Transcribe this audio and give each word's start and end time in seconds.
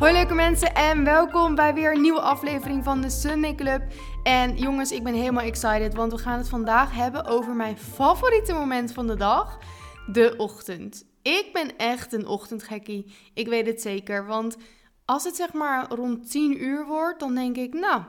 Hoi 0.00 0.12
leuke 0.12 0.34
mensen 0.34 0.74
en 0.74 1.04
welkom 1.04 1.54
bij 1.54 1.74
weer 1.74 1.94
een 1.94 2.00
nieuwe 2.00 2.20
aflevering 2.20 2.84
van 2.84 3.00
de 3.00 3.10
Sunday 3.10 3.54
Club. 3.54 3.82
En 4.22 4.56
jongens, 4.56 4.92
ik 4.92 5.02
ben 5.02 5.14
helemaal 5.14 5.44
excited, 5.44 5.94
want 5.94 6.12
we 6.12 6.18
gaan 6.18 6.38
het 6.38 6.48
vandaag 6.48 6.92
hebben 6.94 7.24
over 7.24 7.54
mijn 7.54 7.78
favoriete 7.78 8.52
moment 8.52 8.92
van 8.92 9.06
de 9.06 9.16
dag, 9.16 9.58
de 10.06 10.34
ochtend. 10.36 11.04
Ik 11.22 11.50
ben 11.52 11.76
echt 11.76 12.12
een 12.12 12.26
ochtendgekkie, 12.26 13.14
ik 13.34 13.48
weet 13.48 13.66
het 13.66 13.80
zeker, 13.80 14.26
want 14.26 14.56
als 15.04 15.24
het 15.24 15.36
zeg 15.36 15.52
maar 15.52 15.88
rond 15.88 16.30
10 16.30 16.64
uur 16.64 16.86
wordt, 16.86 17.20
dan 17.20 17.34
denk 17.34 17.56
ik, 17.56 17.74
nou, 17.74 18.02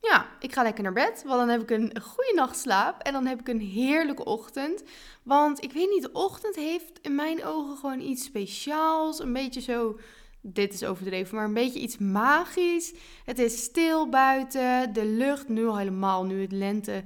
ja, 0.00 0.26
ik 0.40 0.52
ga 0.52 0.62
lekker 0.62 0.82
naar 0.82 0.92
bed, 0.92 1.22
want 1.26 1.38
dan 1.38 1.48
heb 1.48 1.62
ik 1.62 1.70
een 1.70 2.00
goede 2.02 2.32
nachtslaap 2.34 3.02
en 3.02 3.12
dan 3.12 3.26
heb 3.26 3.40
ik 3.40 3.48
een 3.48 3.60
heerlijke 3.60 4.24
ochtend. 4.24 4.82
Want 5.22 5.64
ik 5.64 5.72
weet 5.72 5.90
niet, 5.90 6.02
de 6.02 6.12
ochtend 6.12 6.56
heeft 6.56 6.98
in 7.02 7.14
mijn 7.14 7.44
ogen 7.44 7.76
gewoon 7.76 8.00
iets 8.00 8.24
speciaals, 8.24 9.20
een 9.20 9.32
beetje 9.32 9.60
zo 9.60 9.98
dit 10.40 10.72
is 10.72 10.84
overdreven, 10.84 11.36
maar 11.36 11.44
een 11.44 11.54
beetje 11.54 11.80
iets 11.80 11.98
magisch. 11.98 12.94
Het 13.24 13.38
is 13.38 13.62
stil 13.62 14.08
buiten, 14.08 14.92
de 14.92 15.04
lucht 15.04 15.48
nu 15.48 15.66
al 15.66 15.78
helemaal, 15.78 16.24
nu 16.24 16.40
het 16.40 16.52
lente 16.52 17.04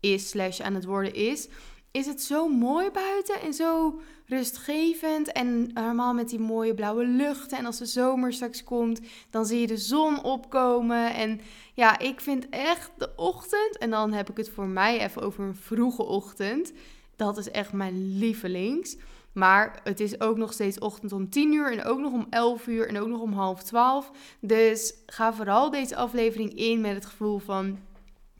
is, 0.00 0.28
slash 0.28 0.60
aan 0.60 0.74
het 0.74 0.84
worden 0.84 1.14
is, 1.14 1.48
is 1.90 2.06
het 2.06 2.22
zo 2.22 2.48
mooi 2.48 2.90
buiten 2.90 3.40
en 3.40 3.54
zo 3.54 4.00
rustgevend. 4.26 5.32
En 5.32 5.70
helemaal 5.74 6.14
met 6.14 6.28
die 6.28 6.38
mooie 6.38 6.74
blauwe 6.74 7.06
lucht. 7.06 7.52
En 7.52 7.66
als 7.66 7.78
de 7.78 7.86
zomer 7.86 8.32
straks 8.32 8.64
komt, 8.64 9.00
dan 9.30 9.46
zie 9.46 9.60
je 9.60 9.66
de 9.66 9.76
zon 9.76 10.22
opkomen. 10.22 11.14
En 11.14 11.40
ja, 11.74 11.98
ik 11.98 12.20
vind 12.20 12.48
echt 12.48 12.90
de 12.96 13.12
ochtend, 13.16 13.78
en 13.78 13.90
dan 13.90 14.12
heb 14.12 14.30
ik 14.30 14.36
het 14.36 14.50
voor 14.50 14.66
mij 14.66 15.00
even 15.00 15.22
over 15.22 15.44
een 15.44 15.56
vroege 15.56 16.02
ochtend. 16.02 16.72
Dat 17.16 17.38
is 17.38 17.50
echt 17.50 17.72
mijn 17.72 18.18
lievelings. 18.18 18.96
Maar 19.38 19.80
het 19.84 20.00
is 20.00 20.20
ook 20.20 20.36
nog 20.36 20.52
steeds 20.52 20.78
ochtend 20.78 21.12
om 21.12 21.30
10 21.30 21.52
uur 21.52 21.72
en 21.72 21.84
ook 21.84 21.98
nog 21.98 22.12
om 22.12 22.26
11 22.30 22.66
uur 22.66 22.88
en 22.88 22.98
ook 22.98 23.08
nog 23.08 23.20
om 23.20 23.32
half 23.32 23.62
12. 23.62 24.10
Dus 24.40 24.94
ga 25.06 25.32
vooral 25.32 25.70
deze 25.70 25.96
aflevering 25.96 26.54
in 26.54 26.80
met 26.80 26.94
het 26.94 27.06
gevoel 27.06 27.38
van. 27.38 27.78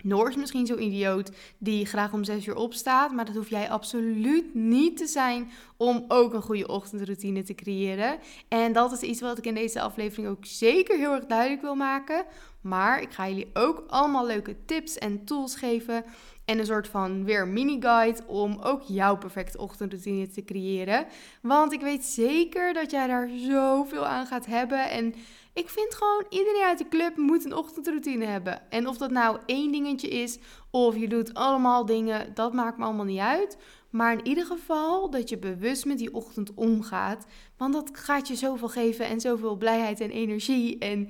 Noor 0.08 0.28
is 0.28 0.36
misschien 0.36 0.66
zo 0.66 0.76
idioot 0.76 1.30
die 1.58 1.86
graag 1.86 2.12
om 2.12 2.24
6 2.24 2.46
uur 2.46 2.56
opstaat, 2.56 3.12
maar 3.12 3.24
dat 3.24 3.34
hoef 3.34 3.50
jij 3.50 3.70
absoluut 3.70 4.54
niet 4.54 4.96
te 4.96 5.06
zijn 5.06 5.50
om 5.76 6.04
ook 6.08 6.32
een 6.32 6.42
goede 6.42 6.68
ochtendroutine 6.68 7.42
te 7.42 7.54
creëren. 7.54 8.18
En 8.48 8.72
dat 8.72 8.92
is 8.92 9.00
iets 9.00 9.20
wat 9.20 9.38
ik 9.38 9.46
in 9.46 9.54
deze 9.54 9.80
aflevering 9.80 10.28
ook 10.28 10.44
zeker 10.44 10.96
heel 10.96 11.12
erg 11.12 11.26
duidelijk 11.26 11.62
wil 11.62 11.74
maken. 11.74 12.24
Maar 12.60 13.02
ik 13.02 13.10
ga 13.10 13.28
jullie 13.28 13.50
ook 13.52 13.84
allemaal 13.88 14.26
leuke 14.26 14.56
tips 14.64 14.98
en 14.98 15.24
tools 15.24 15.56
geven 15.56 16.04
en 16.44 16.58
een 16.58 16.66
soort 16.66 16.88
van 16.88 17.24
weer 17.24 17.48
mini-guide 17.48 18.20
om 18.26 18.58
ook 18.62 18.82
jouw 18.82 19.16
perfecte 19.16 19.58
ochtendroutine 19.58 20.28
te 20.28 20.44
creëren. 20.44 21.06
Want 21.42 21.72
ik 21.72 21.80
weet 21.80 22.04
zeker 22.04 22.72
dat 22.72 22.90
jij 22.90 23.06
daar 23.06 23.30
zoveel 23.48 24.06
aan 24.06 24.26
gaat 24.26 24.46
hebben. 24.46 24.90
En 24.90 25.14
ik 25.58 25.68
vind 25.68 25.94
gewoon 25.94 26.24
iedereen 26.28 26.62
uit 26.62 26.78
de 26.78 26.88
club 26.88 27.16
moet 27.16 27.44
een 27.44 27.54
ochtendroutine 27.54 28.24
hebben. 28.24 28.70
En 28.70 28.86
of 28.86 28.96
dat 28.96 29.10
nou 29.10 29.38
één 29.46 29.72
dingetje 29.72 30.08
is 30.08 30.38
of 30.70 30.96
je 30.96 31.08
doet 31.08 31.34
allemaal 31.34 31.86
dingen, 31.86 32.34
dat 32.34 32.52
maakt 32.52 32.78
me 32.78 32.84
allemaal 32.84 33.04
niet 33.04 33.18
uit. 33.18 33.56
Maar 33.90 34.12
in 34.12 34.26
ieder 34.26 34.44
geval 34.44 35.10
dat 35.10 35.28
je 35.28 35.38
bewust 35.38 35.84
met 35.84 35.98
die 35.98 36.14
ochtend 36.14 36.54
omgaat. 36.54 37.26
Want 37.56 37.72
dat 37.72 37.90
gaat 37.92 38.28
je 38.28 38.34
zoveel 38.34 38.68
geven 38.68 39.06
en 39.06 39.20
zoveel 39.20 39.56
blijheid 39.56 40.00
en 40.00 40.10
energie. 40.10 40.78
En 40.78 41.08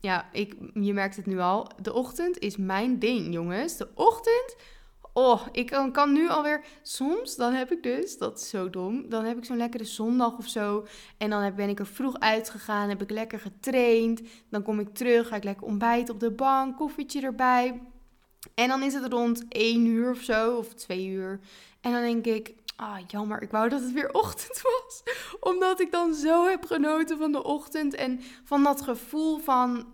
ja, 0.00 0.28
ik, 0.32 0.54
je 0.74 0.92
merkt 0.92 1.16
het 1.16 1.26
nu 1.26 1.38
al. 1.38 1.70
De 1.82 1.92
ochtend 1.92 2.38
is 2.38 2.56
mijn 2.56 2.98
ding, 2.98 3.32
jongens. 3.32 3.76
De 3.76 3.88
ochtend. 3.94 4.56
Oh, 5.12 5.46
ik 5.52 5.76
kan, 5.92 6.12
nu 6.12 6.28
alweer. 6.28 6.64
Soms 6.82 7.36
dan 7.36 7.52
heb 7.52 7.72
ik 7.72 7.82
dus, 7.82 8.18
dat 8.18 8.40
is 8.40 8.48
zo 8.48 8.70
dom. 8.70 9.08
Dan 9.08 9.24
heb 9.24 9.36
ik 9.36 9.44
zo'n 9.44 9.56
lekkere 9.56 9.84
zondag 9.84 10.38
of 10.38 10.48
zo. 10.48 10.86
En 11.18 11.30
dan 11.30 11.54
ben 11.54 11.68
ik 11.68 11.78
er 11.78 11.86
vroeg 11.86 12.18
uitgegaan. 12.18 12.88
Heb 12.88 13.02
ik 13.02 13.10
lekker 13.10 13.40
getraind. 13.40 14.20
Dan 14.50 14.62
kom 14.62 14.80
ik 14.80 14.94
terug. 14.94 15.28
Ga 15.28 15.36
ik 15.36 15.44
lekker 15.44 15.66
ontbijten 15.66 16.14
op 16.14 16.20
de 16.20 16.30
bank. 16.30 16.76
Koffietje 16.76 17.20
erbij. 17.20 17.80
En 18.54 18.68
dan 18.68 18.82
is 18.82 18.94
het 18.94 19.12
rond 19.12 19.44
1 19.48 19.86
uur 19.86 20.10
of 20.10 20.20
zo. 20.20 20.56
Of 20.56 20.74
2 20.74 21.06
uur. 21.06 21.40
En 21.80 21.92
dan 21.92 22.02
denk 22.02 22.26
ik. 22.26 22.54
Ah, 22.76 22.98
jammer. 23.06 23.42
Ik 23.42 23.50
wou 23.50 23.68
dat 23.68 23.80
het 23.80 23.92
weer 23.92 24.12
ochtend 24.22 24.62
was. 24.62 25.02
Omdat 25.40 25.80
ik 25.80 25.92
dan 25.92 26.14
zo 26.14 26.46
heb 26.46 26.64
genoten 26.64 27.18
van 27.18 27.32
de 27.32 27.44
ochtend. 27.44 27.94
En 27.94 28.20
van 28.44 28.62
dat 28.62 28.80
gevoel 28.80 29.38
van 29.38 29.86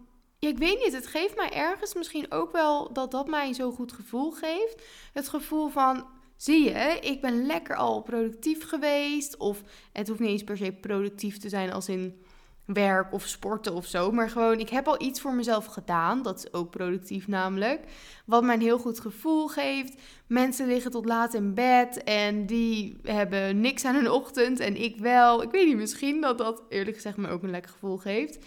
ik 0.47 0.59
weet 0.59 0.85
niet. 0.85 0.93
Het 0.93 1.07
geeft 1.07 1.37
mij 1.37 1.53
ergens 1.53 1.95
misschien 1.95 2.33
ook 2.33 2.53
wel 2.53 2.93
dat 2.93 3.11
dat 3.11 3.29
mij 3.29 3.55
zo'n 3.55 3.73
goed 3.73 3.93
gevoel 3.93 4.31
geeft. 4.31 4.83
Het 5.13 5.29
gevoel 5.29 5.69
van, 5.69 6.07
zie 6.37 6.65
je, 6.65 6.99
ik 7.01 7.21
ben 7.21 7.47
lekker 7.47 7.77
al 7.77 8.03
productief 8.03 8.69
geweest. 8.69 9.37
Of 9.37 9.63
het 9.93 10.09
hoeft 10.09 10.21
niet 10.21 10.29
eens 10.29 10.45
per 10.45 10.57
se 10.57 10.73
productief 10.73 11.39
te 11.39 11.49
zijn 11.49 11.73
als 11.73 11.89
in 11.89 12.25
werk 12.67 13.13
of 13.13 13.27
sporten 13.27 13.75
of 13.75 13.87
zo. 13.87 14.11
Maar 14.13 14.31
gewoon, 14.31 14.59
ik 14.59 14.69
heb 14.69 14.89
al 14.89 15.03
iets 15.03 15.21
voor 15.21 15.35
mezelf 15.35 15.67
gedaan. 15.67 16.23
Dat 16.23 16.39
is 16.39 16.53
ook 16.53 16.71
productief 16.71 17.29
namelijk. 17.29 17.81
Wat 18.25 18.43
mij 18.43 18.55
een 18.55 18.61
heel 18.61 18.79
goed 18.79 19.01
gevoel 19.01 19.49
geeft. 19.49 20.01
Mensen 20.27 20.67
liggen 20.67 20.91
tot 20.91 21.05
laat 21.05 21.35
in 21.35 21.55
bed 21.55 22.05
en 22.05 22.47
die 22.47 22.97
hebben 23.03 23.61
niks 23.61 23.85
aan 23.85 23.95
hun 23.95 24.11
ochtend 24.11 24.61
en 24.61 24.77
ik 24.83 24.97
wel. 24.97 25.43
Ik 25.43 25.51
weet 25.51 25.67
niet, 25.67 25.77
misschien 25.77 26.21
dat 26.21 26.39
dat 26.39 26.63
eerlijk 26.69 26.97
gezegd 26.97 27.17
me 27.17 27.29
ook 27.29 27.43
een 27.43 27.51
lekker 27.51 27.71
gevoel 27.71 27.97
geeft. 27.97 28.39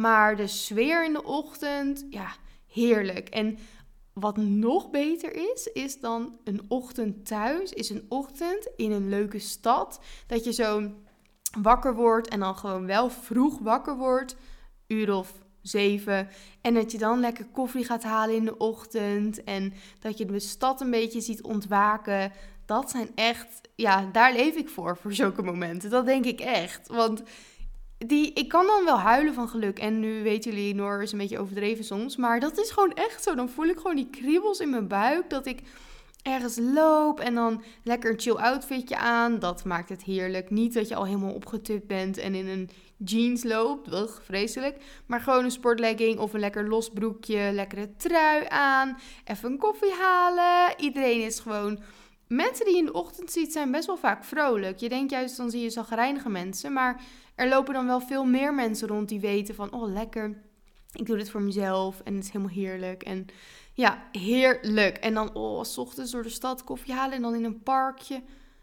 Maar 0.00 0.36
de 0.36 0.46
sfeer 0.46 1.04
in 1.04 1.12
de 1.12 1.24
ochtend, 1.24 2.06
ja, 2.10 2.32
heerlijk. 2.66 3.28
En 3.28 3.58
wat 4.12 4.36
nog 4.36 4.90
beter 4.90 5.34
is, 5.52 5.70
is 5.72 6.00
dan 6.00 6.38
een 6.44 6.60
ochtend 6.68 7.26
thuis, 7.26 7.72
is 7.72 7.90
een 7.90 8.06
ochtend 8.08 8.68
in 8.76 8.92
een 8.92 9.08
leuke 9.08 9.38
stad. 9.38 10.00
Dat 10.26 10.44
je 10.44 10.52
zo 10.52 10.90
wakker 11.60 11.94
wordt 11.94 12.28
en 12.28 12.40
dan 12.40 12.56
gewoon 12.56 12.86
wel 12.86 13.10
vroeg 13.10 13.58
wakker 13.58 13.96
wordt, 13.96 14.36
uur 14.86 15.14
of 15.14 15.32
zeven. 15.62 16.28
En 16.60 16.74
dat 16.74 16.92
je 16.92 16.98
dan 16.98 17.20
lekker 17.20 17.46
koffie 17.46 17.84
gaat 17.84 18.02
halen 18.02 18.36
in 18.36 18.44
de 18.44 18.56
ochtend. 18.56 19.44
En 19.44 19.72
dat 20.00 20.18
je 20.18 20.24
de 20.24 20.38
stad 20.38 20.80
een 20.80 20.90
beetje 20.90 21.20
ziet 21.20 21.42
ontwaken. 21.42 22.32
Dat 22.66 22.90
zijn 22.90 23.10
echt, 23.14 23.60
ja, 23.74 24.08
daar 24.12 24.32
leef 24.32 24.54
ik 24.54 24.68
voor, 24.68 24.96
voor 24.96 25.12
zulke 25.12 25.42
momenten. 25.42 25.90
Dat 25.90 26.06
denk 26.06 26.24
ik 26.24 26.40
echt. 26.40 26.88
Want 26.88 27.22
die, 27.98 28.32
ik 28.32 28.48
kan 28.48 28.66
dan 28.66 28.84
wel 28.84 28.98
huilen 28.98 29.34
van 29.34 29.48
geluk. 29.48 29.78
En 29.78 30.00
nu 30.00 30.22
weten 30.22 30.50
jullie, 30.50 30.74
Noor 30.74 31.02
is 31.02 31.12
een 31.12 31.18
beetje 31.18 31.38
overdreven 31.38 31.84
soms. 31.84 32.16
Maar 32.16 32.40
dat 32.40 32.58
is 32.58 32.70
gewoon 32.70 32.94
echt 32.94 33.22
zo. 33.22 33.34
Dan 33.34 33.48
voel 33.48 33.66
ik 33.66 33.76
gewoon 33.76 33.96
die 33.96 34.10
kriebels 34.10 34.60
in 34.60 34.70
mijn 34.70 34.88
buik. 34.88 35.30
Dat 35.30 35.46
ik 35.46 35.60
ergens 36.22 36.58
loop 36.58 37.20
en 37.20 37.34
dan 37.34 37.62
lekker 37.82 38.10
een 38.10 38.20
chill 38.20 38.34
outfitje 38.34 38.96
aan. 38.96 39.38
Dat 39.38 39.64
maakt 39.64 39.88
het 39.88 40.02
heerlijk. 40.02 40.50
Niet 40.50 40.74
dat 40.74 40.88
je 40.88 40.94
al 40.94 41.06
helemaal 41.06 41.34
opgetupt 41.34 41.86
bent 41.86 42.18
en 42.18 42.34
in 42.34 42.46
een 42.46 42.70
jeans 42.96 43.44
loopt. 43.44 43.92
Ugh, 43.92 44.20
vreselijk. 44.22 44.76
Maar 45.06 45.20
gewoon 45.20 45.44
een 45.44 45.50
sportlegging 45.50 46.18
of 46.18 46.32
een 46.32 46.40
lekker 46.40 46.68
los 46.68 46.88
broekje. 46.88 47.50
Lekkere 47.52 47.96
trui 47.96 48.44
aan. 48.48 48.98
Even 49.24 49.50
een 49.50 49.58
koffie 49.58 49.92
halen. 49.92 50.74
Iedereen 50.80 51.24
is 51.24 51.40
gewoon... 51.40 51.78
Mensen 52.28 52.64
die 52.64 52.74
je 52.74 52.80
in 52.80 52.86
de 52.86 52.92
ochtend 52.92 53.32
ziet 53.32 53.52
zijn 53.52 53.70
best 53.70 53.86
wel 53.86 53.96
vaak 53.96 54.24
vrolijk. 54.24 54.78
Je 54.78 54.88
denkt 54.88 55.10
juist, 55.10 55.36
dan 55.36 55.50
zie 55.50 55.62
je 55.62 55.70
zagrijnige 55.70 56.28
mensen. 56.28 56.72
Maar 56.72 57.02
er 57.34 57.48
lopen 57.48 57.74
dan 57.74 57.86
wel 57.86 58.00
veel 58.00 58.24
meer 58.24 58.54
mensen 58.54 58.88
rond 58.88 59.08
die 59.08 59.20
weten 59.20 59.54
van, 59.54 59.72
oh 59.72 59.92
lekker, 59.92 60.42
ik 60.92 61.06
doe 61.06 61.16
dit 61.16 61.30
voor 61.30 61.42
mezelf 61.42 62.00
en 62.04 62.14
het 62.14 62.24
is 62.24 62.30
helemaal 62.30 62.54
heerlijk. 62.54 63.02
En 63.02 63.26
ja, 63.72 64.02
heerlijk. 64.12 64.96
En 64.96 65.14
dan, 65.14 65.34
oh, 65.34 65.64
ochtends 65.76 66.10
door 66.10 66.22
de 66.22 66.28
stad 66.28 66.64
koffie 66.64 66.94
halen 66.94 67.16
en 67.16 67.22
dan 67.22 67.34
in 67.34 67.44
een 67.44 67.62
parkje. 67.62 68.22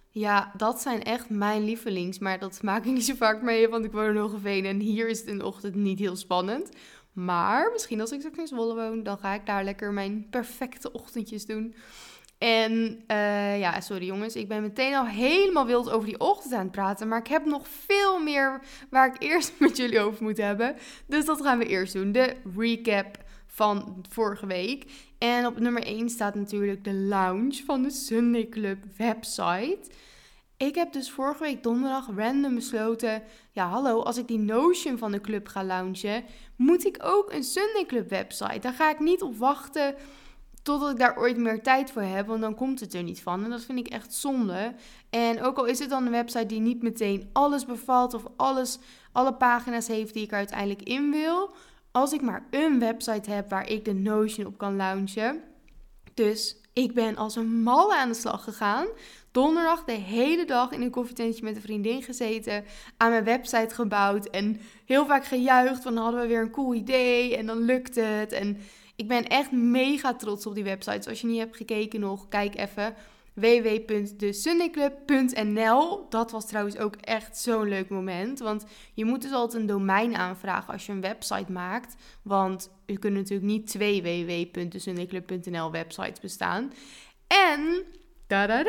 Ja, 0.09 0.51
dat 0.57 0.81
zijn 0.81 1.03
echt 1.03 1.29
mijn 1.29 1.63
lievelings. 1.63 2.19
Maar 2.19 2.39
dat 2.39 2.61
maak 2.61 2.85
ik 2.85 2.93
niet 2.93 3.05
zo 3.05 3.15
vaak 3.15 3.41
mee, 3.41 3.69
want 3.69 3.85
ik 3.85 3.91
woon 3.91 4.09
in 4.09 4.15
Hogeveen 4.15 4.65
en 4.65 4.79
hier 4.79 5.07
is 5.07 5.19
het 5.19 5.27
in 5.27 5.37
de 5.37 5.45
ochtend 5.45 5.75
niet 5.75 5.99
heel 5.99 6.15
spannend. 6.15 6.69
Maar 7.13 7.71
misschien 7.71 8.01
als 8.01 8.11
ik 8.11 8.19
straks 8.19 8.37
in 8.37 8.47
Zwolle 8.47 8.75
woon, 8.75 9.03
dan 9.03 9.17
ga 9.17 9.33
ik 9.33 9.45
daar 9.45 9.63
lekker 9.63 9.93
mijn 9.93 10.27
perfecte 10.29 10.91
ochtendjes 10.91 11.45
doen. 11.45 11.75
En 12.45 13.03
uh, 13.07 13.59
ja, 13.59 13.81
sorry 13.81 14.05
jongens, 14.05 14.35
ik 14.35 14.47
ben 14.47 14.61
meteen 14.61 14.95
al 14.95 15.05
helemaal 15.05 15.65
wild 15.65 15.89
over 15.89 16.07
die 16.07 16.19
ochtend 16.19 16.53
aan 16.53 16.59
het 16.59 16.71
praten. 16.71 17.07
Maar 17.07 17.19
ik 17.19 17.27
heb 17.27 17.45
nog 17.45 17.67
veel 17.67 18.19
meer 18.19 18.61
waar 18.89 19.07
ik 19.07 19.21
eerst 19.21 19.53
met 19.59 19.77
jullie 19.77 19.99
over 19.99 20.23
moet 20.23 20.37
hebben. 20.37 20.75
Dus 21.07 21.25
dat 21.25 21.41
gaan 21.41 21.57
we 21.57 21.65
eerst 21.65 21.93
doen. 21.93 22.11
De 22.11 22.35
recap 22.57 23.17
van 23.45 24.05
vorige 24.09 24.45
week. 24.45 24.91
En 25.17 25.45
op 25.45 25.59
nummer 25.59 25.83
1 25.83 26.09
staat 26.09 26.35
natuurlijk 26.35 26.83
de 26.83 26.93
lounge 26.93 27.63
van 27.65 27.81
de 27.81 27.89
Sunday 27.91 28.47
Club 28.49 28.83
website. 28.97 29.79
Ik 30.57 30.75
heb 30.75 30.93
dus 30.93 31.11
vorige 31.11 31.43
week 31.43 31.63
donderdag 31.63 32.09
random 32.15 32.55
besloten: 32.55 33.23
ja, 33.51 33.67
hallo, 33.67 34.01
als 34.01 34.17
ik 34.17 34.27
die 34.27 34.39
Notion 34.39 34.97
van 34.97 35.11
de 35.11 35.21
club 35.21 35.47
ga 35.47 35.63
launchen, 35.63 36.23
moet 36.55 36.85
ik 36.85 36.97
ook 37.01 37.33
een 37.33 37.43
Sunday 37.43 37.85
Club 37.85 38.09
website. 38.09 38.59
Daar 38.59 38.73
ga 38.73 38.89
ik 38.89 38.99
niet 38.99 39.21
op 39.21 39.37
wachten 39.37 39.95
Totdat 40.65 40.91
ik 40.91 40.97
daar 40.97 41.17
ooit 41.17 41.37
meer 41.37 41.61
tijd 41.61 41.91
voor 41.91 42.01
heb, 42.01 42.27
want 42.27 42.41
dan 42.41 42.55
komt 42.55 42.79
het 42.79 42.93
er 42.93 43.03
niet 43.03 43.21
van. 43.21 43.43
En 43.43 43.49
dat 43.49 43.63
vind 43.63 43.79
ik 43.79 43.87
echt 43.87 44.13
zonde. 44.13 44.73
En 45.09 45.41
ook 45.41 45.57
al 45.57 45.65
is 45.65 45.79
het 45.79 45.89
dan 45.89 46.05
een 46.05 46.11
website 46.11 46.45
die 46.45 46.59
niet 46.59 46.83
meteen 46.83 47.29
alles 47.33 47.65
bevat 47.65 48.13
of 48.13 48.23
alles, 48.35 48.79
alle 49.11 49.33
pagina's 49.33 49.87
heeft 49.87 50.13
die 50.13 50.23
ik 50.23 50.31
er 50.31 50.37
uiteindelijk 50.37 50.81
in 50.81 51.11
wil. 51.11 51.55
Als 51.91 52.13
ik 52.13 52.21
maar 52.21 52.47
een 52.51 52.79
website 52.79 53.31
heb 53.31 53.49
waar 53.49 53.69
ik 53.69 53.85
de 53.85 53.93
Notion 53.93 54.45
op 54.45 54.57
kan 54.57 54.75
launchen, 54.75 55.41
Dus 56.13 56.57
ik 56.73 56.93
ben 56.93 57.15
als 57.15 57.35
een 57.35 57.63
malle 57.63 57.95
aan 57.95 58.09
de 58.09 58.15
slag 58.15 58.43
gegaan. 58.43 58.87
Donderdag 59.31 59.83
de 59.83 59.91
hele 59.91 60.45
dag 60.45 60.71
in 60.71 60.81
een 60.81 60.89
koffietentje 60.89 61.43
met 61.43 61.55
een 61.55 61.61
vriendin 61.61 62.03
gezeten. 62.03 62.63
Aan 62.97 63.09
mijn 63.09 63.23
website 63.23 63.75
gebouwd. 63.75 64.25
En 64.25 64.59
heel 64.85 65.05
vaak 65.05 65.25
gejuicht. 65.25 65.83
Dan 65.83 65.97
hadden 65.97 66.21
we 66.21 66.27
weer 66.27 66.41
een 66.41 66.51
cool 66.51 66.73
idee. 66.73 67.37
En 67.37 67.45
dan 67.45 67.57
lukt 67.57 67.95
het. 67.95 68.31
En 68.31 68.57
ik 68.95 69.07
ben 69.07 69.27
echt 69.27 69.51
mega 69.51 70.13
trots 70.13 70.45
op 70.45 70.55
die 70.55 70.63
website. 70.63 70.97
Dus 70.97 71.07
als 71.07 71.21
je 71.21 71.27
niet 71.27 71.39
hebt 71.39 71.57
gekeken 71.57 71.99
nog, 71.99 72.27
kijk 72.27 72.55
even 72.55 72.95
www.desundayclub.nl. 73.33 76.05
Dat 76.09 76.31
was 76.31 76.47
trouwens 76.47 76.77
ook 76.77 76.95
echt 76.95 77.37
zo'n 77.37 77.67
leuk 77.67 77.89
moment. 77.89 78.39
Want 78.39 78.65
je 78.93 79.05
moet 79.05 79.21
dus 79.21 79.31
altijd 79.31 79.61
een 79.61 79.67
domein 79.67 80.15
aanvragen 80.15 80.73
als 80.73 80.85
je 80.85 80.91
een 80.91 81.01
website 81.01 81.51
maakt. 81.51 81.95
Want 82.21 82.69
je 82.85 82.97
kunt 82.97 83.15
natuurlijk 83.15 83.47
niet 83.47 83.67
twee 83.67 84.01
www.desundayclub.nl 84.01 85.71
websites 85.71 86.19
bestaan. 86.19 86.73
En 87.27 87.85
da 88.27 88.63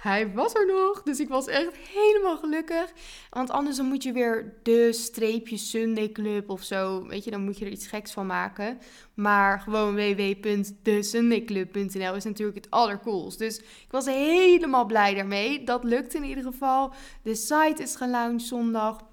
hij 0.00 0.32
was 0.32 0.54
er 0.54 0.66
nog. 0.66 1.02
Dus 1.02 1.20
ik 1.20 1.28
was 1.28 1.46
echt 1.46 1.76
helemaal 1.76 2.36
gelukkig. 2.36 2.92
Want 3.30 3.50
anders 3.50 3.76
dan 3.76 3.86
moet 3.86 4.02
je 4.02 4.12
weer 4.12 4.54
de 4.62 4.92
streepje 4.92 5.56
Sunday 5.56 6.12
Club 6.12 6.50
of 6.50 6.62
zo. 6.62 7.06
Weet 7.06 7.24
je, 7.24 7.30
dan 7.30 7.44
moet 7.44 7.58
je 7.58 7.64
er 7.64 7.70
iets 7.70 7.86
geks 7.86 8.12
van 8.12 8.26
maken. 8.26 8.78
Maar 9.14 9.60
gewoon 9.60 9.94
www.desundayclub.nl 9.94 12.14
is 12.14 12.24
natuurlijk 12.24 12.56
het 12.56 12.70
allercoolst. 12.70 13.38
Dus 13.38 13.58
ik 13.58 13.90
was 13.90 14.06
helemaal 14.06 14.86
blij 14.86 15.14
daarmee. 15.14 15.64
Dat 15.64 15.84
lukt 15.84 16.14
in 16.14 16.24
ieder 16.24 16.44
geval. 16.44 16.92
De 17.22 17.34
site 17.34 17.82
is 17.82 17.96
gelaunched 17.96 18.42
zondag. 18.42 19.06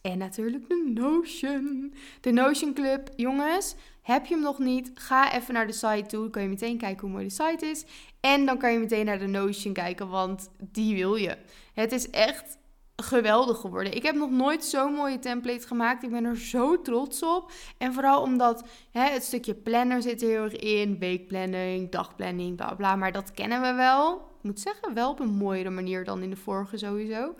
En 0.00 0.18
natuurlijk 0.18 0.68
de 0.68 0.90
Notion. 0.94 1.94
De 2.20 2.30
Notion 2.30 2.74
Club, 2.74 3.08
jongens. 3.16 3.74
Heb 4.08 4.26
je 4.26 4.34
hem 4.34 4.42
nog 4.42 4.58
niet? 4.58 4.90
Ga 4.94 5.32
even 5.32 5.54
naar 5.54 5.66
de 5.66 5.72
site 5.72 6.04
toe. 6.06 6.20
Dan 6.20 6.30
kan 6.30 6.42
je 6.42 6.48
meteen 6.48 6.78
kijken 6.78 7.00
hoe 7.00 7.10
mooi 7.10 7.24
de 7.24 7.30
site 7.30 7.66
is. 7.66 7.84
En 8.20 8.46
dan 8.46 8.58
kan 8.58 8.72
je 8.72 8.78
meteen 8.78 9.04
naar 9.04 9.18
de 9.18 9.26
Notion 9.26 9.72
kijken, 9.72 10.08
want 10.08 10.50
die 10.58 10.94
wil 10.94 11.14
je. 11.14 11.36
Het 11.74 11.92
is 11.92 12.10
echt 12.10 12.58
geweldig 12.96 13.58
geworden. 13.58 13.94
Ik 13.94 14.02
heb 14.02 14.14
nog 14.14 14.30
nooit 14.30 14.64
zo'n 14.64 14.92
mooie 14.92 15.18
template 15.18 15.66
gemaakt. 15.66 16.02
Ik 16.02 16.10
ben 16.10 16.24
er 16.24 16.36
zo 16.36 16.82
trots 16.82 17.22
op. 17.22 17.52
En 17.78 17.92
vooral 17.92 18.22
omdat 18.22 18.64
hè, 18.90 19.02
het 19.10 19.24
stukje 19.24 19.54
planner 19.54 20.02
zit 20.02 20.22
er 20.22 20.28
heel 20.28 20.42
erg 20.42 20.56
in. 20.56 20.98
Weekplanning, 20.98 21.90
dagplanning, 21.90 22.56
bla 22.56 22.74
bla. 22.74 22.96
Maar 22.96 23.12
dat 23.12 23.32
kennen 23.32 23.60
we 23.60 23.72
wel. 23.72 24.14
Ik 24.14 24.42
moet 24.42 24.60
zeggen, 24.60 24.94
wel 24.94 25.10
op 25.10 25.20
een 25.20 25.34
mooiere 25.34 25.70
manier 25.70 26.04
dan 26.04 26.22
in 26.22 26.30
de 26.30 26.36
vorige 26.36 26.76
sowieso. 26.76 27.34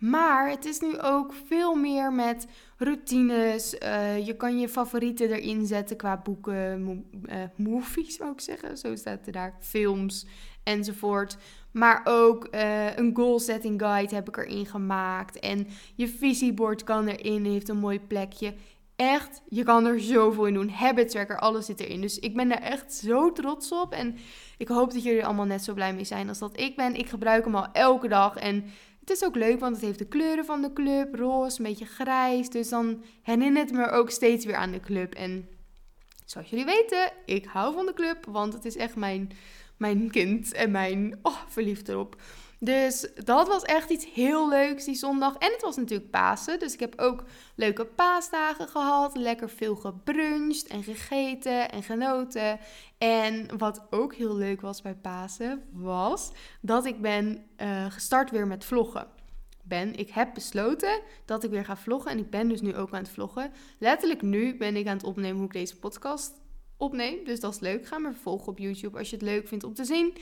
Maar 0.00 0.50
het 0.50 0.64
is 0.64 0.80
nu 0.80 1.00
ook 1.00 1.32
veel 1.46 1.74
meer 1.74 2.12
met 2.12 2.46
routines. 2.76 3.74
Uh, 3.74 4.26
je 4.26 4.36
kan 4.36 4.58
je 4.58 4.68
favorieten 4.68 5.30
erin 5.30 5.66
zetten 5.66 5.96
qua 5.96 6.20
boeken, 6.24 7.04
uh, 7.28 7.34
movies 7.56 8.16
zou 8.16 8.32
ik 8.32 8.40
zeggen. 8.40 8.78
Zo 8.78 8.96
staat 8.96 9.26
er 9.26 9.32
daar. 9.32 9.56
Films 9.60 10.26
enzovoort. 10.62 11.36
Maar 11.72 12.00
ook 12.04 12.48
uh, 12.54 12.96
een 12.96 13.10
goal 13.14 13.38
setting 13.38 13.80
guide 13.80 14.14
heb 14.14 14.28
ik 14.28 14.36
erin 14.36 14.66
gemaakt. 14.66 15.38
En 15.38 15.66
je 15.94 16.08
visiebord 16.08 16.84
kan 16.84 17.06
erin, 17.06 17.44
heeft 17.44 17.68
een 17.68 17.78
mooi 17.78 18.00
plekje. 18.00 18.54
Echt, 18.96 19.42
je 19.48 19.62
kan 19.62 19.86
er 19.86 20.00
zoveel 20.00 20.46
in 20.46 20.54
doen. 20.54 20.68
Habit 20.68 21.10
tracker, 21.10 21.38
alles 21.38 21.66
zit 21.66 21.80
erin. 21.80 22.00
Dus 22.00 22.18
ik 22.18 22.36
ben 22.36 22.48
daar 22.48 22.62
echt 22.62 22.92
zo 22.92 23.32
trots 23.32 23.72
op. 23.72 23.92
En 23.92 24.16
ik 24.58 24.68
hoop 24.68 24.92
dat 24.92 25.02
jullie 25.02 25.24
allemaal 25.24 25.44
net 25.44 25.64
zo 25.64 25.74
blij 25.74 25.94
mee 25.94 26.04
zijn 26.04 26.28
als 26.28 26.38
dat 26.38 26.60
ik 26.60 26.76
ben. 26.76 26.94
Ik 26.94 27.08
gebruik 27.08 27.44
hem 27.44 27.54
al 27.54 27.72
elke 27.72 28.08
dag. 28.08 28.36
En 28.36 28.64
het 29.10 29.20
is 29.20 29.26
ook 29.26 29.36
leuk, 29.36 29.60
want 29.60 29.76
het 29.76 29.84
heeft 29.84 29.98
de 29.98 30.06
kleuren 30.06 30.44
van 30.44 30.62
de 30.62 30.72
club. 30.72 31.14
Roze, 31.14 31.58
een 31.58 31.64
beetje 31.64 31.84
grijs. 31.84 32.48
Dus 32.48 32.68
dan 32.68 33.04
herinnert 33.22 33.70
het 33.70 33.78
me 33.78 33.90
ook 33.90 34.10
steeds 34.10 34.44
weer 34.44 34.54
aan 34.54 34.72
de 34.72 34.80
club. 34.80 35.14
En 35.14 35.48
zoals 36.24 36.50
jullie 36.50 36.64
weten, 36.64 37.12
ik 37.26 37.44
hou 37.44 37.74
van 37.74 37.86
de 37.86 37.94
club. 37.94 38.24
Want 38.24 38.52
het 38.52 38.64
is 38.64 38.76
echt 38.76 38.96
mijn, 38.96 39.30
mijn 39.76 40.10
kind 40.10 40.52
en 40.52 40.70
mijn 40.70 41.18
oh, 41.22 41.36
verliefd 41.48 41.88
erop. 41.88 42.16
Dus 42.62 43.08
dat 43.24 43.48
was 43.48 43.62
echt 43.62 43.90
iets 43.90 44.06
heel 44.12 44.48
leuks 44.48 44.84
die 44.84 44.94
zondag. 44.94 45.36
En 45.36 45.52
het 45.52 45.62
was 45.62 45.76
natuurlijk 45.76 46.10
Pasen. 46.10 46.58
Dus 46.58 46.72
ik 46.72 46.80
heb 46.80 47.00
ook 47.00 47.24
leuke 47.54 47.84
paasdagen 47.84 48.68
gehad. 48.68 49.16
Lekker 49.16 49.50
veel 49.50 49.76
gebruncht 49.76 50.66
en 50.66 50.82
gegeten 50.82 51.70
en 51.70 51.82
genoten. 51.82 52.58
En 52.98 53.58
wat 53.58 53.86
ook 53.90 54.14
heel 54.14 54.36
leuk 54.36 54.60
was 54.60 54.82
bij 54.82 54.94
Pasen, 54.94 55.62
was 55.72 56.32
dat 56.60 56.84
ik 56.84 57.00
ben 57.00 57.44
uh, 57.56 57.86
gestart 57.90 58.30
weer 58.30 58.46
met 58.46 58.64
vloggen. 58.64 59.06
Ben, 59.62 59.94
ik 59.94 60.10
heb 60.10 60.34
besloten 60.34 61.00
dat 61.24 61.44
ik 61.44 61.50
weer 61.50 61.64
ga 61.64 61.76
vloggen. 61.76 62.10
En 62.10 62.18
ik 62.18 62.30
ben 62.30 62.48
dus 62.48 62.60
nu 62.60 62.76
ook 62.76 62.92
aan 62.92 63.02
het 63.02 63.10
vloggen. 63.10 63.52
Letterlijk 63.78 64.22
nu 64.22 64.56
ben 64.56 64.76
ik 64.76 64.86
aan 64.86 64.96
het 64.96 65.06
opnemen 65.06 65.36
hoe 65.36 65.46
ik 65.46 65.52
deze 65.52 65.78
podcast 65.78 66.32
opneem. 66.76 67.24
Dus 67.24 67.40
dat 67.40 67.54
is 67.54 67.60
leuk. 67.60 67.86
Ga 67.86 67.98
me 67.98 68.12
volgen 68.12 68.48
op 68.48 68.58
YouTube 68.58 68.98
als 68.98 69.10
je 69.10 69.16
het 69.16 69.24
leuk 69.24 69.48
vindt 69.48 69.64
om 69.64 69.74
te 69.74 69.84
zien. 69.84 70.16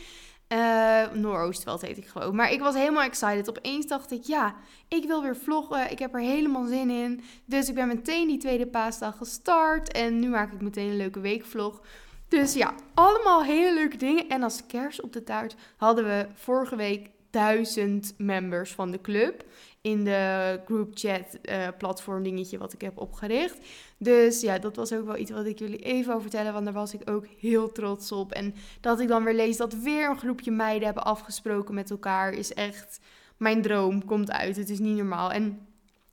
Uh, 0.53 1.11
Noordoostveld 1.13 1.81
heet 1.81 1.97
ik 1.97 2.07
gewoon. 2.07 2.35
Maar 2.35 2.53
ik 2.53 2.61
was 2.61 2.75
helemaal 2.75 3.03
excited. 3.03 3.49
Opeens 3.49 3.87
dacht 3.87 4.11
ik, 4.11 4.23
ja, 4.23 4.55
ik 4.89 5.05
wil 5.05 5.23
weer 5.23 5.37
vloggen. 5.37 5.91
Ik 5.91 5.99
heb 5.99 6.15
er 6.15 6.21
helemaal 6.21 6.67
zin 6.67 6.91
in. 6.91 7.21
Dus 7.45 7.69
ik 7.69 7.75
ben 7.75 7.89
meteen 7.89 8.27
die 8.27 8.39
tweede 8.39 8.67
paasdag 8.67 9.17
gestart. 9.17 9.93
En 9.93 10.19
nu 10.19 10.29
maak 10.29 10.53
ik 10.53 10.61
meteen 10.61 10.89
een 10.89 10.97
leuke 10.97 11.21
weekvlog. 11.21 11.81
Dus 12.29 12.55
ja, 12.55 12.75
allemaal 12.95 13.45
hele 13.45 13.75
leuke 13.75 13.97
dingen. 13.97 14.29
En 14.29 14.43
als 14.43 14.67
kers 14.67 15.01
op 15.01 15.13
de 15.13 15.25
taart 15.25 15.55
hadden 15.77 16.05
we 16.05 16.27
vorige 16.35 16.77
week 16.77 17.11
duizend 17.31 18.15
members 18.17 18.73
van 18.73 18.91
de 18.91 19.01
club 19.01 19.45
in 19.81 20.05
de 20.05 20.61
group 20.65 20.91
chat 20.95 21.39
uh, 21.43 21.69
platform 21.79 22.23
dingetje 22.23 22.59
wat 22.59 22.73
ik 22.73 22.81
heb 22.81 22.99
opgericht. 22.99 23.59
Dus 23.99 24.41
ja, 24.41 24.59
dat 24.59 24.77
was 24.77 24.93
ook 24.93 25.07
wel 25.07 25.17
iets 25.17 25.31
wat 25.31 25.47
ik 25.47 25.59
jullie 25.59 25.79
even 25.79 26.11
over 26.11 26.23
vertellen, 26.23 26.53
want 26.53 26.65
daar 26.65 26.75
was 26.75 26.95
ik 26.95 27.11
ook 27.11 27.27
heel 27.39 27.73
trots 27.73 28.13
op. 28.13 28.33
En 28.33 28.55
dat 28.81 29.01
ik 29.01 29.09
dan 29.09 29.25
weer 29.25 29.35
lees 29.35 29.57
dat 29.57 29.75
weer 29.75 30.11
een 30.11 30.19
groepje 30.19 30.51
meiden 30.51 30.85
hebben 30.85 31.05
afgesproken 31.05 31.75
met 31.75 31.91
elkaar, 31.91 32.33
is 32.33 32.55
echt 32.55 33.01
mijn 33.37 33.63
droom, 33.63 34.05
komt 34.05 34.31
uit. 34.31 34.57
Het 34.57 34.71
is 34.71 34.79
niet 34.79 34.97
normaal. 34.97 35.33
En 35.33 35.67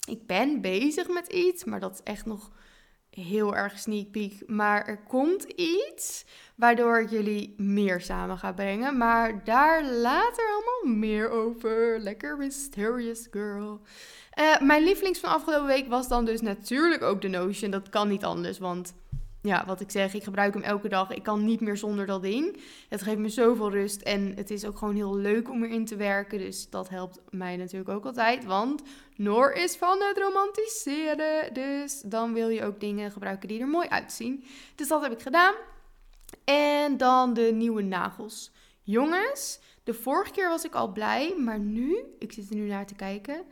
ik 0.07 0.27
ben 0.27 0.61
bezig 0.61 1.07
met 1.07 1.27
iets, 1.27 1.63
maar 1.63 1.79
dat 1.79 1.93
is 1.93 2.03
echt 2.03 2.25
nog 2.25 2.51
heel 3.15 3.55
erg 3.55 3.79
sneak 3.79 4.11
peek. 4.11 4.43
Maar 4.47 4.85
er 4.85 4.97
komt 4.97 5.43
iets 5.43 6.25
waardoor 6.55 6.99
ik 6.99 7.09
jullie 7.09 7.53
meer 7.57 8.01
samen 8.01 8.37
ga 8.37 8.51
brengen. 8.51 8.97
Maar 8.97 9.43
daar 9.43 9.85
later 9.85 10.45
allemaal 10.49 10.97
meer 10.97 11.29
over. 11.29 11.99
Lekker 11.99 12.37
mysterious 12.37 13.27
girl. 13.31 13.81
Uh, 14.39 14.59
mijn 14.59 14.83
lievelings 14.83 15.19
van 15.19 15.29
afgelopen 15.29 15.67
week 15.67 15.87
was 15.87 16.07
dan 16.07 16.25
dus 16.25 16.41
natuurlijk 16.41 17.01
ook 17.01 17.21
de 17.21 17.27
Notion. 17.27 17.71
Dat 17.71 17.89
kan 17.89 18.07
niet 18.07 18.23
anders, 18.23 18.57
want 18.57 18.93
ja, 19.45 19.65
wat 19.65 19.81
ik 19.81 19.91
zeg, 19.91 20.13
ik 20.13 20.23
gebruik 20.23 20.53
hem 20.53 20.63
elke 20.63 20.89
dag. 20.89 21.11
Ik 21.11 21.23
kan 21.23 21.45
niet 21.45 21.61
meer 21.61 21.77
zonder 21.77 22.05
dat 22.05 22.21
ding. 22.21 22.57
Het 22.89 23.01
geeft 23.01 23.17
me 23.17 23.29
zoveel 23.29 23.71
rust 23.71 24.01
en 24.01 24.33
het 24.35 24.51
is 24.51 24.65
ook 24.65 24.77
gewoon 24.77 24.95
heel 24.95 25.15
leuk 25.15 25.49
om 25.49 25.63
erin 25.63 25.85
te 25.85 25.95
werken. 25.95 26.39
Dus 26.39 26.69
dat 26.69 26.89
helpt 26.89 27.21
mij 27.29 27.57
natuurlijk 27.57 27.89
ook 27.89 28.05
altijd, 28.05 28.45
want 28.45 28.83
Noor 29.15 29.51
is 29.51 29.75
van 29.75 30.01
het 30.01 30.17
romantiseren. 30.17 31.53
Dus 31.53 32.01
dan 32.01 32.33
wil 32.33 32.49
je 32.49 32.63
ook 32.63 32.79
dingen 32.79 33.11
gebruiken 33.11 33.47
die 33.47 33.59
er 33.59 33.67
mooi 33.67 33.87
uitzien. 33.87 34.43
Dus 34.75 34.87
dat 34.87 35.01
heb 35.01 35.11
ik 35.11 35.21
gedaan. 35.21 35.53
En 36.43 36.97
dan 36.97 37.33
de 37.33 37.51
nieuwe 37.53 37.81
nagels. 37.81 38.51
Jongens, 38.81 39.59
de 39.83 39.93
vorige 39.93 40.31
keer 40.31 40.49
was 40.49 40.65
ik 40.65 40.75
al 40.75 40.91
blij, 40.91 41.35
maar 41.37 41.59
nu, 41.59 41.97
ik 42.19 42.31
zit 42.31 42.49
er 42.49 42.55
nu 42.55 42.67
naar 42.67 42.85
te 42.85 42.95
kijken. 42.95 43.43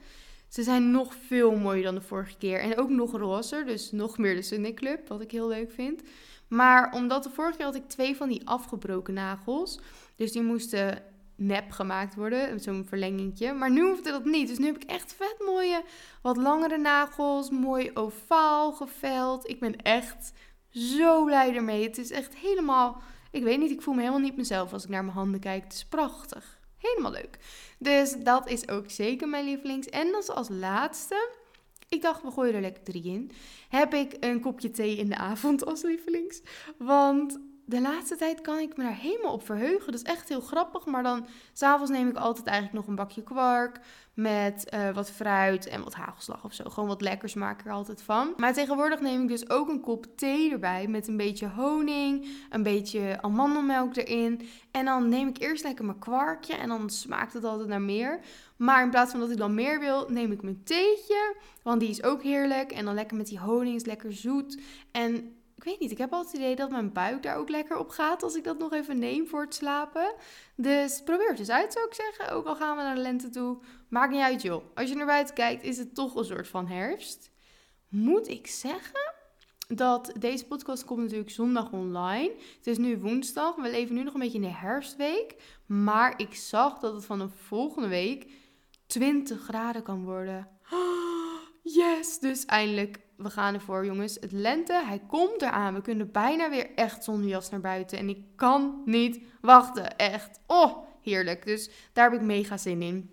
Ze 0.54 0.64
zijn 0.64 0.92
nog 0.92 1.16
veel 1.28 1.56
mooier 1.56 1.84
dan 1.84 1.96
de 1.96 2.02
vorige 2.02 2.38
keer. 2.38 2.60
En 2.60 2.78
ook 2.78 2.90
nog 2.90 3.12
rozer, 3.12 3.66
dus 3.66 3.92
nog 3.92 4.18
meer 4.18 4.36
de 4.36 4.42
Sunday 4.42 4.74
Club, 4.74 5.08
wat 5.08 5.22
ik 5.22 5.32
heel 5.32 5.48
leuk 5.48 5.72
vind. 5.72 6.02
Maar 6.48 6.94
omdat 6.94 7.24
de 7.24 7.30
vorige 7.30 7.58
keer 7.58 7.66
had 7.66 7.76
ik 7.76 7.88
twee 7.88 8.16
van 8.16 8.30
die 8.30 8.48
afgebroken 8.48 9.14
nagels. 9.14 9.80
Dus 10.16 10.32
die 10.32 10.42
moesten 10.42 11.04
nep 11.36 11.72
gemaakt 11.72 12.16
worden, 12.16 12.60
zo'n 12.60 12.86
verlengingje. 12.88 13.54
Maar 13.54 13.72
nu 13.72 13.82
hoefde 13.82 14.12
dat 14.12 14.26
niet. 14.26 14.48
Dus 14.48 14.58
nu 14.58 14.66
heb 14.66 14.76
ik 14.76 14.90
echt 14.90 15.14
vet 15.14 15.36
mooie, 15.46 15.84
wat 16.22 16.38
langere 16.38 16.78
nagels, 16.78 17.50
mooi 17.50 17.92
ovaal 17.94 18.72
geveld. 18.72 19.50
Ik 19.50 19.60
ben 19.60 19.76
echt 19.76 20.34
zo 20.70 21.24
blij 21.26 21.56
ermee. 21.56 21.84
Het 21.84 21.98
is 21.98 22.12
echt 22.12 22.36
helemaal, 22.36 23.02
ik 23.32 23.44
weet 23.44 23.60
niet, 23.60 23.72
ik 23.72 23.82
voel 23.82 23.94
me 23.94 24.00
helemaal 24.00 24.22
niet 24.22 24.38
mezelf 24.38 24.74
als 24.74 24.84
ik 24.84 24.90
naar 24.90 25.04
mijn 25.04 25.18
handen 25.18 25.40
kijk. 25.40 25.64
Het 25.64 25.74
is 25.74 25.86
prachtig. 25.86 26.62
Helemaal 26.84 27.12
leuk. 27.12 27.38
Dus 27.78 28.16
dat 28.20 28.50
is 28.50 28.68
ook 28.68 28.90
zeker 28.90 29.28
mijn 29.30 29.46
lievelings. 29.46 29.88
En 29.90 30.12
dan 30.12 30.36
als 30.36 30.50
laatste, 30.50 31.30
ik 31.90 32.02
dacht 32.02 32.22
we 32.22 32.32
gooien 32.32 32.54
er 32.54 32.62
lekker 32.62 32.84
drie 32.84 33.04
in, 33.04 33.32
heb 33.70 33.94
ik 33.94 34.16
een 34.20 34.40
kopje 34.40 34.72
thee 34.72 34.96
in 34.96 35.10
de 35.10 35.18
avond 35.18 35.66
als 35.66 35.82
lievelings. 35.82 36.42
Want 36.78 37.40
de 37.66 37.82
laatste 37.82 38.16
tijd 38.16 38.42
kan 38.42 38.60
ik 38.60 38.78
me 38.78 38.84
daar 38.84 38.96
helemaal 38.96 39.34
op 39.34 39.46
verheugen. 39.46 39.92
Dat 39.92 40.02
is 40.02 40.12
echt 40.12 40.30
heel 40.30 40.42
grappig. 40.42 40.86
Maar 40.86 41.04
dan, 41.04 41.26
s'avonds 41.54 41.92
neem 41.92 42.10
ik 42.10 42.16
altijd 42.16 42.48
eigenlijk 42.48 42.78
nog 42.78 42.88
een 42.88 42.96
bakje 42.96 43.24
kwark. 43.24 43.80
Met 44.14 44.74
uh, 44.74 44.90
wat 44.90 45.12
fruit 45.12 45.68
en 45.68 45.84
wat 45.84 45.94
hagelslag 45.94 46.44
of 46.44 46.54
zo. 46.54 46.70
Gewoon 46.70 46.90
wat 46.90 47.02
lekkers 47.02 47.34
maak 47.34 47.60
ik 47.60 47.66
er 47.66 47.72
altijd 47.72 48.02
van. 48.02 48.34
Maar 48.38 48.54
tegenwoordig 48.54 49.00
neem 49.00 49.22
ik 49.22 49.28
dus 49.28 49.50
ook 49.50 49.70
een 49.70 49.82
kop 49.82 50.06
thee 50.16 50.52
erbij. 50.52 50.88
Met 50.88 51.08
een 51.08 51.18
beetje 51.18 51.50
honing. 51.50 52.28
Een 52.50 52.64
beetje 52.64 53.22
amandelmelk 53.22 53.96
erin. 53.96 54.48
En 54.72 54.86
dan 54.86 55.10
neem 55.10 55.28
ik 55.28 55.40
eerst 55.40 55.64
lekker 55.64 55.86
mijn 55.86 56.00
kwarkje. 56.00 56.56
En 56.56 56.68
dan 56.68 56.90
smaakt 56.90 57.34
het 57.34 57.44
altijd 57.44 57.70
naar 57.70 57.82
meer. 57.82 58.20
Maar 58.58 58.84
in 58.84 58.90
plaats 58.90 59.12
van 59.12 59.20
dat 59.20 59.32
ik 59.32 59.38
dan 59.38 59.54
meer 59.54 59.80
wil, 59.80 60.10
neem 60.10 60.32
ik 60.32 60.42
mijn 60.42 60.64
theetje. 60.64 61.36
Want 61.64 61.80
die 61.80 61.90
is 61.90 62.04
ook 62.04 62.24
heerlijk. 62.24 62.72
En 62.72 62.86
dan 62.86 62.94
lekker 62.94 63.18
met 63.18 63.28
die 63.28 63.40
honing 63.40 63.76
is 63.76 63.86
lekker 63.86 64.14
zoet. 64.14 64.62
En 64.92 65.36
ik 65.64 65.70
weet 65.70 65.80
niet, 65.80 65.92
ik 65.92 65.98
heb 65.98 66.14
altijd 66.14 66.32
het 66.32 66.42
idee 66.42 66.56
dat 66.56 66.70
mijn 66.70 66.92
buik 66.92 67.24
daar 67.24 67.38
ook 67.38 67.50
lekker 67.50 67.78
op 67.78 67.90
gaat 67.90 68.24
als 68.24 68.36
ik 68.36 68.44
dat 68.44 68.60
nog 68.60 68.74
even 68.74 69.00
neem 69.00 69.28
voor 69.28 69.42
het 69.42 69.56
slapen. 69.56 70.14
Dus 70.56 71.02
probeer 71.04 71.30
het 71.30 71.40
eens 71.40 71.50
uit, 71.50 71.74
zou 71.74 71.86
ik 71.86 71.94
zeggen. 71.94 72.30
Ook 72.30 72.46
al 72.46 72.56
gaan 72.56 72.78
we 72.78 72.84
naar 72.84 72.96
de 72.96 73.02
lente 73.02 73.30
toe. 73.30 73.58
Maakt 73.90 74.12
niet 74.12 74.22
uit, 74.22 74.42
joh. 74.42 74.64
Als 74.76 74.90
je 74.90 74.96
naar 74.96 75.06
buiten 75.06 75.36
kijkt, 75.36 75.64
is 75.64 75.78
het 75.78 75.96
toch 75.96 76.16
een 76.16 76.26
soort 76.26 76.48
van 76.48 76.68
herfst. 76.68 77.32
Moet 77.88 78.28
ik 78.28 78.48
zeggen 78.48 79.14
dat 79.68 80.14
deze 80.20 80.46
podcast 80.46 80.86
komt 80.86 81.02
natuurlijk 81.02 81.30
zondag 81.30 81.72
online. 81.72 82.32
Het 82.58 82.68
is 82.68 82.78
nu 82.78 82.98
woensdag. 82.98 83.56
We 83.56 83.70
leven 83.70 83.96
nu 83.96 84.04
nog 84.04 84.14
een 84.14 84.20
beetje 84.20 84.38
in 84.38 84.44
de 84.44 84.54
herfstweek. 84.54 85.36
Maar 85.66 86.14
ik 86.20 86.36
zag 86.36 86.80
dat 86.80 86.94
het 86.94 87.06
vanaf 87.06 87.32
volgende 87.36 87.88
week 87.88 88.32
20 88.88 89.42
graden 89.42 89.84
kan 89.84 90.04
worden. 90.04 90.48
Yes! 91.64 92.20
Dus 92.20 92.46
eindelijk, 92.46 93.00
we 93.18 93.30
gaan 93.30 93.54
ervoor, 93.54 93.86
jongens. 93.86 94.18
Het 94.20 94.32
lente, 94.32 94.84
hij 94.86 95.02
komt 95.08 95.42
eraan. 95.42 95.74
We 95.74 95.82
kunnen 95.82 96.12
bijna 96.12 96.50
weer 96.50 96.70
echt 96.76 97.04
zonder 97.04 97.30
jas 97.30 97.50
naar 97.50 97.62
buiten. 97.62 97.98
En 97.98 98.10
ik 98.10 98.18
kan 98.36 98.82
niet 98.86 99.20
wachten. 99.42 99.98
Echt. 99.98 100.40
Oh, 100.48 100.78
heerlijk. 101.02 101.46
Dus 101.46 101.70
daar 101.94 102.12
heb 102.12 102.20
ik 102.20 102.26
mega 102.26 102.58
zin 102.58 102.82
in. 102.82 103.12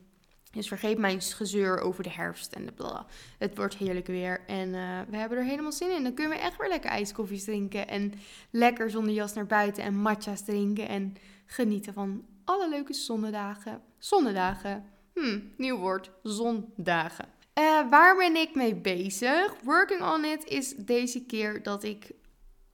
Dus 0.51 0.69
vergeet 0.69 0.99
mijn 0.99 1.21
gezeur 1.21 1.81
over 1.81 2.03
de 2.03 2.11
herfst 2.11 2.53
en 2.53 2.67
de 2.67 2.73
bla. 2.73 3.07
Het 3.39 3.57
wordt 3.57 3.77
heerlijk 3.77 4.07
weer. 4.07 4.41
En 4.47 4.69
uh, 4.69 5.01
we 5.09 5.17
hebben 5.17 5.39
er 5.39 5.45
helemaal 5.45 5.73
zin 5.73 5.97
in. 5.97 6.03
Dan 6.03 6.15
kunnen 6.15 6.37
we 6.37 6.43
echt 6.43 6.57
weer 6.57 6.69
lekker 6.69 6.91
ijskoffies 6.91 7.45
drinken. 7.45 7.89
En 7.89 8.13
lekker 8.51 8.91
zonder 8.91 9.15
jas 9.15 9.33
naar 9.33 9.47
buiten. 9.47 9.83
En 9.83 9.95
matcha's 9.95 10.45
drinken. 10.45 10.89
En 10.89 11.17
genieten 11.47 11.93
van 11.93 12.25
alle 12.45 12.69
leuke 12.69 12.93
zonnedagen. 12.93 13.83
Zonnedagen. 13.99 14.85
Hm, 15.15 15.41
nieuw 15.57 15.77
woord. 15.77 16.11
Zondagen. 16.23 17.39
Uh, 17.61 17.91
waar 17.91 18.17
ben 18.17 18.37
ik 18.37 18.55
mee 18.55 18.75
bezig? 18.75 19.55
Working 19.65 20.03
on 20.03 20.25
it 20.25 20.45
is 20.45 20.75
deze 20.77 21.25
keer 21.25 21.63
dat 21.63 21.83
ik 21.83 22.11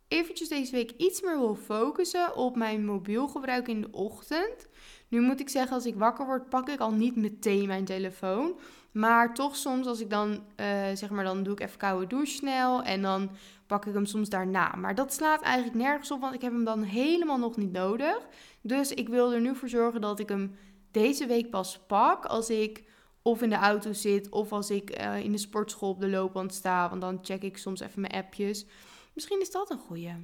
eventjes 0.08 0.48
deze 0.48 0.72
week 0.72 0.90
iets 0.96 1.22
meer 1.22 1.38
wil 1.38 1.54
focussen 1.54 2.36
op 2.36 2.56
mijn 2.56 2.84
mobiel 2.84 3.28
gebruik 3.28 3.68
in 3.68 3.80
de 3.80 3.88
ochtend. 3.90 4.68
Nu 5.08 5.20
moet 5.20 5.40
ik 5.40 5.48
zeggen, 5.48 5.74
als 5.74 5.86
ik 5.86 5.94
wakker 5.94 6.26
word, 6.26 6.48
pak 6.48 6.68
ik 6.68 6.80
al 6.80 6.92
niet 6.92 7.16
meteen 7.16 7.66
mijn 7.66 7.84
telefoon. 7.84 8.58
Maar 8.92 9.34
toch 9.34 9.56
soms 9.56 9.86
als 9.86 10.00
ik 10.00 10.10
dan, 10.10 10.30
uh, 10.30 10.66
zeg 10.94 11.10
maar, 11.10 11.24
dan 11.24 11.42
doe 11.42 11.52
ik 11.52 11.60
even 11.60 11.78
koude 11.78 12.06
douche 12.06 12.32
snel 12.32 12.82
en 12.82 13.02
dan 13.02 13.30
pak 13.66 13.86
ik 13.86 13.94
hem 13.94 14.06
soms 14.06 14.28
daarna. 14.28 14.74
Maar 14.76 14.94
dat 14.94 15.12
slaat 15.12 15.42
eigenlijk 15.42 15.76
nergens 15.76 16.10
op, 16.10 16.20
want 16.20 16.34
ik 16.34 16.42
heb 16.42 16.52
hem 16.52 16.64
dan 16.64 16.82
helemaal 16.82 17.38
nog 17.38 17.56
niet 17.56 17.72
nodig. 17.72 18.26
Dus 18.60 18.92
ik 18.92 19.08
wil 19.08 19.32
er 19.32 19.40
nu 19.40 19.56
voor 19.56 19.68
zorgen 19.68 20.00
dat 20.00 20.18
ik 20.18 20.28
hem 20.28 20.56
deze 20.90 21.26
week 21.26 21.50
pas 21.50 21.78
pak 21.86 22.24
als 22.24 22.50
ik 22.50 22.84
of 23.26 23.42
in 23.42 23.48
de 23.48 23.56
auto 23.56 23.92
zit 23.92 24.28
of 24.28 24.52
als 24.52 24.70
ik 24.70 25.00
uh, 25.00 25.18
in 25.24 25.32
de 25.32 25.38
sportschool 25.38 25.88
op 25.88 26.00
de 26.00 26.08
loopband 26.08 26.54
sta. 26.54 26.88
Want 26.88 27.00
dan 27.00 27.18
check 27.22 27.42
ik 27.42 27.58
soms 27.58 27.80
even 27.80 28.00
mijn 28.00 28.12
appjes. 28.12 28.66
Misschien 29.12 29.40
is 29.40 29.50
dat 29.50 29.70
een 29.70 29.78
goeie. 29.78 30.14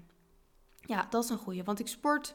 Ja, 0.81 1.07
dat 1.11 1.25
is 1.25 1.31
een 1.31 1.39
goeie. 1.39 1.65
Want 1.65 1.81
ik 1.81 1.89
sport 1.89 2.35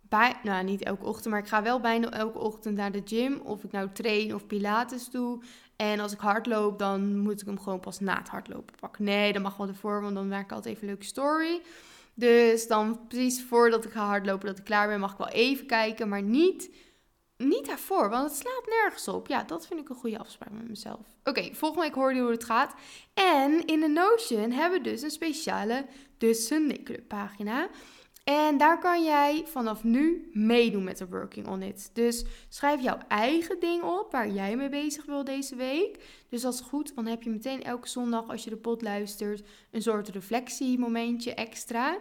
bij, 0.00 0.40
nou 0.42 0.64
niet 0.64 0.82
elke 0.82 1.04
ochtend, 1.04 1.30
maar 1.30 1.42
ik 1.42 1.48
ga 1.48 1.62
wel 1.62 1.80
bijna 1.80 2.10
elke 2.10 2.38
ochtend 2.38 2.76
naar 2.76 2.92
de 2.92 3.02
gym. 3.04 3.40
Of 3.40 3.64
ik 3.64 3.72
nou 3.72 3.88
train 3.92 4.34
of 4.34 4.46
pilates 4.46 5.10
doe. 5.10 5.42
En 5.76 6.00
als 6.00 6.12
ik 6.12 6.20
hardloop, 6.20 6.78
dan 6.78 7.18
moet 7.18 7.40
ik 7.40 7.46
hem 7.46 7.60
gewoon 7.60 7.80
pas 7.80 8.00
na 8.00 8.18
het 8.18 8.28
hardlopen 8.28 8.74
pakken. 8.80 9.04
Nee, 9.04 9.32
dat 9.32 9.42
mag 9.42 9.56
wel 9.56 9.68
ervoor, 9.68 10.00
want 10.00 10.14
dan 10.14 10.28
maak 10.28 10.44
ik 10.44 10.52
altijd 10.52 10.74
even 10.74 10.82
een 10.86 10.94
leuke 10.94 11.06
story. 11.06 11.60
Dus 12.14 12.66
dan 12.66 13.06
precies 13.08 13.42
voordat 13.42 13.84
ik 13.84 13.90
ga 13.90 14.06
hardlopen, 14.06 14.46
dat 14.46 14.58
ik 14.58 14.64
klaar 14.64 14.88
ben, 14.88 15.00
mag 15.00 15.12
ik 15.12 15.18
wel 15.18 15.28
even 15.28 15.66
kijken. 15.66 16.08
Maar 16.08 16.22
niet, 16.22 16.70
niet 17.40 17.66
daarvoor, 17.66 18.10
want 18.10 18.30
het 18.30 18.38
slaat 18.38 18.66
nergens 18.66 19.08
op. 19.08 19.26
Ja, 19.26 19.42
dat 19.42 19.66
vind 19.66 19.80
ik 19.80 19.88
een 19.88 19.96
goede 19.96 20.18
afspraak 20.18 20.50
met 20.50 20.68
mezelf. 20.68 21.00
Oké, 21.24 21.54
volgende 21.54 21.84
week 21.84 21.94
hoor 21.94 22.14
je 22.14 22.20
hoe 22.20 22.30
het 22.30 22.44
gaat. 22.44 22.74
En 23.14 23.66
in 23.66 23.80
de 23.80 23.88
Notion 23.88 24.50
hebben 24.50 24.82
we 24.82 24.88
dus 24.90 25.02
een 25.02 25.10
speciale 25.10 25.86
De 26.18 26.34
Sunday 26.34 26.82
Club 26.82 27.08
pagina. 27.08 27.68
En 28.24 28.56
daar 28.58 28.78
kan 28.78 29.04
jij 29.04 29.44
vanaf 29.46 29.84
nu 29.84 30.30
meedoen 30.32 30.84
met 30.84 30.98
de 30.98 31.08
Working 31.08 31.48
on 31.48 31.62
It. 31.62 31.90
Dus 31.92 32.24
schrijf 32.48 32.82
jouw 32.82 32.98
eigen 33.08 33.60
ding 33.60 33.82
op 33.82 34.12
waar 34.12 34.28
jij 34.28 34.56
mee 34.56 34.68
bezig 34.68 35.04
wil 35.04 35.24
deze 35.24 35.56
week. 35.56 36.04
Dus 36.28 36.42
dat 36.42 36.54
is 36.54 36.60
goed, 36.60 36.94
dan 36.94 37.06
heb 37.06 37.22
je 37.22 37.30
meteen 37.30 37.62
elke 37.62 37.88
zondag 37.88 38.28
als 38.28 38.44
je 38.44 38.50
de 38.50 38.56
pot 38.56 38.82
luistert 38.82 39.42
een 39.70 39.82
soort 39.82 40.08
reflectiemomentje 40.08 41.34
extra. 41.34 41.98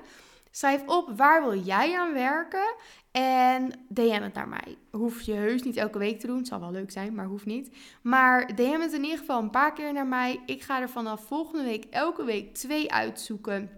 Schrijf 0.51 0.86
op 0.86 1.17
waar 1.17 1.43
wil 1.43 1.60
jij 1.60 1.98
aan 1.98 2.13
werken 2.13 2.75
en 3.11 3.71
DM 3.89 4.21
het 4.21 4.33
naar 4.33 4.47
mij. 4.47 4.77
Hoef 4.91 5.21
je 5.21 5.33
heus 5.33 5.63
niet 5.63 5.77
elke 5.77 5.97
week 5.97 6.19
te 6.19 6.27
doen. 6.27 6.37
Het 6.37 6.47
zal 6.47 6.59
wel 6.59 6.71
leuk 6.71 6.91
zijn, 6.91 7.13
maar 7.13 7.25
hoeft 7.25 7.45
niet. 7.45 7.75
Maar 8.01 8.55
DM 8.55 8.79
het 8.79 8.93
in 8.93 9.03
ieder 9.03 9.17
geval 9.17 9.41
een 9.41 9.49
paar 9.49 9.73
keer 9.73 9.93
naar 9.93 10.07
mij. 10.07 10.39
Ik 10.45 10.61
ga 10.61 10.81
er 10.81 10.89
vanaf 10.89 11.25
volgende 11.25 11.63
week 11.63 11.85
elke 11.89 12.23
week 12.23 12.53
twee 12.53 12.91
uitzoeken 12.91 13.69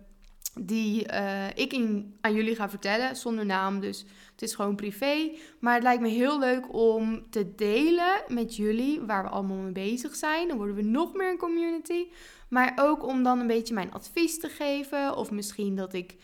die 0.59 1.11
uh, 1.13 1.47
ik 1.49 1.73
in, 1.73 2.15
aan 2.21 2.33
jullie 2.33 2.55
ga 2.55 2.69
vertellen, 2.69 3.15
zonder 3.15 3.45
naam. 3.45 3.79
Dus 3.79 4.05
het 4.31 4.41
is 4.41 4.55
gewoon 4.55 4.75
privé. 4.75 5.31
Maar 5.59 5.73
het 5.73 5.83
lijkt 5.83 6.01
me 6.01 6.07
heel 6.07 6.39
leuk 6.39 6.73
om 6.73 7.29
te 7.29 7.55
delen 7.55 8.21
met 8.27 8.55
jullie 8.55 9.01
waar 9.01 9.23
we 9.23 9.29
allemaal 9.29 9.57
mee 9.57 9.71
bezig 9.71 10.15
zijn. 10.15 10.47
Dan 10.47 10.57
worden 10.57 10.75
we 10.75 10.81
nog 10.81 11.13
meer 11.13 11.31
een 11.31 11.37
community. 11.37 12.07
Maar 12.49 12.73
ook 12.75 13.05
om 13.05 13.23
dan 13.23 13.39
een 13.39 13.47
beetje 13.47 13.73
mijn 13.73 13.93
advies 13.93 14.39
te 14.39 14.49
geven. 14.49 15.15
Of 15.15 15.31
misschien 15.31 15.75
dat 15.75 15.93
ik 15.93 16.15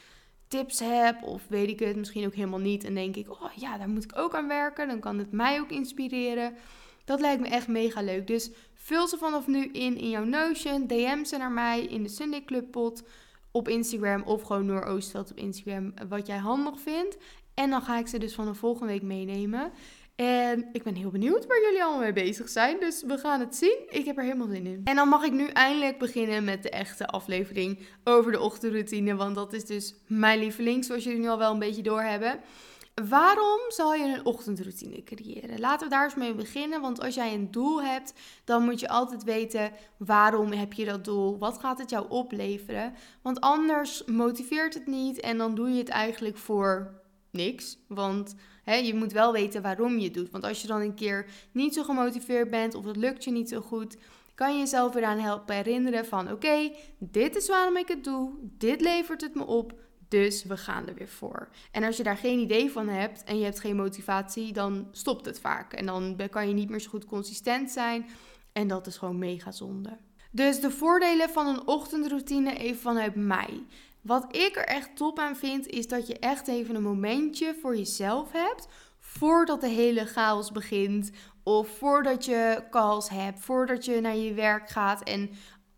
tips 0.48 0.80
heb, 0.80 1.24
of 1.24 1.48
weet 1.48 1.70
ik 1.70 1.80
het 1.80 1.96
misschien 1.96 2.26
ook 2.26 2.36
helemaal 2.36 2.60
niet. 2.60 2.84
En 2.84 2.94
denk 2.94 3.16
ik, 3.16 3.30
oh 3.30 3.52
ja, 3.56 3.78
daar 3.78 3.90
moet 3.90 4.04
ik 4.04 4.18
ook 4.18 4.36
aan 4.36 4.48
werken. 4.48 4.88
Dan 4.88 5.00
kan 5.00 5.18
het 5.18 5.32
mij 5.32 5.60
ook 5.60 5.70
inspireren. 5.70 6.54
Dat 7.06 7.20
lijkt 7.20 7.42
me 7.42 7.48
echt 7.48 7.68
mega 7.68 8.02
leuk. 8.02 8.28
Dus 8.28 8.52
vul 8.74 9.08
ze 9.08 9.18
vanaf 9.18 9.48
nu 9.48 9.66
in 9.66 9.98
in 9.98 10.10
jouw 10.10 10.24
Notion. 10.24 10.88
DM 10.88 11.24
ze 11.24 11.38
naar 11.38 11.52
mij 11.52 11.84
in 11.84 12.04
de 12.04 12.10
Sunday 12.10 12.44
Club 12.44 12.72
pot 12.72 13.04
op 13.52 13.68
Instagram 13.68 14.22
of 14.22 14.42
gewoon 14.42 14.66
Noor 14.66 14.84
Oostveld 14.84 15.32
op 15.32 15.38
Instagram 15.38 15.94
wat 16.10 16.28
jij 16.28 16.38
handig 16.38 16.80
vindt. 16.80 17.18
En 17.54 17.70
dan 17.70 17.82
ga 17.82 18.00
ik 18.00 18.08
ze 18.08 18.18
dus 18.18 18.34
van 18.34 18.46
de 18.46 18.54
volgende 18.54 18.94
week 18.94 19.02
meenemen. 19.02 19.72
En 20.18 20.70
ik 20.72 20.84
ben 20.84 20.96
heel 20.96 21.10
benieuwd 21.10 21.46
waar 21.46 21.62
jullie 21.62 21.84
allemaal 21.84 22.02
mee 22.02 22.14
bezig 22.14 22.50
zijn. 22.50 22.80
Dus 22.80 23.04
we 23.04 23.18
gaan 23.18 23.40
het 23.40 23.56
zien. 23.56 23.78
Ik 23.90 24.06
heb 24.06 24.18
er 24.18 24.24
helemaal 24.24 24.48
zin 24.48 24.66
in. 24.66 24.82
En 24.84 24.96
dan 24.96 25.08
mag 25.08 25.24
ik 25.24 25.32
nu 25.32 25.48
eindelijk 25.48 26.00
beginnen 26.00 26.44
met 26.44 26.64
de 26.64 26.70
echte 26.70 27.08
aflevering 27.08 27.80
over 28.04 28.32
de 28.32 28.40
ochtendroutine. 28.40 29.16
Want 29.16 29.36
dat 29.36 29.54
is 29.54 29.66
dus 29.66 29.96
mijn 30.08 30.40
lieveling, 30.40 30.86
zoals 30.86 31.04
jullie 31.04 31.20
nu 31.20 31.28
al 31.28 31.38
wel 31.38 31.52
een 31.52 31.60
beetje 31.60 31.82
doorhebben. 31.82 32.40
Waarom 33.10 33.60
zal 33.68 33.94
je 33.94 34.04
een 34.04 34.26
ochtendroutine 34.26 35.04
creëren? 35.04 35.60
Laten 35.60 35.88
we 35.88 35.94
daar 35.94 36.04
eens 36.04 36.16
mee 36.16 36.34
beginnen. 36.34 36.82
Want 36.82 37.02
als 37.02 37.16
jij 37.16 37.34
een 37.34 37.52
doel 37.52 37.84
hebt, 37.84 38.14
dan 38.44 38.64
moet 38.64 38.80
je 38.80 38.90
altijd 38.90 39.24
weten 39.24 39.72
waarom 39.98 40.52
heb 40.52 40.74
je 40.74 40.86
dat 40.86 41.06
doel? 41.06 41.38
Wat 41.38 41.58
gaat 41.58 41.78
het 41.78 41.90
jou 41.90 42.10
opleveren? 42.10 42.94
Want 43.22 43.40
anders 43.40 44.04
motiveert 44.06 44.74
het 44.74 44.88
niet 44.88 45.20
en 45.20 45.38
dan 45.38 45.56
doe 45.56 45.70
je 45.70 45.78
het 45.78 45.90
eigenlijk 45.90 46.38
voor 46.38 47.06
niks. 47.32 47.78
Want 47.88 48.36
hè, 48.64 48.76
je 48.76 48.96
moet 48.96 49.12
wel 49.12 49.32
weten 49.32 49.62
waarom 49.62 49.98
je 49.98 50.04
het 50.04 50.14
doet. 50.14 50.30
Want 50.30 50.44
als 50.44 50.62
je 50.62 50.68
dan 50.68 50.82
een 50.82 50.96
keer 50.96 51.26
niet 51.52 51.74
zo 51.74 51.84
gemotiveerd 51.84 52.50
bent 52.50 52.76
of 52.76 52.86
het 52.86 52.96
lukt 52.96 53.24
je 53.24 53.32
niet 53.32 53.50
zo 53.50 53.62
goed, 53.62 53.98
kan 54.36 54.54
je 54.54 54.60
jezelf 54.60 54.96
eraan 54.96 55.20
helpen 55.20 55.56
herinneren 55.56 56.06
van 56.06 56.32
oké, 56.32 56.72
dit 56.98 57.36
is 57.36 57.48
waarom 57.48 57.78
ik 57.78 57.88
het 57.88 58.04
doe. 58.04 58.32
Dit 58.42 58.82
levert 58.82 59.22
het 59.22 59.36
me 59.36 59.46
op. 59.46 59.74
Dus 60.08 60.44
we 60.44 60.58
gaan 60.58 60.88
er 60.88 60.94
weer 60.94 61.08
voor. 61.08 61.50
En 61.72 61.84
als 61.84 61.98
je 61.98 62.04
daar 62.04 62.18
geen 62.18 62.40
idee 62.40 62.72
van 62.72 62.88
hebt 62.88 63.24
en 63.24 63.38
je 63.38 63.44
hebt 63.44 63.60
geen 63.60 63.76
motivatie, 63.76 64.54
dan 64.54 64.88
stopt 64.92 65.26
het 65.26 65.40
vaak. 65.40 65.74
En 65.74 65.86
dan 65.86 66.20
kan 66.30 66.48
je 66.48 66.54
niet 66.54 66.70
meer 66.70 66.80
zo 66.80 66.90
goed 66.90 67.06
consistent 67.06 67.72
zijn. 67.72 68.06
En 68.52 68.68
dat 68.68 68.88
is 68.88 68.98
gewoon 68.98 69.20
mega 69.20 69.52
zonde. 69.52 69.98
Dus 70.32 70.60
de 70.60 70.72
voordelen 70.72 71.30
van 71.30 71.48
een 71.48 71.68
ochtendroutine 71.68 72.58
even 72.58 72.82
vanuit 72.82 73.16
mij. 73.16 73.64
Wat 74.08 74.36
ik 74.36 74.56
er 74.56 74.66
echt 74.66 74.96
top 74.96 75.20
aan 75.20 75.36
vind, 75.36 75.68
is 75.68 75.88
dat 75.88 76.08
je 76.08 76.20
echt 76.20 76.48
even 76.48 76.76
een 76.76 76.84
momentje 76.84 77.56
voor 77.62 77.78
jezelf 77.78 78.32
hebt. 78.32 78.68
Voordat 79.00 79.62
de 79.62 79.68
hele 79.68 80.06
chaos 80.06 80.52
begint. 80.52 81.12
Of 81.44 81.78
voordat 81.78 82.26
je 82.26 82.64
calls 82.70 83.10
hebt. 83.10 83.40
Voordat 83.40 83.86
je 83.86 84.02
naar 84.02 84.16
je 84.16 84.34
werk 84.34 84.70
gaat. 84.70 85.04
En 85.04 85.30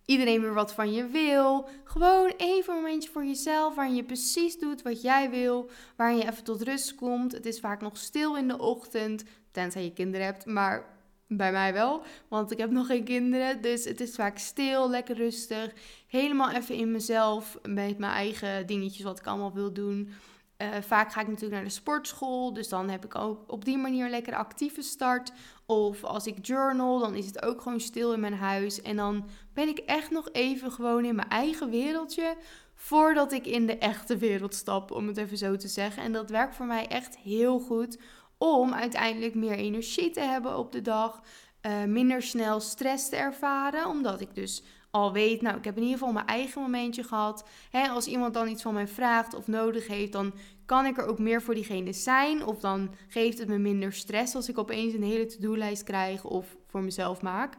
iedereen 0.06 0.42
weer 0.42 0.54
wat 0.54 0.74
van 0.74 0.94
je 0.94 1.08
wil. 1.08 1.70
Gewoon 1.84 2.34
even 2.38 2.74
een 2.74 2.82
momentje 2.82 3.10
voor 3.10 3.26
jezelf 3.26 3.76
waarin 3.76 3.96
je 3.96 4.04
precies 4.04 4.60
doet 4.60 4.82
wat 4.82 5.02
jij 5.02 5.30
wil. 5.30 5.70
Waarin 5.96 6.18
je 6.18 6.28
even 6.28 6.44
tot 6.44 6.62
rust 6.62 6.96
komt. 6.96 7.32
Het 7.32 7.46
is 7.46 7.60
vaak 7.60 7.82
nog 7.82 7.98
stil 7.98 8.38
in 8.38 8.48
de 8.48 8.58
ochtend, 8.58 9.24
tenzij 9.52 9.84
je 9.84 9.94
kinderen 9.94 10.26
hebt, 10.26 10.46
maar 10.46 10.99
bij 11.32 11.52
mij 11.52 11.74
wel, 11.74 12.02
want 12.28 12.52
ik 12.52 12.58
heb 12.58 12.72
nog 12.72 12.86
geen 12.88 13.04
kinderen. 13.04 13.62
Dus 13.62 13.86
het 13.86 14.02
is 14.02 14.16
vaak 14.16 14.38
stil, 14.38 14.90
lekker 14.90 15.16
rustig. 15.16 15.74
Helemaal 16.08 16.52
even 16.52 16.76
in 16.76 16.92
mezelf, 16.92 17.58
met 17.64 17.98
mijn 17.98 18.12
eigen 18.12 18.68
dingetjes 18.68 19.04
wat 19.04 19.20
ik 19.20 19.28
allemaal 19.28 19.54
wil 19.54 19.74
doen. 19.74 20.10
Uh, 20.58 20.68
vaak 20.82 21.12
ga 21.12 21.22
ik 21.22 21.28
natuurlijk 21.28 21.54
naar 21.54 21.64
de 21.64 21.70
sportschool, 21.70 22.54
dus 22.54 22.70
dan 22.70 22.90
heb 22.90 23.06
ik 23.06 23.16
ook 23.16 23.52
op 23.52 23.66
die 23.66 23.78
manier 23.78 24.10
lekker 24.10 24.36
actieve 24.36 24.82
start. 24.82 25.32
Of 25.66 26.04
als 26.04 26.28
ik 26.28 26.46
journal, 26.46 27.00
dan 27.00 27.16
is 27.16 27.26
het 27.26 27.44
ook 27.44 27.62
gewoon 27.62 27.80
stil 27.80 28.14
in 28.14 28.20
mijn 28.20 28.34
huis. 28.34 28.82
En 28.82 28.96
dan 28.96 29.30
ben 29.54 29.68
ik 29.68 29.78
echt 29.78 30.12
nog 30.12 30.30
even 30.32 30.72
gewoon 30.72 31.06
in 31.06 31.16
mijn 31.16 31.30
eigen 31.30 31.70
wereldje. 31.70 32.36
Voordat 32.76 33.32
ik 33.32 33.46
in 33.46 33.66
de 33.66 33.78
echte 33.78 34.18
wereld 34.18 34.56
stap, 34.56 34.92
om 34.92 35.08
het 35.08 35.18
even 35.18 35.38
zo 35.38 35.56
te 35.56 35.68
zeggen. 35.68 36.04
En 36.04 36.12
dat 36.12 36.30
werkt 36.30 36.56
voor 36.56 36.66
mij 36.66 36.88
echt 36.88 37.18
heel 37.18 37.60
goed. 37.60 37.98
Om 38.42 38.74
uiteindelijk 38.74 39.36
meer 39.36 39.56
energie 39.56 40.12
te 40.12 40.20
hebben 40.22 40.58
op 40.58 40.72
de 40.72 40.82
dag. 40.82 41.22
Uh, 41.66 41.84
minder 41.84 42.22
snel 42.22 42.60
stress 42.60 43.10
te 43.10 43.16
ervaren. 43.16 43.86
Omdat 43.86 44.22
ik 44.22 44.36
dus 44.36 44.64
al 44.92 45.14
weet, 45.14 45.42
nou, 45.42 45.58
ik 45.58 45.64
heb 45.64 45.76
in 45.76 45.82
ieder 45.82 45.98
geval 45.98 46.14
mijn 46.14 46.26
eigen 46.26 46.62
momentje 46.62 47.04
gehad. 47.04 47.44
Als 47.72 48.08
iemand 48.08 48.34
dan 48.34 48.48
iets 48.48 48.62
van 48.62 48.74
mij 48.74 48.88
vraagt 48.88 49.34
of 49.34 49.48
nodig 49.48 49.88
heeft, 49.88 50.12
dan 50.12 50.34
kan 50.66 50.86
ik 50.86 50.98
er 50.98 51.06
ook 51.06 51.20
meer 51.20 51.42
voor 51.42 51.54
diegene 51.54 51.94
zijn. 51.94 52.46
Of 52.46 52.60
dan 52.60 52.92
geeft 53.08 53.38
het 53.38 53.48
me 53.48 53.58
minder 53.58 53.94
stress 53.94 54.36
als 54.36 54.50
ik 54.50 54.58
opeens 54.58 54.94
een 54.94 55.04
hele 55.04 55.26
to-do-lijst 55.26 55.84
krijg 55.84 56.24
of 56.24 56.58
voor 56.68 56.82
mezelf 56.82 57.22
maak. 57.22 57.54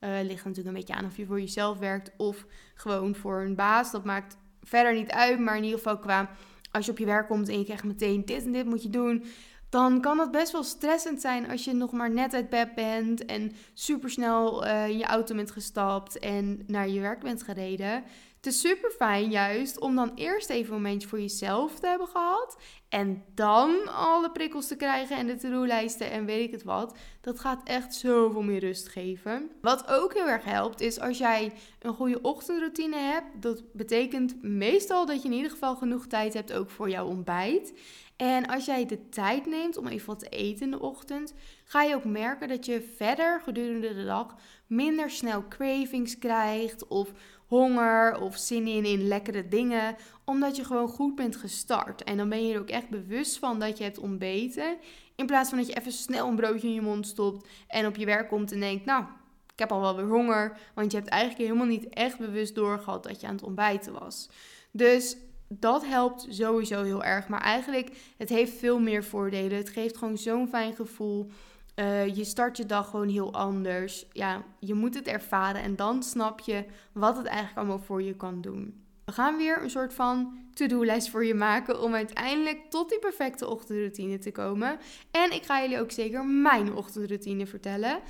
Uh, 0.00 0.10
ligt 0.22 0.44
natuurlijk 0.44 0.66
een 0.66 0.84
beetje 0.84 0.94
aan 0.94 1.04
of 1.04 1.16
je 1.16 1.26
voor 1.26 1.40
jezelf 1.40 1.78
werkt 1.78 2.12
of 2.16 2.46
gewoon 2.74 3.14
voor 3.14 3.40
een 3.40 3.54
baas. 3.54 3.90
Dat 3.90 4.04
maakt 4.04 4.36
verder 4.62 4.94
niet 4.94 5.10
uit, 5.10 5.38
maar 5.38 5.56
in 5.56 5.64
ieder 5.64 5.78
geval 5.78 5.98
qua 5.98 6.30
als 6.72 6.84
je 6.84 6.90
op 6.90 6.98
je 6.98 7.04
werk 7.04 7.28
komt 7.28 7.48
en 7.48 7.58
je 7.58 7.64
krijgt 7.64 7.84
meteen 7.84 8.24
dit 8.24 8.44
en 8.44 8.52
dit 8.52 8.66
moet 8.66 8.82
je 8.82 8.90
doen, 8.90 9.24
dan 9.70 10.00
kan 10.00 10.18
het 10.18 10.30
best 10.30 10.52
wel 10.52 10.62
stressend 10.62 11.20
zijn 11.20 11.50
als 11.50 11.64
je 11.64 11.72
nog 11.72 11.92
maar 11.92 12.10
net 12.10 12.34
uit 12.34 12.48
bed 12.48 12.74
bent 12.74 13.24
en 13.24 13.52
supersnel 13.74 14.66
uh, 14.66 14.88
in 14.88 14.98
je 14.98 15.04
auto 15.04 15.34
bent 15.34 15.50
gestapt 15.50 16.18
en 16.18 16.62
naar 16.66 16.88
je 16.88 17.00
werk 17.00 17.20
bent 17.20 17.42
gereden. 17.42 18.04
Het 18.40 18.52
is 18.52 18.60
super 18.60 18.90
fijn 18.90 19.30
juist 19.30 19.80
om 19.80 19.94
dan 19.94 20.12
eerst 20.14 20.50
even 20.50 20.74
een 20.74 20.82
momentje 20.82 21.08
voor 21.08 21.20
jezelf 21.20 21.80
te 21.80 21.86
hebben 21.86 22.06
gehad. 22.06 22.56
En 22.88 23.24
dan 23.34 23.88
alle 23.88 24.30
prikkels 24.30 24.66
te 24.66 24.76
krijgen 24.76 25.16
en 25.16 25.26
de 25.26 25.36
to-do-lijsten 25.36 26.10
en 26.10 26.24
weet 26.24 26.46
ik 26.46 26.50
het 26.50 26.62
wat. 26.62 26.96
Dat 27.20 27.40
gaat 27.40 27.60
echt 27.64 27.94
zoveel 27.94 28.42
meer 28.42 28.60
rust 28.60 28.88
geven. 28.88 29.50
Wat 29.60 29.88
ook 29.88 30.14
heel 30.14 30.28
erg 30.28 30.44
helpt 30.44 30.80
is 30.80 31.00
als 31.00 31.18
jij 31.18 31.52
een 31.78 31.94
goede 31.94 32.20
ochtendroutine 32.22 32.96
hebt. 32.96 33.42
Dat 33.42 33.62
betekent 33.72 34.42
meestal 34.42 35.06
dat 35.06 35.22
je 35.22 35.28
in 35.28 35.34
ieder 35.34 35.50
geval 35.50 35.76
genoeg 35.76 36.06
tijd 36.06 36.34
hebt 36.34 36.52
ook 36.52 36.70
voor 36.70 36.90
jouw 36.90 37.06
ontbijt. 37.06 37.72
En 38.20 38.46
als 38.46 38.64
jij 38.64 38.86
de 38.86 39.08
tijd 39.08 39.46
neemt 39.46 39.76
om 39.76 39.86
even 39.86 40.06
wat 40.06 40.18
te 40.18 40.28
eten 40.28 40.64
in 40.64 40.70
de 40.70 40.80
ochtend, 40.80 41.34
ga 41.64 41.82
je 41.82 41.94
ook 41.94 42.04
merken 42.04 42.48
dat 42.48 42.66
je 42.66 42.92
verder 42.96 43.40
gedurende 43.40 43.94
de 43.94 44.04
dag 44.04 44.36
minder 44.66 45.10
snel 45.10 45.44
cravings 45.48 46.18
krijgt 46.18 46.88
of 46.88 47.12
honger 47.46 48.20
of 48.20 48.36
zin 48.36 48.66
in 48.66 48.84
in 48.84 49.08
lekkere 49.08 49.48
dingen, 49.48 49.96
omdat 50.24 50.56
je 50.56 50.64
gewoon 50.64 50.88
goed 50.88 51.14
bent 51.14 51.36
gestart. 51.36 52.04
En 52.04 52.16
dan 52.16 52.28
ben 52.28 52.46
je 52.46 52.54
er 52.54 52.60
ook 52.60 52.68
echt 52.68 52.88
bewust 52.88 53.38
van 53.38 53.58
dat 53.58 53.78
je 53.78 53.84
hebt 53.84 53.98
ontbeten, 53.98 54.76
in 55.16 55.26
plaats 55.26 55.48
van 55.48 55.58
dat 55.58 55.66
je 55.66 55.76
even 55.76 55.92
snel 55.92 56.28
een 56.28 56.36
broodje 56.36 56.68
in 56.68 56.74
je 56.74 56.80
mond 56.80 57.06
stopt 57.06 57.48
en 57.66 57.86
op 57.86 57.96
je 57.96 58.06
werk 58.06 58.28
komt 58.28 58.52
en 58.52 58.60
denkt, 58.60 58.84
nou, 58.84 59.04
ik 59.52 59.58
heb 59.58 59.72
al 59.72 59.80
wel 59.80 59.96
weer 59.96 60.16
honger, 60.16 60.58
want 60.74 60.90
je 60.90 60.98
hebt 60.98 61.10
eigenlijk 61.10 61.42
helemaal 61.42 61.66
niet 61.66 61.88
echt 61.88 62.18
bewust 62.18 62.54
doorgehad 62.54 63.02
dat 63.02 63.20
je 63.20 63.26
aan 63.26 63.34
het 63.34 63.42
ontbijten 63.42 63.92
was. 63.92 64.28
Dus 64.70 65.16
dat 65.58 65.86
helpt 65.86 66.26
sowieso 66.28 66.82
heel 66.82 67.04
erg. 67.04 67.28
Maar 67.28 67.40
eigenlijk, 67.40 67.90
het 68.16 68.28
heeft 68.28 68.58
veel 68.58 68.78
meer 68.78 69.04
voordelen. 69.04 69.58
Het 69.58 69.68
geeft 69.68 69.96
gewoon 69.96 70.18
zo'n 70.18 70.48
fijn 70.48 70.74
gevoel. 70.74 71.30
Uh, 71.76 72.16
je 72.16 72.24
start 72.24 72.56
je 72.56 72.66
dag 72.66 72.90
gewoon 72.90 73.08
heel 73.08 73.32
anders. 73.32 74.06
Ja, 74.12 74.42
je 74.58 74.74
moet 74.74 74.94
het 74.94 75.06
ervaren 75.06 75.62
en 75.62 75.76
dan 75.76 76.02
snap 76.02 76.40
je 76.40 76.64
wat 76.92 77.16
het 77.16 77.26
eigenlijk 77.26 77.58
allemaal 77.58 77.78
voor 77.78 78.02
je 78.02 78.16
kan 78.16 78.40
doen. 78.40 78.84
We 79.04 79.12
gaan 79.12 79.36
weer 79.36 79.62
een 79.62 79.70
soort 79.70 79.94
van 79.94 80.38
to-do-lijst 80.54 81.10
voor 81.10 81.24
je 81.24 81.34
maken 81.34 81.82
om 81.82 81.94
uiteindelijk 81.94 82.60
tot 82.68 82.88
die 82.88 82.98
perfecte 82.98 83.48
ochtendroutine 83.48 84.18
te 84.18 84.32
komen. 84.32 84.78
En 85.10 85.32
ik 85.32 85.44
ga 85.44 85.60
jullie 85.60 85.80
ook 85.80 85.90
zeker 85.90 86.24
mijn 86.24 86.74
ochtendroutine 86.74 87.46
vertellen. 87.46 88.00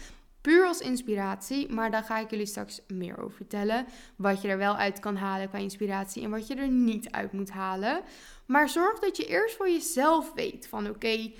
Puur 0.41 0.67
als 0.67 0.81
inspiratie, 0.81 1.73
maar 1.73 1.91
daar 1.91 2.03
ga 2.03 2.19
ik 2.19 2.31
jullie 2.31 2.47
straks 2.47 2.81
meer 2.87 3.19
over 3.19 3.37
vertellen. 3.37 3.87
Wat 4.17 4.43
je 4.43 4.49
er 4.49 4.59
wel 4.59 4.77
uit 4.77 4.99
kan 4.99 5.17
halen 5.17 5.49
qua 5.49 5.59
inspiratie 5.59 6.23
en 6.23 6.31
wat 6.31 6.47
je 6.47 6.55
er 6.55 6.69
niet 6.69 7.11
uit 7.11 7.33
moet 7.33 7.51
halen. 7.51 8.01
Maar 8.47 8.69
zorg 8.69 8.99
dat 8.99 9.17
je 9.17 9.27
eerst 9.27 9.57
voor 9.57 9.71
jezelf 9.71 10.33
weet 10.33 10.69
van 10.69 10.89
oké, 10.89 11.33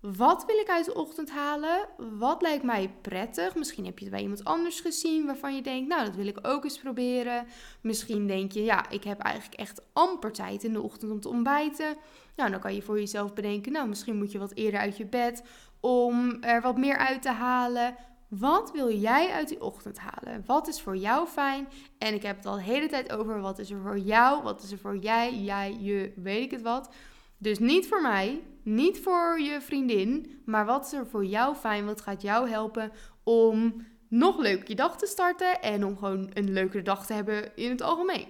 wat 0.00 0.44
wil 0.46 0.58
ik 0.58 0.68
uit 0.68 0.84
de 0.84 0.94
ochtend 0.94 1.30
halen? 1.30 1.88
Wat 2.18 2.42
lijkt 2.42 2.64
mij 2.64 2.94
prettig? 3.02 3.54
Misschien 3.54 3.84
heb 3.84 3.98
je 3.98 4.04
het 4.04 4.14
bij 4.14 4.22
iemand 4.22 4.44
anders 4.44 4.80
gezien 4.80 5.26
waarvan 5.26 5.56
je 5.56 5.62
denkt, 5.62 5.88
nou, 5.88 6.04
dat 6.04 6.14
wil 6.14 6.26
ik 6.26 6.38
ook 6.42 6.64
eens 6.64 6.78
proberen. 6.78 7.46
Misschien 7.80 8.26
denk 8.26 8.52
je, 8.52 8.64
ja, 8.64 8.90
ik 8.90 9.04
heb 9.04 9.18
eigenlijk 9.20 9.60
echt 9.60 9.82
amper 9.92 10.32
tijd 10.32 10.64
in 10.64 10.72
de 10.72 10.82
ochtend 10.82 11.12
om 11.12 11.20
te 11.20 11.28
ontbijten. 11.28 11.96
Nou, 12.36 12.50
dan 12.50 12.60
kan 12.60 12.74
je 12.74 12.82
voor 12.82 12.98
jezelf 12.98 13.32
bedenken, 13.32 13.72
nou, 13.72 13.88
misschien 13.88 14.16
moet 14.16 14.32
je 14.32 14.38
wat 14.38 14.54
eerder 14.54 14.80
uit 14.80 14.96
je 14.96 15.06
bed 15.06 15.42
om 15.80 16.36
er 16.40 16.60
wat 16.60 16.78
meer 16.78 16.96
uit 16.96 17.22
te 17.22 17.30
halen. 17.30 17.96
Wat 18.28 18.72
wil 18.72 18.92
jij 18.92 19.30
uit 19.30 19.48
die 19.48 19.62
ochtend 19.62 19.98
halen? 19.98 20.42
Wat 20.46 20.68
is 20.68 20.80
voor 20.80 20.96
jou 20.96 21.26
fijn? 21.26 21.68
En 21.98 22.14
ik 22.14 22.22
heb 22.22 22.36
het 22.36 22.46
al 22.46 22.54
de 22.54 22.62
hele 22.62 22.88
tijd 22.88 23.12
over 23.12 23.40
wat 23.40 23.58
is 23.58 23.70
er 23.70 23.80
voor 23.80 23.98
jou? 23.98 24.42
Wat 24.42 24.62
is 24.62 24.72
er 24.72 24.78
voor 24.78 24.96
jij, 24.96 25.34
jij, 25.34 25.76
je, 25.80 26.12
weet 26.16 26.42
ik 26.42 26.50
het 26.50 26.62
wat. 26.62 26.90
Dus 27.38 27.58
niet 27.58 27.88
voor 27.88 28.02
mij, 28.02 28.42
niet 28.62 29.00
voor 29.00 29.40
je 29.40 29.60
vriendin, 29.60 30.42
maar 30.44 30.66
wat 30.66 30.86
is 30.86 30.92
er 30.92 31.06
voor 31.06 31.24
jou 31.24 31.56
fijn? 31.56 31.86
Wat 31.86 32.00
gaat 32.00 32.22
jou 32.22 32.48
helpen 32.48 32.92
om 33.22 33.86
nog 34.08 34.38
leuk 34.38 34.68
je 34.68 34.74
dag 34.74 34.98
te 34.98 35.06
starten 35.06 35.62
en 35.62 35.84
om 35.84 35.96
gewoon 35.96 36.30
een 36.32 36.52
leukere 36.52 36.82
dag 36.82 37.06
te 37.06 37.12
hebben 37.12 37.56
in 37.56 37.70
het 37.70 37.82
algemeen? 37.82 38.28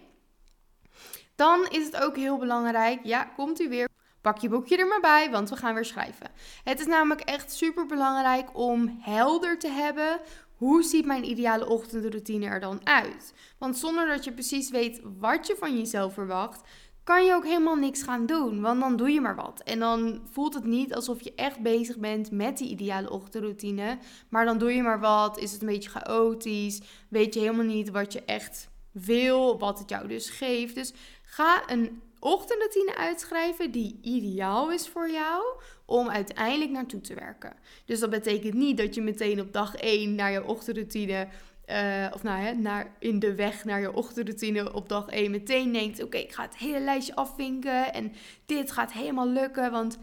Dan 1.34 1.66
is 1.70 1.86
het 1.86 1.96
ook 1.96 2.16
heel 2.16 2.38
belangrijk, 2.38 3.00
ja, 3.02 3.24
komt 3.24 3.60
u 3.60 3.68
weer. 3.68 3.88
Pak 4.28 4.38
je 4.38 4.48
boekje 4.48 4.76
er 4.76 4.86
maar 4.86 5.00
bij, 5.00 5.30
want 5.30 5.50
we 5.50 5.56
gaan 5.56 5.74
weer 5.74 5.84
schrijven. 5.84 6.30
Het 6.64 6.80
is 6.80 6.86
namelijk 6.86 7.20
echt 7.20 7.52
super 7.52 7.86
belangrijk 7.86 8.48
om 8.52 8.98
helder 9.00 9.58
te 9.58 9.68
hebben 9.68 10.20
hoe 10.56 10.82
ziet 10.82 11.04
mijn 11.04 11.30
ideale 11.30 11.68
ochtendroutine 11.68 12.46
er 12.46 12.60
dan 12.60 12.80
uit? 12.86 13.34
Want 13.58 13.76
zonder 13.76 14.06
dat 14.06 14.24
je 14.24 14.32
precies 14.32 14.70
weet 14.70 15.00
wat 15.18 15.46
je 15.46 15.56
van 15.58 15.78
jezelf 15.78 16.14
verwacht, 16.14 16.60
kan 17.04 17.24
je 17.24 17.34
ook 17.34 17.44
helemaal 17.44 17.76
niks 17.76 18.02
gaan 18.02 18.26
doen. 18.26 18.60
Want 18.60 18.80
dan 18.80 18.96
doe 18.96 19.10
je 19.10 19.20
maar 19.20 19.36
wat. 19.36 19.62
En 19.64 19.78
dan 19.78 20.20
voelt 20.30 20.54
het 20.54 20.64
niet 20.64 20.94
alsof 20.94 21.20
je 21.20 21.34
echt 21.34 21.60
bezig 21.60 21.98
bent 21.98 22.30
met 22.30 22.58
die 22.58 22.68
ideale 22.68 23.10
ochtendroutine. 23.10 23.98
Maar 24.28 24.44
dan 24.44 24.58
doe 24.58 24.74
je 24.74 24.82
maar 24.82 25.00
wat. 25.00 25.38
Is 25.38 25.52
het 25.52 25.60
een 25.60 25.68
beetje 25.68 25.90
chaotisch? 25.90 26.80
Weet 27.08 27.34
je 27.34 27.40
helemaal 27.40 27.64
niet 27.64 27.90
wat 27.90 28.12
je 28.12 28.24
echt 28.24 28.68
wil, 28.92 29.58
wat 29.58 29.78
het 29.78 29.90
jou 29.90 30.08
dus 30.08 30.30
geeft. 30.30 30.74
Dus 30.74 30.92
ga 31.30 31.62
een 31.70 32.02
ochtendroutine 32.20 32.96
uitschrijven 32.96 33.70
die 33.70 33.98
ideaal 34.02 34.72
is 34.72 34.88
voor 34.88 35.10
jou 35.10 35.42
om 35.84 36.08
uiteindelijk 36.08 36.70
naartoe 36.70 37.00
te 37.00 37.14
werken. 37.14 37.52
Dus 37.84 38.00
dat 38.00 38.10
betekent 38.10 38.54
niet 38.54 38.76
dat 38.76 38.94
je 38.94 39.02
meteen 39.02 39.40
op 39.40 39.52
dag 39.52 39.74
1 39.74 40.14
naar 40.14 40.32
je 40.32 40.44
ochtendroutine 40.44 41.28
uh, 41.66 42.06
of 42.14 42.22
nou, 42.22 42.40
hè, 42.40 42.52
naar, 42.52 42.94
in 42.98 43.18
de 43.18 43.34
weg 43.34 43.64
naar 43.64 43.80
je 43.80 43.92
ochtendroutine 43.92 44.72
op 44.72 44.88
dag 44.88 45.08
1 45.08 45.30
meteen 45.30 45.72
denkt: 45.72 46.02
Oké, 46.02 46.16
ik 46.16 46.32
ga 46.32 46.42
het 46.42 46.56
hele 46.56 46.80
lijstje 46.80 47.14
afvinken 47.14 47.92
en 47.92 48.12
dit 48.46 48.70
gaat 48.70 48.92
helemaal 48.92 49.28
lukken. 49.28 49.70
Want 49.70 49.98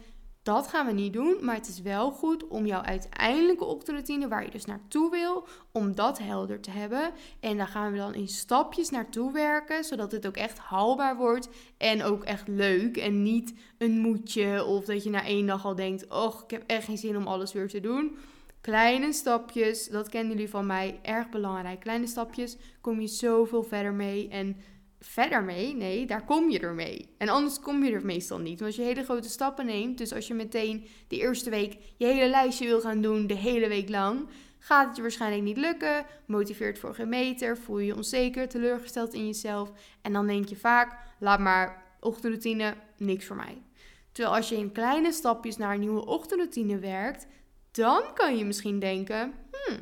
dat 0.46 0.68
gaan 0.68 0.86
we 0.86 0.92
niet 0.92 1.14
doen. 1.14 1.38
Maar 1.42 1.56
het 1.56 1.68
is 1.68 1.82
wel 1.82 2.12
goed 2.12 2.48
om 2.48 2.66
jouw 2.66 2.82
uiteindelijke 2.82 3.64
ochtendroutine, 3.66 4.28
waar 4.28 4.44
je 4.44 4.52
dus 4.52 4.66
naartoe 4.66 5.10
wil, 5.10 5.48
om 5.72 5.96
dat 5.96 6.20
helder 6.20 6.62
te 6.62 6.72
hebben. 6.72 7.12
En 7.40 7.58
daar 7.58 7.68
gaan 7.68 7.92
we 7.92 7.98
dan 7.98 8.14
in 8.14 8.28
stapjes 8.28 8.90
naartoe 8.90 9.32
werken, 9.32 9.84
zodat 9.84 10.12
het 10.12 10.28
ook 10.28 10.38
echt 10.38 10.58
haalbaar 10.58 11.18
wordt 11.18 11.50
en 11.78 12.04
ook 12.04 12.24
echt 12.24 12.48
leuk. 12.48 12.98
En 12.98 13.24
niet 13.24 13.54
een 13.78 14.00
moedje 14.00 14.66
of 14.66 14.86
dat 14.86 15.04
je 15.04 15.10
na 15.10 15.26
één 15.26 15.46
dag 15.46 15.66
al 15.66 15.76
denkt: 15.76 16.08
Oh, 16.10 16.42
ik 16.44 16.52
heb 16.52 16.64
echt 16.68 16.86
geen 16.86 16.98
zin 16.98 17.18
om 17.18 17.28
alles 17.28 17.54
weer 17.54 17.68
te 17.68 17.80
doen. 17.80 18.18
Kleine 18.62 19.14
stapjes, 19.14 19.88
dat 19.88 20.10
kennen 20.10 20.32
jullie 20.32 20.50
van 20.50 20.66
mij, 20.66 21.00
erg 21.02 21.30
belangrijk. 21.30 21.80
Kleine 21.80 22.08
stapjes 22.08 22.58
kom 22.82 23.02
je 23.02 23.08
zoveel 23.08 23.64
verder 23.64 23.94
mee. 23.94 24.28
En 24.30 24.58
verder 25.08 25.44
mee, 25.44 25.76
nee, 25.76 26.06
daar 26.06 26.26
kom 26.26 26.50
je 26.50 26.60
er 26.60 26.74
mee. 26.74 27.10
En 27.18 27.30
anders 27.30 27.60
kom 27.60 27.84
je 27.84 27.92
er 27.92 28.06
meestal 28.06 28.38
niet. 28.38 28.60
Want 28.60 28.72
als 28.72 28.76
je 28.76 28.82
hele 28.82 29.04
grote 29.04 29.30
stappen 29.30 29.66
neemt, 29.66 29.98
dus 29.98 30.14
als 30.14 30.28
je 30.28 30.34
meteen 30.34 30.88
de 31.08 31.18
eerste 31.18 31.50
week 31.50 31.78
je 31.98 32.06
hele 32.06 32.30
lijstje 32.30 32.66
wil 32.66 32.82
gaan 32.82 33.02
doen, 33.02 33.28
de 33.28 33.36
hele 33.36 33.68
week 33.68 33.90
lang, 33.90 34.28
gaat 34.60 34.88
het 34.88 34.96
je 34.96 35.02
waarschijnlijk 35.02 35.44
niet 35.44 35.58
lukken. 35.58 36.06
Motiveert 36.26 36.80
voor 36.80 36.96
geen 36.96 37.10
meter, 37.10 37.58
voel 37.58 37.80
je 37.80 37.86
je 37.86 37.96
onzeker, 37.96 38.48
teleurgesteld 38.48 39.14
in 39.14 39.26
jezelf. 39.26 39.72
En 40.02 40.14
dan 40.14 40.28
denk 40.28 40.48
je 40.48 40.56
vaak, 40.56 40.98
laat 41.20 41.40
maar 41.40 41.84
ochtendroutine, 42.00 42.74
niks 42.98 43.26
voor 43.26 43.36
mij. 43.36 43.62
Terwijl 44.12 44.36
als 44.36 44.50
je 44.50 44.58
in 44.58 44.72
kleine 44.72 45.12
stapjes 45.12 45.58
naar 45.58 45.74
een 45.74 45.80
nieuwe 45.80 46.06
ochtendroutine 46.06 46.80
werkt, 46.80 47.28
dan 47.72 48.04
kan 48.14 48.38
je 48.38 48.46
misschien 48.46 48.80
denken: 48.80 49.34
hmm, 49.52 49.78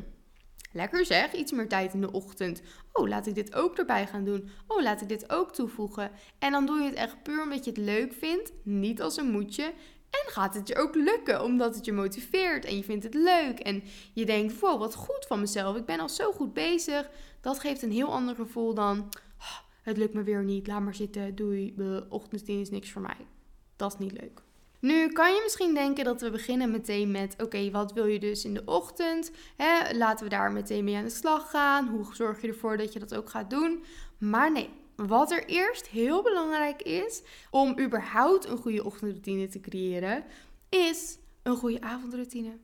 lekker 0.72 1.06
zeg, 1.06 1.34
iets 1.34 1.52
meer 1.52 1.68
tijd 1.68 1.94
in 1.94 2.02
de 2.02 2.12
ochtend. 2.12 2.62
Oh, 2.94 3.08
laat 3.08 3.28
ik 3.28 3.36
dit 3.36 3.56
ook 3.56 3.78
erbij 3.78 4.08
gaan 4.08 4.24
doen. 4.24 4.50
Oh, 4.68 4.82
laat 4.82 5.02
ik 5.02 5.08
dit 5.10 5.30
ook 5.32 5.54
toevoegen. 5.54 6.12
En 6.40 6.52
dan 6.52 6.66
doe 6.66 6.78
je 6.78 6.86
het 6.86 6.94
echt 6.94 7.24
puur 7.24 7.42
omdat 7.42 7.66
je 7.66 7.72
het 7.72 7.80
leuk 7.80 8.14
vindt, 8.14 8.52
niet 8.64 9.02
als 9.02 9.18
een 9.18 9.32
moedje. 9.32 9.64
En 10.10 10.32
gaat 10.32 10.54
het 10.54 10.68
je 10.68 10.76
ook 10.76 10.96
lukken, 10.96 11.44
omdat 11.44 11.76
het 11.76 11.86
je 11.86 11.94
motiveert 11.94 12.66
en 12.66 12.76
je 12.76 12.84
vindt 12.84 13.04
het 13.04 13.14
leuk. 13.14 13.60
En 13.60 13.84
je 14.14 14.26
denkt, 14.26 14.60
wow, 14.60 14.80
wat 14.80 14.96
goed 14.96 15.26
van 15.28 15.40
mezelf. 15.40 15.76
Ik 15.76 15.86
ben 15.86 16.00
al 16.00 16.10
zo 16.10 16.32
goed 16.32 16.54
bezig. 16.54 17.10
Dat 17.42 17.60
geeft 17.60 17.82
een 17.82 17.92
heel 17.92 18.12
ander 18.12 18.36
gevoel 18.36 18.74
dan, 18.74 19.00
oh, 19.38 19.58
het 19.82 19.98
lukt 19.98 20.14
me 20.14 20.24
weer 20.24 20.44
niet. 20.44 20.68
Laat 20.68 20.82
maar 20.82 20.96
zitten, 20.96 21.36
doei, 21.36 21.76
ochtenddienst 22.10 22.62
is 22.62 22.70
niks 22.70 22.92
voor 22.92 23.02
mij. 23.02 23.28
Dat 23.76 23.94
is 23.94 24.00
niet 24.00 24.22
leuk. 24.22 24.43
Nu 24.84 25.08
kan 25.08 25.34
je 25.34 25.42
misschien 25.44 25.74
denken 25.74 26.04
dat 26.04 26.22
we 26.22 26.30
beginnen 26.30 26.72
meteen 26.72 27.12
met: 27.12 27.36
oké, 27.44 27.72
wat 27.72 27.94
wil 27.94 28.06
je 28.06 28.20
dus 28.20 28.46
in 28.46 28.54
de 28.54 28.62
ochtend? 28.66 29.32
Hè, 29.58 29.98
laten 29.98 30.24
we 30.24 30.30
daar 30.30 30.52
meteen 30.52 30.84
mee 30.84 30.96
aan 30.96 31.04
de 31.04 31.10
slag 31.10 31.50
gaan. 31.50 31.88
Hoe 31.88 32.16
zorg 32.16 32.42
je 32.42 32.48
ervoor 32.48 32.78
dat 32.78 32.94
je 32.94 33.00
dat 33.00 33.16
ook 33.16 33.30
gaat 33.30 33.50
doen? 33.50 33.84
Maar 34.18 34.52
nee, 34.52 34.70
wat 34.96 35.32
er 35.32 35.46
eerst 35.46 35.88
heel 35.88 36.24
belangrijk 36.24 36.82
is 36.82 37.22
om 37.50 37.80
überhaupt 37.80 38.46
een 38.46 38.58
goede 38.58 38.84
ochtendroutine 38.84 39.48
te 39.48 39.60
creëren, 39.60 40.24
is 40.70 41.18
een 41.44 41.56
goede 41.56 41.82
avondroutine. 41.82 42.58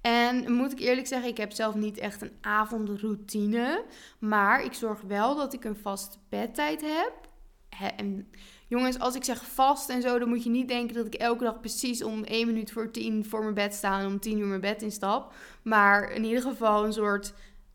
En 0.00 0.52
moet 0.52 0.72
ik 0.72 0.80
eerlijk 0.80 1.06
zeggen, 1.06 1.28
ik 1.28 1.36
heb 1.36 1.52
zelf 1.52 1.74
niet 1.74 1.98
echt 1.98 2.22
een 2.22 2.36
avondroutine. 2.40 3.84
Maar 4.18 4.64
ik 4.64 4.72
zorg 4.72 5.00
wel 5.00 5.36
dat 5.36 5.52
ik 5.52 5.64
een 5.64 5.76
vast 5.76 6.18
bedtijd 6.28 6.80
heb. 6.80 7.12
En 7.96 8.30
jongens, 8.68 8.98
als 8.98 9.14
ik 9.14 9.24
zeg 9.24 9.44
vast 9.44 9.88
en 9.88 10.02
zo, 10.02 10.18
dan 10.18 10.28
moet 10.28 10.44
je 10.44 10.50
niet 10.50 10.68
denken 10.68 10.94
dat 10.94 11.06
ik 11.06 11.14
elke 11.14 11.44
dag 11.44 11.60
precies 11.60 12.02
om 12.02 12.24
1 12.24 12.46
minuut 12.46 12.72
voor 12.72 12.90
10 12.90 13.24
voor 13.24 13.42
mijn 13.42 13.54
bed 13.54 13.74
sta 13.74 14.00
en 14.00 14.06
om 14.06 14.20
10 14.20 14.38
uur 14.38 14.46
mijn 14.46 14.60
bed 14.60 14.82
instap. 14.82 15.34
Maar 15.62 16.12
in 16.12 16.24
ieder 16.24 16.42
geval 16.42 16.84
een 16.84 16.92
soort 16.92 17.32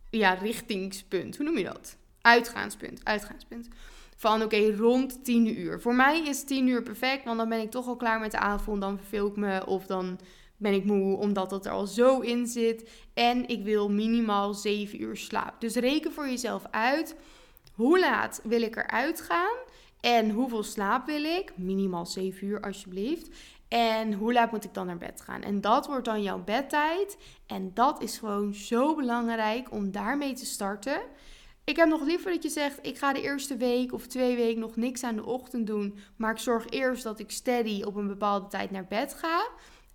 ja, 0.09 0.33
richtingspunt. 0.33 1.37
Hoe 1.37 1.45
noem 1.45 1.57
je 1.57 1.63
dat? 1.63 1.97
Uitgaanspunt. 2.21 3.05
Uitgaanspunt. 3.05 3.67
Van 4.15 4.43
oké, 4.43 4.75
rond 4.75 5.23
10 5.23 5.59
uur. 5.59 5.81
Voor 5.81 5.95
mij 5.95 6.21
is 6.27 6.43
10 6.43 6.67
uur 6.67 6.83
perfect, 6.83 7.25
want 7.25 7.37
dan 7.37 7.49
ben 7.49 7.61
ik 7.61 7.71
toch 7.71 7.87
al 7.87 7.95
klaar 7.95 8.19
met 8.19 8.31
de 8.31 8.39
avond. 8.39 8.81
Dan 8.81 8.97
verveel 8.97 9.27
ik 9.27 9.35
me 9.35 9.65
of 9.65 9.85
dan 9.85 10.19
ben 10.57 10.73
ik 10.73 10.85
moe 10.85 11.17
omdat 11.17 11.49
dat 11.49 11.65
er 11.65 11.71
al 11.71 11.87
zo 11.87 12.19
in 12.19 12.47
zit. 12.47 12.89
En 13.13 13.47
ik 13.47 13.63
wil 13.63 13.89
minimaal 13.89 14.53
7 14.53 15.01
uur 15.01 15.17
slaap. 15.17 15.61
Dus 15.61 15.75
reken 15.75 16.11
voor 16.11 16.27
jezelf 16.27 16.63
uit. 16.71 17.15
Hoe 17.73 17.99
laat 17.99 18.41
wil 18.43 18.61
ik 18.61 18.75
eruit 18.75 19.21
gaan? 19.21 19.57
En 20.01 20.29
hoeveel 20.29 20.63
slaap 20.63 21.05
wil 21.05 21.23
ik? 21.23 21.57
Minimaal 21.57 22.05
7 22.05 22.47
uur 22.47 22.61
alsjeblieft. 22.61 23.29
En 23.67 24.13
hoe 24.13 24.33
laat 24.33 24.51
moet 24.51 24.63
ik 24.63 24.73
dan 24.73 24.85
naar 24.85 24.97
bed 24.97 25.21
gaan? 25.21 25.41
En 25.41 25.61
dat 25.61 25.87
wordt 25.87 26.05
dan 26.05 26.23
jouw 26.23 26.43
bedtijd. 26.43 27.17
En 27.47 27.71
dat 27.73 28.01
is 28.01 28.17
gewoon 28.17 28.53
zo 28.53 28.95
belangrijk 28.95 29.71
om 29.71 29.91
daarmee 29.91 30.33
te 30.33 30.45
starten. 30.45 31.01
Ik 31.63 31.75
heb 31.75 31.87
nog 31.87 32.01
liever 32.01 32.31
dat 32.31 32.43
je 32.43 32.49
zegt: 32.49 32.79
ik 32.81 32.97
ga 32.97 33.13
de 33.13 33.21
eerste 33.21 33.57
week 33.57 33.93
of 33.93 34.07
twee 34.07 34.35
weken 34.35 34.59
nog 34.59 34.75
niks 34.75 35.03
aan 35.03 35.15
de 35.15 35.25
ochtend 35.25 35.67
doen. 35.67 35.97
Maar 36.15 36.31
ik 36.31 36.37
zorg 36.37 36.69
eerst 36.69 37.03
dat 37.03 37.19
ik 37.19 37.31
steady 37.31 37.83
op 37.83 37.95
een 37.95 38.07
bepaalde 38.07 38.47
tijd 38.47 38.71
naar 38.71 38.87
bed 38.87 39.13
ga. 39.13 39.47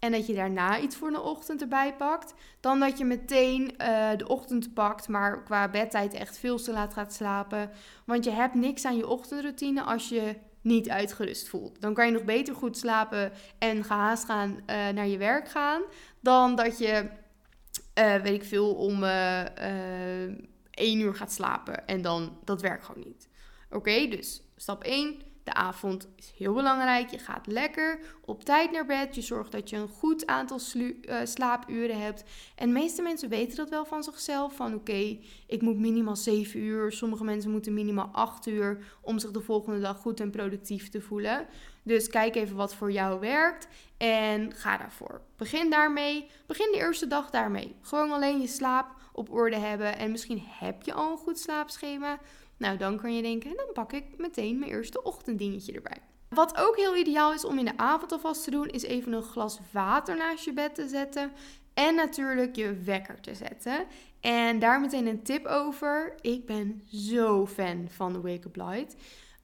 En 0.05 0.13
dat 0.13 0.27
je 0.27 0.35
daarna 0.35 0.81
iets 0.81 0.97
voor 0.97 1.11
de 1.11 1.21
ochtend 1.21 1.61
erbij 1.61 1.95
pakt. 1.95 2.35
Dan 2.61 2.81
dat 2.81 2.99
je 2.99 3.05
meteen 3.05 3.63
uh, 3.63 4.11
de 4.17 4.29
ochtend 4.29 4.75
pakt, 4.75 5.09
maar 5.09 5.43
qua 5.43 5.69
bedtijd 5.69 6.15
echt 6.15 6.39
veel 6.39 6.57
te 6.57 6.73
laat 6.73 6.93
gaat 6.93 7.13
slapen. 7.13 7.71
Want 8.05 8.25
je 8.25 8.31
hebt 8.31 8.55
niks 8.55 8.85
aan 8.85 8.97
je 8.97 9.09
ochtendroutine 9.09 9.83
als 9.83 10.09
je 10.09 10.37
niet 10.61 10.91
uitgerust 10.91 11.49
voelt. 11.49 11.81
Dan 11.81 11.95
kan 11.95 12.07
je 12.07 12.13
nog 12.13 12.25
beter 12.25 12.55
goed 12.55 12.79
slapen 12.79 13.33
en 13.59 13.85
gehaast 13.85 14.25
gaan 14.25 14.51
uh, 14.51 14.89
naar 14.89 15.07
je 15.07 15.19
werk 15.19 15.49
gaan. 15.49 15.83
Dan 16.21 16.57
dat 16.57 16.79
je, 16.79 17.09
uh, 17.99 18.15
weet 18.15 18.35
ik 18.35 18.45
veel, 18.45 18.75
om 18.75 19.05
één 20.71 21.01
uur 21.01 21.15
gaat 21.15 21.33
slapen. 21.33 21.87
En 21.87 22.03
dan, 22.03 22.39
dat 22.45 22.61
werkt 22.61 22.85
gewoon 22.85 23.05
niet. 23.07 23.29
Oké, 23.71 24.09
dus 24.09 24.43
stap 24.57 24.83
1 24.83 25.34
de 25.45 25.55
avond 25.55 26.09
is 26.17 26.33
heel 26.37 26.55
belangrijk. 26.55 27.09
Je 27.09 27.19
gaat 27.19 27.47
lekker 27.47 27.99
op 28.25 28.45
tijd 28.45 28.71
naar 28.71 28.87
bed. 28.87 29.15
Je 29.15 29.21
zorgt 29.21 29.53
dat 29.53 29.71
je 29.71 29.77
een 29.77 29.89
goed 29.89 30.27
aantal 30.27 30.61
uh, 30.75 31.17
slaapuren 31.25 32.01
hebt. 32.01 32.25
En 32.55 32.67
de 32.67 32.73
meeste 32.73 33.03
mensen 33.03 33.29
weten 33.29 33.57
dat 33.57 33.69
wel 33.71 33.85
van 33.85 34.03
zichzelf. 34.03 34.57
Van 34.57 34.75
oké, 34.75 35.19
ik 35.47 35.63
moet 35.63 35.79
minimaal 35.79 36.17
7 36.17 36.61
uur. 36.61 36.93
Sommige 36.93 37.25
mensen 37.25 37.51
moeten 37.51 37.75
minimaal 37.75 38.09
8 38.13 38.47
uur 38.47 38.85
om 39.01 39.19
zich 39.19 39.31
de 39.31 39.41
volgende 39.41 39.81
dag 39.81 39.99
goed 39.99 40.21
en 40.21 40.31
productief 40.31 40.89
te 40.89 41.01
voelen. 41.01 41.47
Dus 41.83 42.09
kijk 42.09 42.35
even 42.35 42.57
wat 42.57 42.75
voor 42.75 42.93
jou 42.93 43.21
werkt 43.21 43.69
en 43.97 44.55
ga 44.55 44.77
daarvoor. 44.77 45.21
Begin 45.37 45.71
daarmee. 45.71 46.31
Begin 46.47 46.69
de 46.73 46.79
eerste 46.79 47.07
dag 47.07 47.31
daarmee. 47.31 47.75
Gewoon 47.81 48.11
alleen 48.11 48.41
je 48.41 48.47
slaap 48.47 48.87
op 49.13 49.33
orde 49.33 49.57
hebben. 49.57 49.99
En 49.99 50.11
misschien 50.11 50.43
heb 50.47 50.83
je 50.83 50.93
al 50.93 51.11
een 51.11 51.19
goed 51.19 51.39
slaapschema. 51.39 52.19
Nou, 52.57 52.77
dan 52.77 53.01
kan 53.01 53.15
je 53.17 53.23
denken, 53.23 53.57
dan 53.57 53.73
pak 53.73 53.93
ik 53.93 54.05
meteen 54.17 54.59
mijn 54.59 54.71
eerste 54.71 55.03
ochtenddingetje 55.03 55.73
erbij. 55.73 55.99
Wat 56.29 56.57
ook 56.57 56.77
heel 56.77 56.97
ideaal 56.97 57.33
is 57.33 57.45
om 57.45 57.59
in 57.59 57.65
de 57.65 57.77
avond 57.77 58.13
alvast 58.13 58.45
te 58.45 58.51
doen, 58.51 58.69
is 58.69 58.83
even 58.83 59.13
een 59.13 59.23
glas 59.23 59.61
water 59.73 60.17
naast 60.17 60.45
je 60.45 60.53
bed 60.53 60.75
te 60.75 60.89
zetten. 60.89 61.33
En 61.75 61.95
natuurlijk 61.95 62.57
je 62.57 62.75
wekker 62.75 63.21
te 63.21 63.35
zetten. 63.35 63.87
En 64.21 64.59
daar 64.59 64.81
meteen 64.81 65.07
een 65.07 65.23
tip 65.23 65.47
over. 65.47 66.15
Ik 66.21 66.47
ben 66.47 66.83
zo 66.93 67.47
fan 67.47 67.87
van 67.91 68.13
de 68.13 68.21
Wake 68.21 68.47
Up 68.47 68.57
Light. 68.57 68.97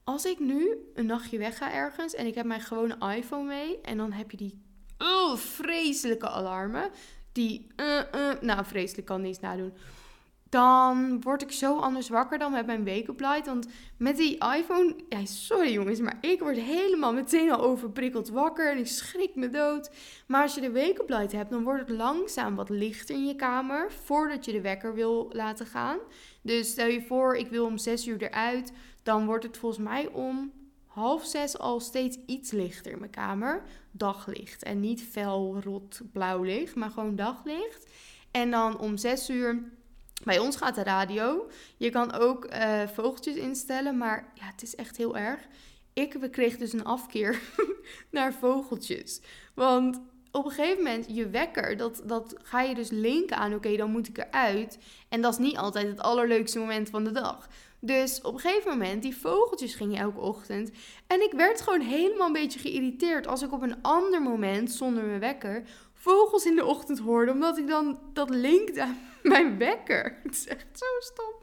Als 0.04 0.24
ik 0.24 0.38
nu 0.38 0.90
een 0.94 1.06
nachtje 1.06 1.38
weg 1.38 1.56
ga 1.56 1.72
ergens 1.72 2.14
en 2.14 2.26
ik 2.26 2.34
heb 2.34 2.46
mijn 2.46 2.60
gewone 2.60 3.14
iPhone 3.16 3.46
mee. 3.46 3.80
En 3.80 3.96
dan 3.96 4.12
heb 4.12 4.30
je 4.30 4.36
die 4.36 4.62
oh, 4.98 5.36
vreselijke 5.36 6.28
alarmen. 6.28 6.90
Die, 7.32 7.66
uh, 7.76 8.02
uh, 8.14 8.40
nou 8.40 8.64
vreselijk 8.64 9.06
kan 9.06 9.20
niet 9.20 9.28
eens 9.28 9.40
nadoen 9.40 9.72
dan 10.50 11.20
word 11.20 11.42
ik 11.42 11.52
zo 11.52 11.78
anders 11.78 12.08
wakker 12.08 12.38
dan 12.38 12.52
met 12.52 12.66
mijn 12.66 12.84
wake-up 12.84 13.20
light. 13.20 13.46
Want 13.46 13.66
met 13.96 14.16
die 14.16 14.38
iPhone, 14.56 14.94
ja, 15.08 15.24
sorry 15.24 15.72
jongens, 15.72 16.00
maar 16.00 16.18
ik 16.20 16.40
word 16.40 16.56
helemaal 16.56 17.12
meteen 17.12 17.52
al 17.52 17.60
overprikkeld 17.60 18.28
wakker 18.28 18.70
en 18.70 18.78
ik 18.78 18.86
schrik 18.86 19.34
me 19.34 19.48
dood. 19.48 19.90
Maar 20.26 20.42
als 20.42 20.54
je 20.54 20.60
de 20.60 20.72
wake-up 20.72 21.08
light 21.08 21.32
hebt, 21.32 21.50
dan 21.50 21.62
wordt 21.62 21.88
het 21.88 21.96
langzaam 21.96 22.54
wat 22.54 22.68
lichter 22.68 23.14
in 23.14 23.26
je 23.26 23.36
kamer 23.36 23.92
voordat 23.92 24.44
je 24.44 24.52
de 24.52 24.60
wekker 24.60 24.94
wil 24.94 25.30
laten 25.32 25.66
gaan. 25.66 25.98
Dus 26.42 26.70
stel 26.70 26.86
je 26.86 27.02
voor, 27.02 27.36
ik 27.36 27.48
wil 27.48 27.66
om 27.66 27.78
6 27.78 28.06
uur 28.06 28.22
eruit, 28.22 28.72
dan 29.02 29.26
wordt 29.26 29.44
het 29.44 29.58
volgens 29.58 29.84
mij 29.84 30.08
om 30.08 30.52
half 30.86 31.24
zes 31.24 31.58
al 31.58 31.80
steeds 31.80 32.18
iets 32.26 32.50
lichter 32.50 32.92
in 32.92 32.98
mijn 32.98 33.10
kamer. 33.10 33.62
Daglicht 33.90 34.62
en 34.62 34.80
niet 34.80 35.02
fel, 35.02 35.60
rot, 35.64 36.00
blauw 36.12 36.42
licht, 36.42 36.74
maar 36.74 36.90
gewoon 36.90 37.16
daglicht. 37.16 37.90
En 38.30 38.50
dan 38.50 38.78
om 38.78 38.96
6 38.96 39.30
uur 39.30 39.78
bij 40.24 40.38
ons 40.38 40.56
gaat 40.56 40.74
de 40.74 40.83
radio. 40.83 41.48
Je 41.76 41.90
kan 41.90 42.12
ook 42.12 42.44
uh, 42.52 42.88
vogeltjes 42.88 43.37
instellen, 43.37 43.98
maar 43.98 44.33
ja, 44.35 44.44
het 44.44 44.62
is 44.62 44.74
echt 44.74 44.96
heel 44.96 45.16
erg. 45.16 45.40
Ik 45.92 46.28
kreeg 46.30 46.56
dus 46.56 46.72
een 46.72 46.85
afkeer 46.85 47.40
naar 48.11 48.33
vogeltjes. 48.33 49.20
Want 49.54 50.00
op 50.33 50.44
een 50.44 50.50
gegeven 50.50 50.85
moment, 50.85 51.06
je 51.09 51.28
wekker, 51.28 51.76
dat, 51.76 52.02
dat 52.04 52.35
ga 52.42 52.61
je 52.61 52.74
dus 52.74 52.90
linken 52.90 53.37
aan, 53.37 53.54
oké, 53.54 53.76
dan 53.76 53.90
moet 53.90 54.09
ik 54.09 54.18
eruit. 54.18 54.78
En 55.09 55.20
dat 55.20 55.33
is 55.33 55.38
niet 55.38 55.56
altijd 55.56 55.87
het 55.87 56.00
allerleukste 56.00 56.59
moment 56.59 56.90
van 56.90 57.04
de 57.04 57.12
dag. 57.12 57.48
Dus 57.80 58.20
op 58.20 58.35
een 58.35 58.40
gegeven 58.40 58.70
moment, 58.70 59.02
die 59.02 59.16
vogeltjes 59.16 59.74
gingen 59.74 60.00
elke 60.00 60.20
ochtend. 60.20 60.70
En 61.06 61.22
ik 61.22 61.33
werd 61.33 61.61
gewoon 61.61 61.80
helemaal 61.80 62.26
een 62.26 62.33
beetje 62.33 62.59
geïrriteerd 62.59 63.26
als 63.26 63.42
ik 63.42 63.52
op 63.52 63.62
een 63.62 63.83
ander 63.83 64.22
moment, 64.22 64.70
zonder 64.70 65.04
mijn 65.04 65.20
wekker, 65.20 65.62
vogels 66.00 66.46
in 66.46 66.56
de 66.56 66.64
ochtend 66.64 66.98
hoorde. 66.98 67.32
Omdat 67.32 67.58
ik 67.58 67.66
dan 67.66 67.98
dat 68.12 68.30
linkte 68.30 68.82
aan 68.82 68.98
mijn 69.22 69.58
wekker. 69.58 70.16
Het 70.22 70.32
is 70.34 70.46
echt 70.46 70.66
zo 70.72 70.84
stom. 70.98 71.34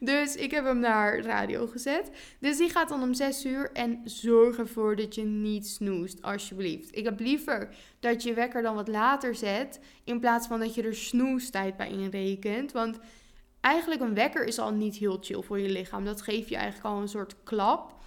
Dus 0.00 0.36
ik 0.36 0.50
heb 0.50 0.64
hem 0.64 0.78
naar 0.78 1.20
radio 1.20 1.66
gezet. 1.66 2.10
Dus 2.38 2.56
die 2.56 2.68
gaat 2.68 2.88
dan 2.88 3.02
om 3.02 3.14
6 3.14 3.44
uur. 3.44 3.70
En 3.72 4.00
zorg 4.04 4.58
ervoor 4.58 4.96
dat 4.96 5.14
je 5.14 5.24
niet 5.24 5.68
snoest, 5.68 6.22
alsjeblieft. 6.22 6.96
Ik 6.96 7.04
heb 7.04 7.20
liever 7.20 7.74
dat 8.00 8.22
je 8.22 8.34
wekker 8.34 8.62
dan 8.62 8.74
wat 8.74 8.88
later 8.88 9.34
zet. 9.34 9.80
In 10.04 10.20
plaats 10.20 10.46
van 10.46 10.60
dat 10.60 10.74
je 10.74 10.82
er 10.82 10.94
snoestijd 10.94 11.76
bij 11.76 11.88
inrekent. 11.88 12.72
Want 12.72 12.98
eigenlijk 13.60 14.00
een 14.00 14.14
wekker 14.14 14.44
is 14.44 14.58
al 14.58 14.72
niet 14.72 14.96
heel 14.96 15.18
chill 15.20 15.42
voor 15.42 15.58
je 15.60 15.68
lichaam. 15.68 16.04
Dat 16.04 16.22
geeft 16.22 16.48
je 16.48 16.56
eigenlijk 16.56 16.94
al 16.94 17.00
een 17.00 17.08
soort 17.08 17.36
klap. 17.44 18.00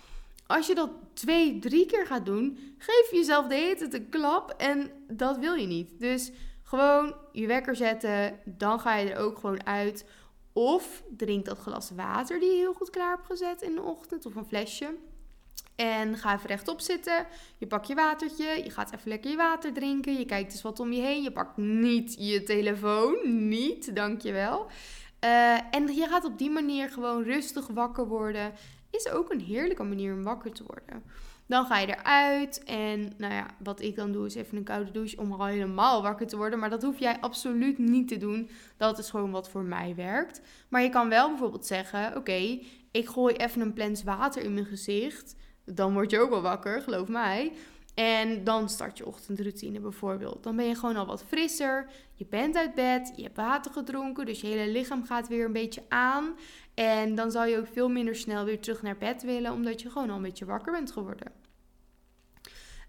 Als 0.47 0.67
je 0.67 0.75
dat 0.75 0.89
twee, 1.13 1.59
drie 1.59 1.85
keer 1.85 2.05
gaat 2.05 2.25
doen, 2.25 2.75
geef 2.77 3.11
jezelf 3.11 3.47
de 3.47 3.55
hele 3.55 3.75
tijd 3.75 3.93
een 3.93 4.09
klap. 4.09 4.53
En 4.57 4.91
dat 5.07 5.37
wil 5.37 5.53
je 5.53 5.67
niet. 5.67 5.99
Dus 5.99 6.31
gewoon 6.63 7.15
je 7.31 7.47
wekker 7.47 7.75
zetten, 7.75 8.39
dan 8.45 8.79
ga 8.79 8.95
je 8.95 9.13
er 9.13 9.19
ook 9.19 9.39
gewoon 9.39 9.65
uit. 9.65 10.05
Of 10.53 11.03
drink 11.17 11.45
dat 11.45 11.57
glas 11.57 11.91
water 11.95 12.39
die 12.39 12.49
je 12.49 12.57
heel 12.57 12.73
goed 12.73 12.89
klaar 12.89 13.15
hebt 13.15 13.25
gezet 13.25 13.61
in 13.61 13.75
de 13.75 13.81
ochtend, 13.81 14.25
of 14.25 14.35
een 14.35 14.45
flesje. 14.45 14.95
En 15.75 16.17
ga 16.17 16.35
even 16.35 16.47
rechtop 16.47 16.79
zitten. 16.79 17.25
Je 17.57 17.67
pakt 17.67 17.87
je 17.87 17.95
watertje. 17.95 18.63
Je 18.63 18.69
gaat 18.69 18.93
even 18.93 19.09
lekker 19.09 19.31
je 19.31 19.37
water 19.37 19.73
drinken. 19.73 20.17
Je 20.17 20.25
kijkt 20.25 20.51
eens 20.51 20.61
wat 20.61 20.79
om 20.79 20.91
je 20.91 21.01
heen. 21.01 21.23
Je 21.23 21.31
pakt 21.31 21.57
niet 21.57 22.15
je 22.19 22.43
telefoon. 22.43 23.47
Niet, 23.47 23.95
dankjewel. 23.95 24.67
Uh, 25.25 25.53
en 25.71 25.95
je 25.95 26.07
gaat 26.07 26.25
op 26.25 26.37
die 26.37 26.49
manier 26.49 26.89
gewoon 26.89 27.23
rustig 27.23 27.67
wakker 27.67 28.07
worden. 28.07 28.53
Is 28.95 29.09
ook 29.09 29.31
een 29.31 29.39
heerlijke 29.39 29.83
manier 29.83 30.13
om 30.13 30.23
wakker 30.23 30.51
te 30.51 30.63
worden. 30.67 31.03
Dan 31.47 31.65
ga 31.65 31.79
je 31.79 31.87
eruit. 31.87 32.63
En 32.63 33.13
nou 33.17 33.33
ja, 33.33 33.45
wat 33.63 33.81
ik 33.81 33.95
dan 33.95 34.11
doe 34.11 34.25
is 34.25 34.35
even 34.35 34.57
een 34.57 34.63
koude 34.63 34.91
douche 34.91 35.17
om 35.17 35.31
al 35.31 35.45
helemaal 35.45 36.01
wakker 36.01 36.27
te 36.27 36.37
worden. 36.37 36.59
Maar 36.59 36.69
dat 36.69 36.83
hoef 36.83 36.99
jij 36.99 37.19
absoluut 37.19 37.77
niet 37.77 38.07
te 38.07 38.17
doen. 38.17 38.49
Dat 38.77 38.97
is 38.97 39.09
gewoon 39.09 39.31
wat 39.31 39.49
voor 39.49 39.63
mij 39.63 39.95
werkt. 39.95 40.41
Maar 40.69 40.81
je 40.81 40.89
kan 40.89 41.09
wel 41.09 41.29
bijvoorbeeld 41.29 41.65
zeggen: 41.65 42.15
Oké, 42.15 42.59
ik 42.91 43.07
gooi 43.07 43.35
even 43.35 43.61
een 43.61 43.73
plens 43.73 44.03
water 44.03 44.43
in 44.43 44.53
mijn 44.53 44.65
gezicht. 44.65 45.35
Dan 45.65 45.93
word 45.93 46.11
je 46.11 46.19
ook 46.19 46.29
wel 46.29 46.41
wakker, 46.41 46.81
geloof 46.81 47.07
mij. 47.07 47.51
En 47.95 48.43
dan 48.43 48.69
start 48.69 48.97
je 48.97 49.05
ochtendroutine 49.05 49.79
bijvoorbeeld. 49.79 50.43
Dan 50.43 50.55
ben 50.55 50.65
je 50.65 50.75
gewoon 50.75 50.95
al 50.95 51.05
wat 51.05 51.23
frisser. 51.27 51.89
Je 52.13 52.25
bent 52.29 52.55
uit 52.55 52.75
bed, 52.75 53.13
je 53.15 53.23
hebt 53.23 53.35
water 53.35 53.71
gedronken, 53.71 54.25
dus 54.25 54.41
je 54.41 54.47
hele 54.47 54.71
lichaam 54.71 55.05
gaat 55.05 55.27
weer 55.27 55.45
een 55.45 55.53
beetje 55.53 55.83
aan. 55.89 56.35
En 56.73 57.15
dan 57.15 57.31
zal 57.31 57.45
je 57.45 57.57
ook 57.57 57.67
veel 57.71 57.89
minder 57.89 58.15
snel 58.15 58.45
weer 58.45 58.59
terug 58.59 58.81
naar 58.81 58.97
bed 58.97 59.23
willen, 59.23 59.51
omdat 59.51 59.81
je 59.81 59.89
gewoon 59.89 60.09
al 60.09 60.15
een 60.15 60.21
beetje 60.21 60.45
wakker 60.45 60.71
bent 60.71 60.91
geworden. 60.91 61.31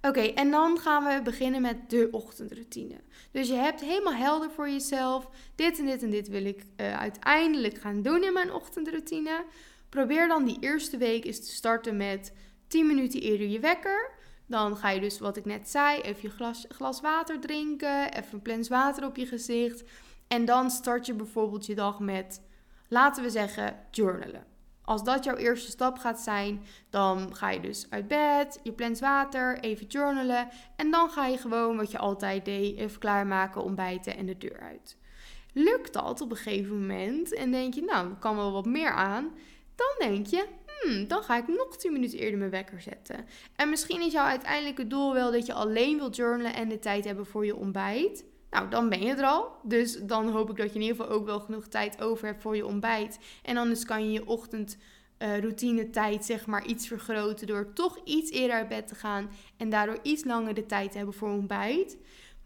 Oké, 0.03 0.21
en 0.21 0.51
dan 0.51 0.79
gaan 0.79 1.05
we 1.05 1.23
beginnen 1.23 1.63
met 1.63 1.91
de 1.91 2.09
ochtendroutine. 2.11 2.97
Dus 3.31 3.49
je 3.49 3.55
hebt 3.55 3.81
helemaal 3.81 4.15
helder 4.15 4.51
voor 4.51 4.69
jezelf. 4.69 5.29
Dit 5.55 5.79
en 5.79 5.87
dit 5.87 6.03
en 6.03 6.11
dit 6.11 6.29
wil 6.29 6.45
ik 6.45 6.63
uh, 6.77 6.99
uiteindelijk 6.99 7.79
gaan 7.79 8.03
doen 8.03 8.25
in 8.25 8.33
mijn 8.33 8.53
ochtendroutine. 8.53 9.45
Probeer 9.89 10.29
dan 10.29 10.45
die 10.45 10.57
eerste 10.61 10.97
week 10.97 11.25
eens 11.25 11.41
te 11.41 11.51
starten 11.51 11.97
met 11.97 12.33
10 12.69 12.87
minuten 12.87 13.21
eerder 13.21 13.47
je 13.47 13.61
wekker. 13.61 14.16
Dan 14.47 14.77
ga 14.77 14.91
je 14.91 15.01
dus, 15.01 15.19
wat 15.19 15.37
ik 15.37 15.45
net 15.45 15.69
zei, 15.69 16.01
even 16.01 16.23
je 16.23 16.31
glas, 16.31 16.65
glas 16.69 17.01
water 17.01 17.41
drinken, 17.41 18.13
even 18.13 18.35
een 18.35 18.43
plens 18.43 18.69
water 18.69 19.05
op 19.05 19.17
je 19.17 19.27
gezicht. 19.27 19.85
En 20.29 20.45
dan 20.45 20.71
start 20.71 21.07
je 21.07 21.15
bijvoorbeeld 21.15 21.67
je 21.67 21.75
dag 21.75 21.99
met, 21.99 22.43
laten 22.89 23.23
we 23.23 23.31
zeggen, 23.31 23.77
journalen. 23.91 24.45
Als 24.87 25.05
dat 25.05 25.25
jouw 25.25 25.37
eerste 25.37 25.71
stap 25.71 25.99
gaat 25.99 26.21
zijn, 26.21 26.65
dan 26.91 27.35
ga 27.35 27.51
je 27.51 27.61
dus 27.61 27.87
uit 27.91 28.09
bed, 28.09 28.61
je 28.63 28.73
plant 28.73 28.99
water, 28.99 29.59
even 29.59 29.87
journalen. 29.87 30.49
En 30.77 30.91
dan 30.91 31.11
ga 31.11 31.27
je 31.27 31.39
gewoon 31.39 31.77
wat 31.77 31.91
je 31.91 31.99
altijd 31.99 32.45
deed, 32.45 32.77
even 32.77 32.99
klaarmaken, 32.99 33.63
ontbijten 33.63 34.17
en 34.17 34.27
de 34.27 34.39
deur 34.39 34.61
uit. 34.61 34.97
Lukt 35.53 35.93
dat 35.93 36.21
op 36.21 36.31
een 36.31 36.37
gegeven 36.37 36.81
moment 36.81 37.35
en 37.35 37.51
denk 37.51 37.75
je, 37.75 37.83
nou, 37.83 38.11
er 38.11 38.17
kan 38.17 38.37
wel 38.37 38.53
wat 38.53 38.67
meer 38.67 38.91
aan. 38.91 39.25
Dan 39.75 40.09
denk 40.09 40.27
je, 40.27 40.47
hmm, 40.81 41.09
dan 41.09 41.23
ga 41.23 41.37
ik 41.37 41.49
nog 41.49 41.77
10 41.77 41.93
minuten 41.93 42.19
eerder 42.19 42.39
mijn 42.39 42.51
wekker 42.51 42.81
zetten. 42.81 43.27
En 43.57 43.69
misschien 43.69 44.01
is 44.01 44.13
jouw 44.13 44.25
uiteindelijke 44.25 44.87
doel 44.87 45.13
wel 45.13 45.33
dat 45.33 45.47
je 45.47 45.53
alleen 45.53 45.97
wilt 45.97 46.17
journalen 46.17 46.55
en 46.55 46.69
de 46.69 46.79
tijd 46.79 47.05
hebben 47.05 47.27
voor 47.27 47.47
je 47.47 47.57
ontbijt. 47.57 48.25
Nou, 48.51 48.69
dan 48.69 48.89
ben 48.89 49.03
je 49.03 49.15
er 49.15 49.25
al. 49.25 49.49
Dus 49.63 49.99
dan 50.03 50.29
hoop 50.29 50.51
ik 50.51 50.57
dat 50.57 50.69
je 50.69 50.75
in 50.75 50.81
ieder 50.81 50.97
geval 50.97 51.13
ook 51.13 51.27
wel 51.27 51.41
genoeg 51.41 51.67
tijd 51.67 52.03
over 52.03 52.27
hebt 52.27 52.43
voor 52.43 52.57
je 52.57 52.67
ontbijt. 52.67 53.19
En 53.43 53.57
anders 53.57 53.85
kan 53.85 54.05
je 54.05 54.13
je 54.13 54.27
ochtendroutine 54.27 55.85
uh, 55.85 55.91
tijd 55.91 56.25
zeg 56.25 56.47
maar 56.47 56.67
iets 56.67 56.87
vergroten 56.87 57.47
door 57.47 57.73
toch 57.73 57.99
iets 58.05 58.31
eerder 58.31 58.57
uit 58.57 58.69
bed 58.69 58.89
te 58.89 58.95
gaan 58.95 59.31
en 59.57 59.71
daardoor 59.71 59.99
iets 60.03 60.25
langer 60.25 60.55
de 60.55 60.67
tijd 60.67 60.91
te 60.91 60.97
hebben 60.97 61.15
voor 61.15 61.31
ontbijt. 61.31 61.97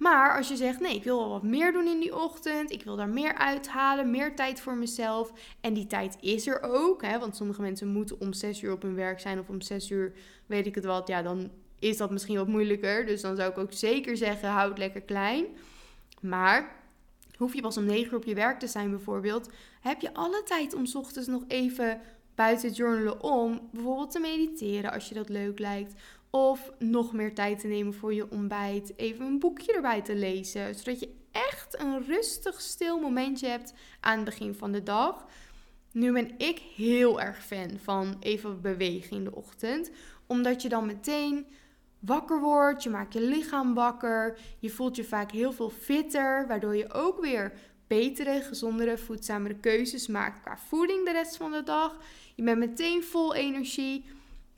Maar 0.00 0.36
als 0.36 0.48
je 0.48 0.56
zegt, 0.56 0.80
nee, 0.80 0.94
ik 0.94 1.04
wil 1.04 1.18
wel 1.18 1.28
wat 1.28 1.42
meer 1.42 1.72
doen 1.72 1.86
in 1.86 2.00
die 2.00 2.16
ochtend, 2.16 2.70
ik 2.70 2.82
wil 2.82 2.96
daar 2.96 3.08
meer 3.08 3.34
uithalen, 3.34 4.10
meer 4.10 4.36
tijd 4.36 4.60
voor 4.60 4.76
mezelf. 4.76 5.32
En 5.60 5.74
die 5.74 5.86
tijd 5.86 6.16
is 6.20 6.46
er 6.46 6.62
ook, 6.62 7.02
hè, 7.02 7.18
want 7.18 7.36
sommige 7.36 7.60
mensen 7.60 7.88
moeten 7.88 8.20
om 8.20 8.32
6 8.32 8.62
uur 8.62 8.72
op 8.72 8.82
hun 8.82 8.94
werk 8.94 9.20
zijn 9.20 9.38
of 9.38 9.48
om 9.48 9.60
6 9.60 9.90
uur, 9.90 10.12
weet 10.46 10.66
ik 10.66 10.74
het 10.74 10.84
wat, 10.84 11.08
ja, 11.08 11.22
dan 11.22 11.50
is 11.78 11.96
dat 11.96 12.10
misschien 12.10 12.36
wat 12.36 12.48
moeilijker. 12.48 13.06
Dus 13.06 13.20
dan 13.20 13.36
zou 13.36 13.50
ik 13.50 13.58
ook 13.58 13.72
zeker 13.72 14.16
zeggen, 14.16 14.48
houd 14.48 14.68
het 14.68 14.78
lekker 14.78 15.02
klein. 15.02 15.44
Maar 16.20 16.76
hoef 17.36 17.54
je 17.54 17.60
pas 17.60 17.76
om 17.76 17.84
9 17.84 18.12
uur 18.12 18.16
op 18.16 18.24
je 18.24 18.34
werk 18.34 18.58
te 18.58 18.66
zijn 18.66 18.90
bijvoorbeeld, 18.90 19.50
heb 19.80 20.00
je 20.00 20.14
alle 20.14 20.42
tijd 20.42 20.74
om 20.74 20.84
ochtends 20.92 21.28
nog 21.28 21.44
even 21.48 22.00
buiten 22.34 22.72
journalen 22.72 23.22
om 23.22 23.68
bijvoorbeeld 23.72 24.10
te 24.10 24.20
mediteren 24.20 24.92
als 24.92 25.08
je 25.08 25.14
dat 25.14 25.28
leuk 25.28 25.58
lijkt. 25.58 25.94
Of 26.30 26.70
nog 26.78 27.12
meer 27.12 27.34
tijd 27.34 27.60
te 27.60 27.66
nemen 27.66 27.94
voor 27.94 28.14
je 28.14 28.30
ontbijt. 28.30 28.92
Even 28.96 29.26
een 29.26 29.38
boekje 29.38 29.72
erbij 29.72 30.02
te 30.02 30.14
lezen. 30.14 30.74
Zodat 30.74 31.00
je 31.00 31.14
echt 31.30 31.80
een 31.80 32.04
rustig, 32.04 32.60
stil 32.60 33.00
momentje 33.00 33.46
hebt 33.46 33.74
aan 34.00 34.16
het 34.16 34.24
begin 34.24 34.54
van 34.54 34.72
de 34.72 34.82
dag. 34.82 35.26
Nu 35.92 36.12
ben 36.12 36.34
ik 36.38 36.58
heel 36.58 37.20
erg 37.20 37.44
fan 37.44 37.78
van 37.82 38.16
even 38.20 38.60
bewegen 38.60 39.16
in 39.16 39.24
de 39.24 39.34
ochtend. 39.34 39.90
Omdat 40.26 40.62
je 40.62 40.68
dan 40.68 40.86
meteen 40.86 41.46
wakker 41.98 42.40
wordt. 42.40 42.82
Je 42.82 42.90
maakt 42.90 43.12
je 43.12 43.20
lichaam 43.20 43.74
wakker. 43.74 44.38
Je 44.58 44.70
voelt 44.70 44.96
je 44.96 45.04
vaak 45.04 45.32
heel 45.32 45.52
veel 45.52 45.70
fitter. 45.70 46.46
Waardoor 46.46 46.76
je 46.76 46.92
ook 46.92 47.20
weer 47.20 47.52
betere, 47.86 48.40
gezondere, 48.40 48.98
voedzamere 48.98 49.54
keuzes 49.54 50.06
maakt 50.06 50.40
qua 50.40 50.58
voeding 50.58 51.04
de 51.04 51.12
rest 51.12 51.36
van 51.36 51.52
de 51.52 51.62
dag. 51.62 51.96
Je 52.34 52.42
bent 52.42 52.58
meteen 52.58 53.02
vol 53.02 53.34
energie 53.34 54.04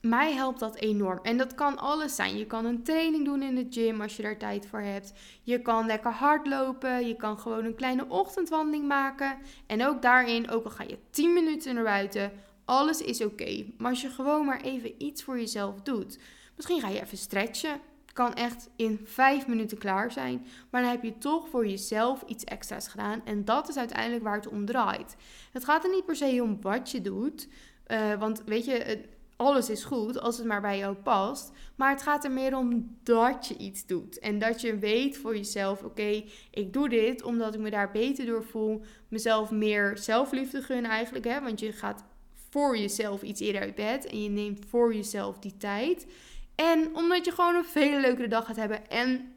mij 0.03 0.33
helpt 0.33 0.61
dat 0.61 0.77
enorm. 0.77 1.19
En 1.23 1.37
dat 1.37 1.55
kan 1.55 1.79
alles 1.79 2.15
zijn. 2.15 2.39
Je 2.39 2.47
kan 2.47 2.65
een 2.65 2.83
training 2.83 3.25
doen 3.25 3.43
in 3.43 3.55
de 3.55 3.67
gym 3.71 4.01
als 4.01 4.17
je 4.17 4.23
daar 4.23 4.39
tijd 4.39 4.67
voor 4.67 4.81
hebt. 4.81 5.13
Je 5.43 5.63
kan 5.63 5.87
lekker 5.87 6.11
hardlopen. 6.11 7.07
Je 7.07 7.17
kan 7.17 7.39
gewoon 7.39 7.65
een 7.65 7.75
kleine 7.75 8.09
ochtendwandeling 8.09 8.87
maken. 8.87 9.39
En 9.67 9.87
ook 9.87 10.03
daarin, 10.03 10.51
ook 10.51 10.65
al 10.65 10.71
ga 10.71 10.83
je 10.83 10.99
10 11.11 11.33
minuten 11.33 11.75
naar 11.75 11.85
buiten, 11.85 12.33
alles 12.65 13.01
is 13.01 13.25
oké. 13.25 13.65
Maar 13.79 13.91
als 13.91 14.01
je 14.01 14.09
gewoon 14.09 14.47
maar 14.47 14.61
even 14.61 15.03
iets 15.03 15.23
voor 15.23 15.39
jezelf 15.39 15.81
doet. 15.81 16.19
Misschien 16.57 16.81
ga 16.81 16.89
je 16.89 17.01
even 17.01 17.19
stretchen. 17.19 17.81
Kan 18.13 18.35
echt 18.35 18.69
in 18.77 19.01
5 19.05 19.47
minuten 19.47 19.79
klaar 19.79 20.13
zijn. 20.13 20.47
Maar 20.71 20.83
dan 20.83 20.91
heb 20.91 21.03
je 21.03 21.19
toch 21.19 21.49
voor 21.49 21.67
jezelf 21.67 22.23
iets 22.27 22.45
extra's 22.45 22.89
gedaan. 22.89 23.23
En 23.25 23.45
dat 23.45 23.69
is 23.69 23.77
uiteindelijk 23.77 24.23
waar 24.23 24.37
het 24.37 24.49
om 24.49 24.65
draait. 24.65 25.17
Het 25.53 25.65
gaat 25.65 25.85
er 25.85 25.91
niet 25.91 26.05
per 26.05 26.17
se 26.17 26.41
om 26.43 26.59
wat 26.61 26.91
je 26.91 27.01
doet. 27.01 27.49
Uh, 27.87 28.15
want 28.19 28.43
weet 28.47 28.65
je, 28.65 29.05
alles 29.43 29.71
is 29.71 29.85
goed 29.85 30.21
als 30.21 30.37
het 30.37 30.47
maar 30.47 30.61
bij 30.61 30.79
jou 30.79 30.95
past. 30.95 31.53
Maar 31.77 31.91
het 31.91 32.03
gaat 32.03 32.25
er 32.25 32.31
meer 32.31 32.57
om 32.57 32.97
dat 33.03 33.47
je 33.47 33.57
iets 33.57 33.87
doet. 33.87 34.19
En 34.19 34.39
dat 34.39 34.61
je 34.61 34.79
weet 34.79 35.17
voor 35.17 35.37
jezelf: 35.37 35.83
oké, 35.83 36.23
ik 36.51 36.73
doe 36.73 36.89
dit 36.89 37.23
omdat 37.23 37.55
ik 37.55 37.61
me 37.61 37.71
daar 37.71 37.91
beter 37.91 38.27
door 38.27 38.45
voel. 38.45 38.83
Mezelf 39.09 39.51
meer 39.51 39.99
zelfliefde 39.99 40.63
gun 40.63 40.85
eigenlijk. 40.85 41.25
Hè? 41.25 41.41
Want 41.41 41.61
je 41.61 41.73
gaat 41.73 42.05
voor 42.51 42.79
jezelf 42.79 43.23
iets 43.23 43.41
eerder 43.41 43.61
uit 43.61 43.75
bed. 43.75 44.07
En 44.07 44.23
je 44.23 44.29
neemt 44.29 44.65
voor 44.69 44.95
jezelf 44.95 45.39
die 45.39 45.57
tijd. 45.57 46.07
En 46.55 46.97
omdat 46.97 47.25
je 47.25 47.31
gewoon 47.31 47.55
een 47.55 47.65
veel 47.65 48.01
leukere 48.01 48.29
dag 48.29 48.47
gaat 48.47 48.57
hebben. 48.57 48.89
En 48.89 49.35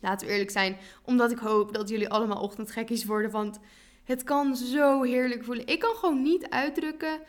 laten 0.00 0.26
we 0.26 0.32
eerlijk 0.32 0.50
zijn, 0.50 0.76
omdat 1.04 1.30
ik 1.30 1.38
hoop 1.38 1.74
dat 1.74 1.88
jullie 1.88 2.08
allemaal 2.08 2.42
ochtendgekkies 2.42 3.04
worden. 3.04 3.30
Want 3.30 3.58
het 4.04 4.24
kan 4.24 4.56
zo 4.56 5.02
heerlijk 5.02 5.44
voelen. 5.44 5.66
Ik 5.66 5.78
kan 5.78 5.94
gewoon 5.94 6.22
niet 6.22 6.48
uitdrukken 6.48 7.20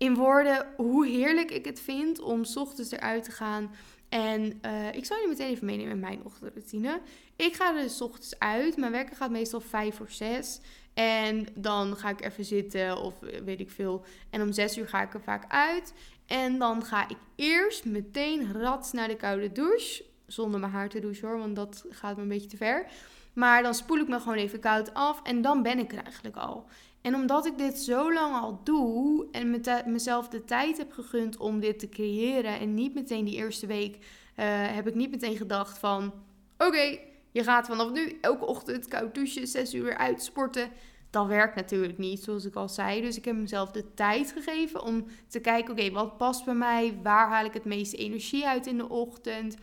in 0.00 0.14
woorden 0.14 0.66
hoe 0.76 1.06
heerlijk 1.06 1.50
ik 1.50 1.64
het 1.64 1.80
vind 1.80 2.20
om 2.20 2.44
s 2.44 2.56
ochtends 2.56 2.90
eruit 2.90 3.24
te 3.24 3.30
gaan. 3.30 3.70
En 4.08 4.60
uh, 4.66 4.94
ik 4.94 5.04
zal 5.04 5.16
je 5.16 5.28
meteen 5.28 5.48
even 5.48 5.66
meenemen 5.66 5.92
in 5.92 6.00
mijn 6.00 6.24
ochtendroutine. 6.24 7.00
Ik 7.36 7.54
ga 7.54 7.76
er 7.76 7.90
s 7.90 8.00
ochtends 8.00 8.38
uit. 8.38 8.76
Mijn 8.76 8.92
wekker 8.92 9.16
gaat 9.16 9.30
meestal 9.30 9.60
vijf 9.60 9.94
voor 9.96 10.10
zes. 10.10 10.60
En 10.94 11.46
dan 11.54 11.96
ga 11.96 12.08
ik 12.08 12.24
even 12.24 12.44
zitten 12.44 13.02
of 13.02 13.22
eh, 13.22 13.40
weet 13.40 13.60
ik 13.60 13.70
veel. 13.70 14.04
En 14.30 14.42
om 14.42 14.52
zes 14.52 14.78
uur 14.78 14.88
ga 14.88 15.02
ik 15.02 15.14
er 15.14 15.22
vaak 15.22 15.44
uit. 15.52 15.92
En 16.26 16.58
dan 16.58 16.84
ga 16.84 17.08
ik 17.08 17.18
eerst 17.36 17.84
meteen 17.84 18.52
rats 18.52 18.92
naar 18.92 19.08
de 19.08 19.16
koude 19.16 19.52
douche. 19.52 20.04
Zonder 20.26 20.60
mijn 20.60 20.72
haar 20.72 20.88
te 20.88 21.00
douchen 21.00 21.28
hoor, 21.28 21.38
want 21.38 21.56
dat 21.56 21.84
gaat 21.90 22.16
me 22.16 22.22
een 22.22 22.28
beetje 22.28 22.48
te 22.48 22.56
ver. 22.56 22.86
Maar 23.32 23.62
dan 23.62 23.74
spoel 23.74 23.98
ik 23.98 24.08
me 24.08 24.20
gewoon 24.20 24.38
even 24.38 24.60
koud 24.60 24.94
af 24.94 25.22
en 25.22 25.42
dan 25.42 25.62
ben 25.62 25.78
ik 25.78 25.92
er 25.92 26.02
eigenlijk 26.02 26.36
al. 26.36 26.66
En 27.02 27.14
omdat 27.14 27.46
ik 27.46 27.58
dit 27.58 27.78
zo 27.78 28.12
lang 28.12 28.34
al 28.34 28.60
doe 28.64 29.26
en 29.32 29.60
mezelf 29.86 30.28
de 30.28 30.44
tijd 30.44 30.76
heb 30.76 30.92
gegund 30.92 31.36
om 31.36 31.60
dit 31.60 31.78
te 31.78 31.88
creëren 31.88 32.58
en 32.58 32.74
niet 32.74 32.94
meteen 32.94 33.24
die 33.24 33.36
eerste 33.36 33.66
week 33.66 33.96
uh, 33.96 34.04
heb 34.46 34.86
ik 34.88 34.94
niet 34.94 35.10
meteen 35.10 35.36
gedacht 35.36 35.78
van 35.78 36.12
oké, 36.58 36.98
je 37.30 37.42
gaat 37.42 37.66
vanaf 37.66 37.90
nu 37.90 38.18
elke 38.20 38.46
ochtend 38.46 38.88
koud 38.88 39.14
douchen, 39.14 39.46
6 39.46 39.74
uur 39.74 39.96
uit 39.96 40.22
sporten. 40.22 40.70
Dat 41.10 41.26
werkt 41.26 41.54
natuurlijk 41.54 41.98
niet, 41.98 42.22
zoals 42.22 42.44
ik 42.44 42.54
al 42.54 42.68
zei. 42.68 43.00
Dus 43.00 43.16
ik 43.16 43.24
heb 43.24 43.36
mezelf 43.36 43.70
de 43.70 43.94
tijd 43.94 44.32
gegeven 44.32 44.82
om 44.82 45.06
te 45.28 45.40
kijken, 45.40 45.72
oké, 45.72 45.90
wat 45.90 46.16
past 46.16 46.44
bij 46.44 46.54
mij? 46.54 46.98
Waar 47.02 47.28
haal 47.28 47.44
ik 47.44 47.54
het 47.54 47.64
meeste 47.64 47.96
energie 47.96 48.46
uit 48.46 48.66
in 48.66 48.76
de 48.76 48.88
ochtend? 48.88 49.56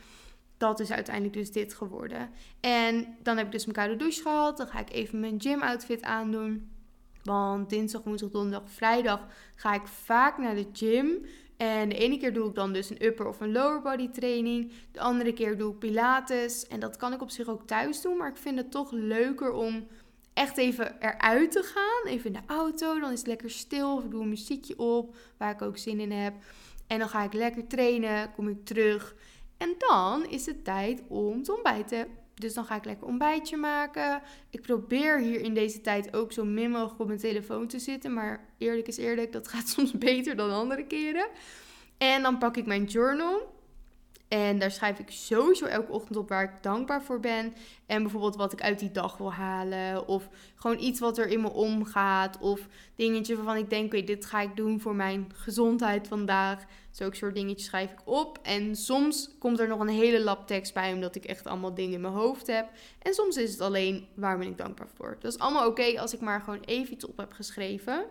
Dat 0.58 0.80
is 0.80 0.91
uiteindelijk 0.91 1.36
dus 1.36 1.52
dit 1.52 1.73
geworden. 1.73 2.30
En 2.60 3.17
dan 3.23 3.38
heb 3.38 3.45
ik 3.45 3.52
dus 3.52 3.65
mijn 3.65 3.78
koude 3.78 3.95
douche 3.95 4.21
gehad. 4.21 4.58
Dan 4.58 4.67
ga 4.67 4.80
ik 4.80 4.91
even 4.91 5.19
mijn 5.19 5.41
gym 5.41 5.62
outfit 5.62 6.02
aandoen. 6.02 6.77
Want 7.28 7.70
dinsdag, 7.70 8.04
woensdag, 8.04 8.30
donderdag, 8.30 8.70
vrijdag 8.70 9.28
ga 9.56 9.74
ik 9.74 9.88
vaak 9.88 10.38
naar 10.38 10.56
de 10.56 10.68
gym. 10.74 11.26
En 11.58 11.90
de 11.90 11.96
ene 11.96 12.18
keer 12.18 12.34
doe 12.34 12.48
ik 12.50 12.56
dan 12.56 12.74
dus 12.74 12.90
een 12.90 13.06
upper 13.06 13.28
of 13.28 13.40
een 13.40 13.52
lower 13.52 13.82
body 13.82 14.10
training. 14.10 14.72
De 14.92 15.00
andere 15.00 15.34
keer 15.34 15.58
doe 15.58 15.74
ik 15.74 15.80
pilates. 15.80 16.68
En 16.68 16.80
dat 16.80 16.98
kan 16.98 17.13
ik 17.13 17.22
op 17.22 17.30
zich 17.30 17.48
ook 17.48 17.68
thuis 17.68 18.02
doen. 18.02 18.18
Maar 18.18 18.30
ik 18.30 18.38
vind 18.38 18.58
het 18.58 18.72
toch 18.72 18.92
leuker 18.92 19.52
om 19.52 19.88
echt 20.34 20.58
even 20.58 20.96
eruit 21.00 21.52
te 21.52 21.63
gaan. 21.63 22.12
Even 22.12 22.34
in 22.34 22.42
de 22.42 22.54
auto. 22.54 23.00
Dan 23.00 23.12
is 23.12 23.20
het 23.20 23.28
lekker 23.28 23.50
stil. 23.50 23.96
Of 23.96 24.04
ik 24.04 24.12
doe 24.12 24.22
een 24.22 24.30
muziekje 24.30 24.80
op 24.80 25.16
waar 25.38 25.52
ik 25.52 25.62
ook 25.62 25.78
zin 25.78 26.00
in 26.00 26.12
heb. 26.12 26.34
En 26.88 27.00
dan 27.00 27.10
ga 27.10 27.24
ik 27.24 27.34
lekker 27.34 27.68
trainen. 27.68 28.34
Kom 28.34 28.48
ik 28.48 28.66
terug. 28.66 29.16
En 29.58 29.76
dan 29.78 30.26
is 30.26 30.46
het 30.46 30.63
tijd 30.63 31.04
om 31.08 31.44
te 31.44 31.54
ontbijten. 31.54 32.08
Dus 32.39 32.54
dan 32.54 32.65
ga 32.65 32.76
ik 32.76 32.86
lekker 32.86 33.08
ontbijtje 33.08 33.58
maken. 33.58 34.21
Ik 34.50 34.62
probeer 34.62 35.19
hier 35.19 35.41
in 35.41 35.54
deze 35.54 35.82
tijd 35.82 36.15
ook 36.15 36.32
zo 36.32 36.45
min 36.45 36.71
mogelijk 36.71 37.00
op 37.00 37.08
mijn 37.08 37.19
telefoon 37.19 37.67
te 37.67 37.80
zitten. 37.80 38.13
Maar 38.13 38.45
eerlijk 38.58 38.88
is 38.88 38.97
eerlijk, 38.97 39.32
dat 39.32 39.47
gaat 39.54 39.67
soms 39.67 39.91
beter 39.91 40.36
dan 40.36 40.52
andere 40.52 40.86
keren. 40.86 41.28
En 41.97 42.21
dan 42.21 42.38
pak 42.38 42.58
ik 42.58 42.65
mijn 42.65 42.84
journal. 42.84 43.56
En 44.28 44.60
daar 44.60 44.72
schrijf 44.72 45.00
ik 45.00 45.12
sowieso 45.12 45.66
elke 45.66 45.92
ochtend 45.92 46.18
op 46.18 46.30
waar 46.30 46.44
ik 46.44 46.63
dankbaar 46.63 47.04
voor 47.04 47.20
ben. 47.20 47.54
En 47.86 48.02
bijvoorbeeld 48.02 48.36
wat 48.36 48.54
ik 48.54 48.62
uit 48.62 48.80
die 48.80 48.92
dag 48.92 49.18
wil 49.18 49.34
halen. 49.34 50.08
Of 50.08 50.30
gewoon 50.56 50.80
iets 50.80 51.00
wat 51.00 51.18
er 51.18 51.28
in 51.28 51.42
me 51.42 51.50
omgaat. 51.50 52.38
Of 52.40 52.68
dingetje 52.96 53.36
waarvan 53.36 53.56
ik 53.58 53.70
denk, 53.70 53.94
oké, 53.94 54.04
dit 54.04 54.26
ga 54.26 54.42
ik 54.42 54.56
doen 54.56 54.80
voor 54.80 54.96
mijn 54.96 55.32
gezondheid 55.34 56.08
vandaag. 56.08 56.66
Zulke 56.92 57.16
soort 57.16 57.36
dingetjes 57.36 57.68
schrijf 57.68 57.92
ik 57.92 58.02
op. 58.04 58.40
En 58.42 58.76
soms 58.76 59.30
komt 59.40 59.60
er 59.60 59.68
nog 59.68 59.80
een 59.80 59.88
hele 59.88 60.24
lap 60.24 60.48
tekst 60.48 60.74
bij, 60.74 60.94
omdat 60.94 61.16
ik 61.16 61.26
echt 61.26 61.48
allemaal 61.48 61.74
dingen 61.74 61.94
in 61.94 62.02
mijn 62.02 62.13
hoofd 62.13 62.48
heb. 62.48 62.70
En 63.02 63.13
soms 63.13 63.38
is 63.38 63.52
het 63.52 63.62
alleen, 63.62 64.08
waar 64.13 64.38
ben 64.38 64.48
ik 64.48 64.58
dankbaar 64.58 64.90
voor. 64.96 65.18
Dat 65.20 65.34
is 65.34 65.40
allemaal 65.40 65.68
oké 65.68 66.00
als 66.00 66.13
ik 66.13 66.20
maar 66.20 66.42
gewoon 66.42 66.62
even 66.66 66.94
iets 66.94 67.06
op 67.06 67.18
heb 67.18 67.32
geschreven. 67.32 68.06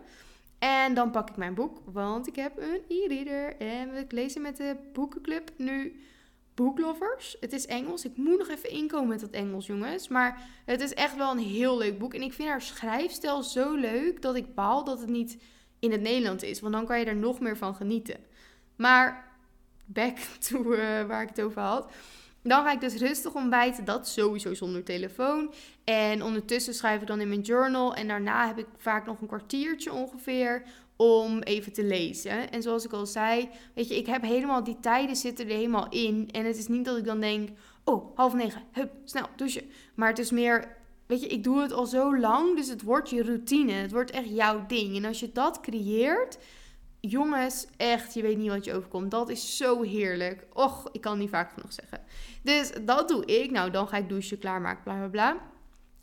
En 0.59 0.93
dan 0.93 1.11
pak 1.11 1.29
ik 1.29 1.37
mijn 1.37 1.53
boek, 1.53 1.81
want 1.85 2.27
ik 2.27 2.35
heb 2.35 2.57
een 2.57 2.81
e-reader. 2.87 3.57
En 3.57 3.91
we 3.91 4.05
lezen 4.09 4.41
met 4.41 4.57
de 4.57 4.75
boekenclub 4.93 5.51
nu 5.57 6.01
Booklovers. 6.53 7.37
Het 7.39 7.53
is 7.53 7.65
Engels. 7.65 8.05
Ik 8.05 8.17
moet 8.17 8.37
nog 8.37 8.49
even 8.49 8.69
inkomen 8.69 9.07
met 9.07 9.19
dat 9.19 9.29
Engels, 9.29 9.65
jongens. 9.65 10.07
Maar 10.07 10.41
het 10.65 10.81
is 10.81 10.93
echt 10.93 11.15
wel 11.15 11.31
een 11.31 11.37
heel 11.37 11.77
leuk 11.77 11.99
boek. 11.99 12.13
En 12.13 12.21
ik 12.21 12.33
vind 12.33 12.49
haar 12.49 12.61
schrijfstijl 12.61 13.43
zo 13.43 13.75
leuk 13.75 14.21
dat 14.21 14.35
ik 14.35 14.55
baal 14.55 14.83
dat 14.83 14.99
het 14.99 15.09
niet 15.09 15.37
in 15.79 15.91
het 15.91 16.01
Nederlands 16.01 16.43
is. 16.43 16.59
Want 16.59 16.73
dan 16.73 16.85
kan 16.85 16.99
je 16.99 17.05
er 17.05 17.15
nog 17.15 17.39
meer 17.39 17.57
van 17.57 17.75
genieten. 17.75 18.19
Maar 18.75 19.31
back 19.85 20.17
to 20.49 20.63
waar 21.07 21.21
ik 21.21 21.29
het 21.29 21.41
over 21.41 21.61
had. 21.61 21.91
Dan 22.47 22.63
ga 22.63 22.71
ik 22.71 22.79
dus 22.79 22.95
rustig 22.95 23.33
ontbijten. 23.33 23.85
Dat 23.85 24.07
sowieso 24.07 24.53
zonder 24.53 24.83
telefoon. 24.83 25.53
En 25.83 26.23
ondertussen 26.23 26.73
schrijf 26.73 27.01
ik 27.01 27.07
dan 27.07 27.21
in 27.21 27.27
mijn 27.27 27.41
journal. 27.41 27.95
En 27.95 28.07
daarna 28.07 28.47
heb 28.47 28.57
ik 28.57 28.67
vaak 28.77 29.05
nog 29.05 29.21
een 29.21 29.27
kwartiertje 29.27 29.93
ongeveer 29.93 30.63
om 30.95 31.39
even 31.39 31.73
te 31.73 31.83
lezen. 31.83 32.51
En 32.51 32.61
zoals 32.61 32.85
ik 32.85 32.91
al 32.91 33.05
zei, 33.05 33.49
weet 33.73 33.87
je, 33.87 33.97
ik 33.97 34.05
heb 34.05 34.21
helemaal 34.21 34.63
die 34.63 34.79
tijden 34.79 35.15
zitten 35.15 35.47
er 35.47 35.55
helemaal 35.55 35.89
in. 35.89 36.29
En 36.31 36.45
het 36.45 36.57
is 36.57 36.67
niet 36.67 36.85
dat 36.85 36.97
ik 36.97 37.05
dan 37.05 37.19
denk, 37.19 37.49
oh, 37.83 38.17
half 38.17 38.33
negen, 38.33 38.63
hup, 38.71 38.91
snel 39.03 39.27
douchen. 39.35 39.71
Maar 39.95 40.09
het 40.09 40.19
is 40.19 40.31
meer, 40.31 40.77
weet 41.05 41.21
je, 41.21 41.27
ik 41.27 41.43
doe 41.43 41.61
het 41.61 41.71
al 41.71 41.85
zo 41.85 42.17
lang, 42.17 42.55
dus 42.55 42.69
het 42.69 42.81
wordt 42.81 43.09
je 43.09 43.23
routine. 43.23 43.71
Het 43.71 43.91
wordt 43.91 44.11
echt 44.11 44.29
jouw 44.29 44.65
ding. 44.67 44.95
En 44.95 45.05
als 45.05 45.19
je 45.19 45.31
dat 45.31 45.59
creëert, 45.59 46.37
jongens, 46.99 47.67
echt, 47.77 48.13
je 48.13 48.21
weet 48.21 48.37
niet 48.37 48.49
wat 48.49 48.65
je 48.65 48.73
overkomt. 48.73 49.11
Dat 49.11 49.29
is 49.29 49.57
zo 49.57 49.81
heerlijk. 49.81 50.45
Och, 50.53 50.89
ik 50.91 51.01
kan 51.01 51.17
niet 51.17 51.29
vaak 51.29 51.51
genoeg 51.51 51.73
zeggen. 51.73 51.99
Dus 52.47 52.71
dat 52.81 53.07
doe 53.07 53.25
ik. 53.25 53.51
Nou, 53.51 53.71
dan 53.71 53.87
ga 53.87 53.97
ik 53.97 54.09
douchen, 54.09 54.39
klaarmaken, 54.39 54.83
bla 54.83 54.95
bla 54.95 55.07
bla. 55.07 55.37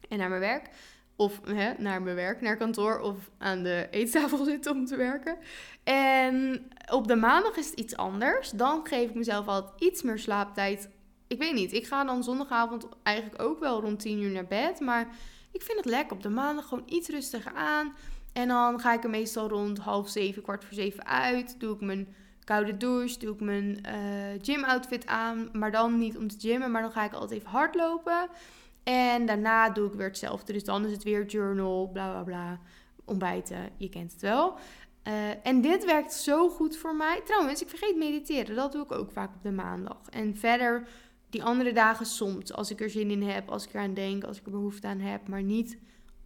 En 0.08 0.18
naar 0.18 0.28
mijn 0.28 0.40
werk. 0.40 0.68
Of 1.16 1.40
hè, 1.44 1.72
naar 1.78 2.02
mijn 2.02 2.16
werk, 2.16 2.40
naar 2.40 2.56
kantoor 2.56 2.98
of 2.98 3.30
aan 3.38 3.62
de 3.62 3.88
eettafel 3.90 4.44
zitten 4.52 4.72
om 4.72 4.86
te 4.86 4.96
werken. 4.96 5.36
En 5.84 6.66
op 6.90 7.08
de 7.08 7.16
maandag 7.16 7.56
is 7.56 7.70
het 7.70 7.78
iets 7.78 7.96
anders. 7.96 8.50
Dan 8.50 8.86
geef 8.86 9.08
ik 9.08 9.14
mezelf 9.14 9.46
altijd 9.46 9.82
iets 9.82 10.02
meer 10.02 10.18
slaaptijd. 10.18 10.88
Ik 11.26 11.38
weet 11.38 11.54
niet, 11.54 11.72
ik 11.72 11.86
ga 11.86 12.04
dan 12.04 12.24
zondagavond 12.24 12.88
eigenlijk 13.02 13.42
ook 13.42 13.60
wel 13.60 13.80
rond 13.80 14.00
10 14.00 14.22
uur 14.22 14.30
naar 14.30 14.46
bed. 14.46 14.80
Maar 14.80 15.08
ik 15.52 15.62
vind 15.62 15.78
het 15.78 15.86
lekker 15.86 16.16
op 16.16 16.22
de 16.22 16.28
maandag 16.28 16.68
gewoon 16.68 16.84
iets 16.88 17.08
rustiger 17.08 17.52
aan. 17.54 17.94
En 18.32 18.48
dan 18.48 18.80
ga 18.80 18.92
ik 18.92 19.04
er 19.04 19.10
meestal 19.10 19.48
rond 19.48 19.78
half 19.78 20.08
zeven, 20.08 20.42
kwart 20.42 20.64
voor 20.64 20.74
zeven 20.74 21.06
uit. 21.06 21.60
Doe 21.60 21.74
ik 21.74 21.80
mijn 21.80 22.14
koude 22.44 22.76
douche, 22.76 23.18
doe 23.18 23.34
ik 23.34 23.40
mijn 23.40 23.78
uh, 23.86 24.42
gym 24.42 24.64
outfit 24.64 25.06
aan. 25.06 25.48
Maar 25.52 25.70
dan 25.70 25.98
niet 25.98 26.16
om 26.16 26.28
te 26.28 26.36
gymmen, 26.38 26.70
maar 26.70 26.82
dan 26.82 26.92
ga 26.92 27.04
ik 27.04 27.12
altijd 27.12 27.40
even 27.40 27.50
hardlopen. 27.50 28.28
En 28.82 29.26
daarna 29.26 29.70
doe 29.70 29.86
ik 29.86 29.94
weer 29.94 30.06
hetzelfde. 30.06 30.52
Dus 30.52 30.64
dan 30.64 30.84
is 30.84 30.92
het 30.92 31.02
weer 31.02 31.26
journal, 31.26 31.90
bla 31.92 32.10
bla 32.10 32.22
bla. 32.22 32.60
Ontbijten, 33.04 33.70
je 33.76 33.88
kent 33.88 34.12
het 34.12 34.20
wel. 34.20 34.54
Uh, 35.08 35.46
en 35.46 35.60
dit 35.60 35.84
werkt 35.84 36.12
zo 36.12 36.48
goed 36.48 36.76
voor 36.76 36.96
mij. 36.96 37.20
Trouwens, 37.24 37.62
ik 37.62 37.68
vergeet 37.68 37.96
mediteren. 37.96 38.56
Dat 38.56 38.72
doe 38.72 38.82
ik 38.82 38.92
ook 38.92 39.10
vaak 39.10 39.34
op 39.34 39.42
de 39.42 39.52
maandag. 39.52 39.98
En 40.10 40.36
verder 40.36 40.88
die 41.30 41.42
andere 41.42 41.72
dagen 41.72 42.06
soms. 42.06 42.52
Als 42.52 42.70
ik 42.70 42.80
er 42.80 42.90
zin 42.90 43.10
in 43.10 43.22
heb, 43.22 43.48
als 43.48 43.66
ik 43.66 43.74
eraan 43.74 43.94
denk, 43.94 44.24
als 44.24 44.38
ik 44.38 44.44
er 44.44 44.50
behoefte 44.50 44.86
aan 44.86 45.00
heb. 45.00 45.28
Maar 45.28 45.42
niet 45.42 45.78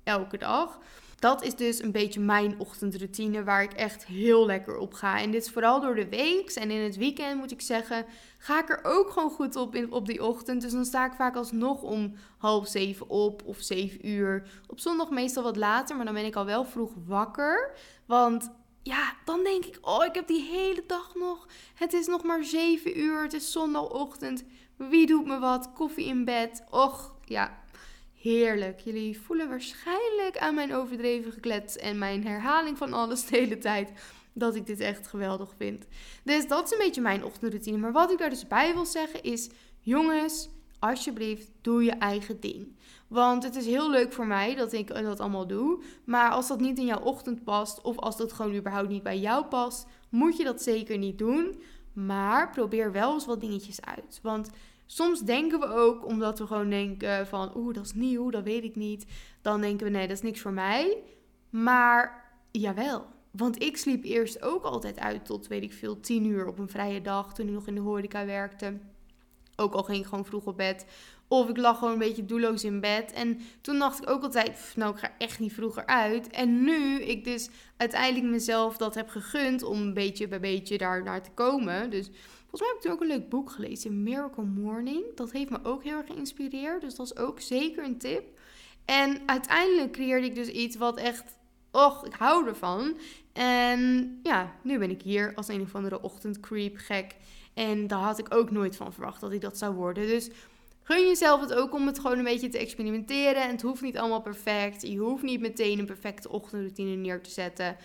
elke 0.04 0.38
dag. 0.38 0.78
Dat 1.18 1.44
is 1.44 1.54
dus 1.54 1.82
een 1.82 1.92
beetje 1.92 2.20
mijn 2.20 2.54
ochtendroutine 2.58 3.44
waar 3.44 3.62
ik 3.62 3.72
echt 3.72 4.06
heel 4.06 4.46
lekker 4.46 4.76
op 4.76 4.94
ga. 4.94 5.20
En 5.20 5.30
dit 5.30 5.42
is 5.42 5.50
vooral 5.50 5.80
door 5.80 5.94
de 5.94 6.08
week. 6.08 6.50
En 6.50 6.70
in 6.70 6.82
het 6.82 6.96
weekend 6.96 7.38
moet 7.40 7.50
ik 7.50 7.60
zeggen, 7.60 8.06
ga 8.38 8.62
ik 8.62 8.68
er 8.68 8.80
ook 8.82 9.10
gewoon 9.10 9.30
goed 9.30 9.56
op 9.56 9.74
in, 9.74 9.92
op 9.92 10.06
die 10.06 10.24
ochtend. 10.24 10.60
Dus 10.62 10.72
dan 10.72 10.84
sta 10.84 11.06
ik 11.06 11.12
vaak 11.12 11.36
alsnog 11.36 11.82
om 11.82 12.14
half 12.36 12.68
zeven 12.68 13.08
op 13.08 13.42
of 13.44 13.60
zeven 13.60 14.08
uur. 14.08 14.48
Op 14.66 14.80
zondag 14.80 15.10
meestal 15.10 15.42
wat 15.42 15.56
later, 15.56 15.96
maar 15.96 16.04
dan 16.04 16.14
ben 16.14 16.24
ik 16.24 16.36
al 16.36 16.44
wel 16.44 16.64
vroeg 16.64 16.92
wakker. 17.06 17.74
Want 18.06 18.50
ja, 18.82 19.14
dan 19.24 19.42
denk 19.42 19.64
ik, 19.64 19.78
oh, 19.80 20.04
ik 20.04 20.14
heb 20.14 20.26
die 20.26 20.42
hele 20.42 20.84
dag 20.86 21.14
nog. 21.14 21.46
Het 21.74 21.92
is 21.92 22.06
nog 22.06 22.22
maar 22.22 22.44
zeven 22.44 22.98
uur, 22.98 23.22
het 23.22 23.32
is 23.32 23.52
zondagochtend. 23.52 24.44
Wie 24.76 25.06
doet 25.06 25.26
me 25.26 25.38
wat? 25.38 25.72
Koffie 25.72 26.06
in 26.06 26.24
bed. 26.24 26.64
Och, 26.70 27.14
ja, 27.24 27.58
heerlijk. 28.20 28.80
Jullie 28.80 29.20
voelen 29.20 29.48
waarschijnlijk 29.48 30.38
aan 30.38 30.54
mijn 30.54 30.74
overdreven 30.74 31.32
geklets 31.32 31.76
en 31.76 31.98
mijn 31.98 32.26
herhaling 32.26 32.78
van 32.78 32.92
alles 32.92 33.26
de 33.26 33.36
hele 33.36 33.58
tijd 33.58 33.92
dat 34.32 34.54
ik 34.54 34.66
dit 34.66 34.80
echt 34.80 35.06
geweldig 35.06 35.54
vind. 35.56 35.86
Dus 36.22 36.48
dat 36.48 36.64
is 36.64 36.72
een 36.72 36.84
beetje 36.84 37.00
mijn 37.00 37.24
ochtendroutine. 37.24 37.76
Maar 37.76 37.92
wat 37.92 38.10
ik 38.10 38.18
daar 38.18 38.30
dus 38.30 38.46
bij 38.46 38.74
wil 38.74 38.86
zeggen 38.86 39.22
is: 39.22 39.48
jongens, 39.80 40.48
alsjeblieft, 40.78 41.50
doe 41.60 41.84
je 41.84 41.92
eigen 41.92 42.40
ding. 42.40 42.76
Want 43.08 43.42
het 43.42 43.56
is 43.56 43.66
heel 43.66 43.90
leuk 43.90 44.12
voor 44.12 44.26
mij 44.26 44.54
dat 44.54 44.72
ik 44.72 44.88
dat 44.88 45.20
allemaal 45.20 45.46
doe. 45.46 45.82
Maar 46.04 46.30
als 46.30 46.48
dat 46.48 46.60
niet 46.60 46.78
in 46.78 46.86
jouw 46.86 47.00
ochtend 47.00 47.44
past, 47.44 47.80
of 47.80 47.98
als 47.98 48.16
dat 48.16 48.32
gewoon 48.32 48.54
überhaupt 48.54 48.88
niet 48.88 49.02
bij 49.02 49.18
jou 49.18 49.44
past, 49.44 49.86
moet 50.08 50.36
je 50.36 50.44
dat 50.44 50.62
zeker 50.62 50.98
niet 50.98 51.18
doen. 51.18 51.62
Maar 51.92 52.50
probeer 52.50 52.92
wel 52.92 53.12
eens 53.12 53.26
wat 53.26 53.40
dingetjes 53.40 53.80
uit. 53.80 54.18
Want 54.22 54.50
Soms 54.90 55.20
denken 55.20 55.60
we 55.60 55.66
ook, 55.66 56.06
omdat 56.06 56.38
we 56.38 56.46
gewoon 56.46 56.70
denken 56.70 57.26
van, 57.26 57.56
oeh, 57.56 57.74
dat 57.74 57.84
is 57.84 57.94
nieuw, 57.94 58.30
dat 58.30 58.44
weet 58.44 58.64
ik 58.64 58.76
niet. 58.76 59.06
Dan 59.42 59.60
denken 59.60 59.86
we, 59.86 59.92
nee, 59.92 60.06
dat 60.06 60.16
is 60.16 60.22
niks 60.22 60.40
voor 60.40 60.52
mij. 60.52 61.02
Maar 61.50 62.30
jawel, 62.50 63.06
want 63.30 63.62
ik 63.62 63.76
sliep 63.76 64.04
eerst 64.04 64.42
ook 64.42 64.64
altijd 64.64 64.98
uit 64.98 65.24
tot, 65.24 65.46
weet 65.46 65.62
ik 65.62 65.72
veel, 65.72 66.00
tien 66.00 66.24
uur 66.24 66.46
op 66.46 66.58
een 66.58 66.68
vrije 66.68 67.00
dag 67.00 67.34
toen 67.34 67.46
ik 67.46 67.52
nog 67.52 67.66
in 67.66 67.74
de 67.74 67.80
horeca 67.80 68.26
werkte. 68.26 68.78
Ook 69.56 69.74
al 69.74 69.82
ging 69.82 69.98
ik 69.98 70.06
gewoon 70.06 70.24
vroeg 70.24 70.44
op 70.44 70.56
bed. 70.56 70.86
Of 71.28 71.48
ik 71.48 71.56
lag 71.56 71.78
gewoon 71.78 71.92
een 71.92 71.98
beetje 71.98 72.24
doelloos 72.24 72.64
in 72.64 72.80
bed. 72.80 73.12
En 73.12 73.40
toen 73.60 73.78
dacht 73.78 74.02
ik 74.02 74.10
ook 74.10 74.22
altijd, 74.22 74.72
nou, 74.76 74.94
ik 74.94 75.00
ga 75.00 75.12
echt 75.18 75.38
niet 75.38 75.52
vroeger 75.52 75.86
uit. 75.86 76.30
En 76.30 76.64
nu 76.64 77.00
ik 77.00 77.24
dus 77.24 77.48
uiteindelijk 77.76 78.32
mezelf 78.32 78.76
dat 78.76 78.94
heb 78.94 79.08
gegund 79.08 79.62
om 79.62 79.94
beetje 79.94 80.28
bij 80.28 80.40
beetje 80.40 80.78
daar 80.78 81.02
naar 81.02 81.22
te 81.22 81.30
komen. 81.34 81.90
Dus 81.90 82.10
Mij 82.58 82.68
heb 82.68 82.76
ik 82.76 82.82
toen 82.82 82.92
ook 82.92 83.00
een 83.00 83.06
leuk 83.06 83.28
boek 83.28 83.50
gelezen, 83.50 84.02
Miracle 84.02 84.44
Morning. 84.44 85.04
Dat 85.14 85.32
heeft 85.32 85.50
me 85.50 85.58
ook 85.62 85.84
heel 85.84 85.96
erg 85.96 86.06
geïnspireerd. 86.06 86.80
Dus 86.80 86.94
dat 86.94 87.06
is 87.06 87.16
ook 87.16 87.40
zeker 87.40 87.84
een 87.84 87.98
tip. 87.98 88.38
En 88.84 89.20
uiteindelijk 89.26 89.92
creëerde 89.92 90.26
ik 90.26 90.34
dus 90.34 90.48
iets 90.48 90.76
wat 90.76 90.96
echt, 90.96 91.24
och, 91.70 92.06
ik 92.06 92.14
hou 92.14 92.46
ervan. 92.46 92.96
En 93.32 94.20
ja, 94.22 94.52
nu 94.62 94.78
ben 94.78 94.90
ik 94.90 95.02
hier 95.02 95.34
als 95.34 95.48
een 95.48 95.60
of 95.60 95.74
andere 95.74 96.02
ochtendcreep 96.02 96.76
gek. 96.76 97.14
En 97.54 97.86
daar 97.86 97.98
had 97.98 98.18
ik 98.18 98.34
ook 98.34 98.50
nooit 98.50 98.76
van 98.76 98.92
verwacht 98.92 99.20
dat 99.20 99.32
ik 99.32 99.40
dat 99.40 99.58
zou 99.58 99.74
worden. 99.74 100.06
Dus 100.06 100.30
gun 100.82 101.06
jezelf 101.06 101.40
het 101.40 101.54
ook 101.54 101.74
om 101.74 101.86
het 101.86 101.98
gewoon 101.98 102.18
een 102.18 102.24
beetje 102.24 102.48
te 102.48 102.58
experimenteren. 102.58 103.42
En 103.42 103.50
het 103.50 103.62
hoeft 103.62 103.82
niet 103.82 103.98
allemaal 103.98 104.22
perfect. 104.22 104.82
Je 104.82 104.98
hoeft 104.98 105.22
niet 105.22 105.40
meteen 105.40 105.78
een 105.78 105.86
perfecte 105.86 106.28
ochtendroutine 106.28 106.96
neer 106.96 107.22
te 107.22 107.30
zetten. 107.30 107.76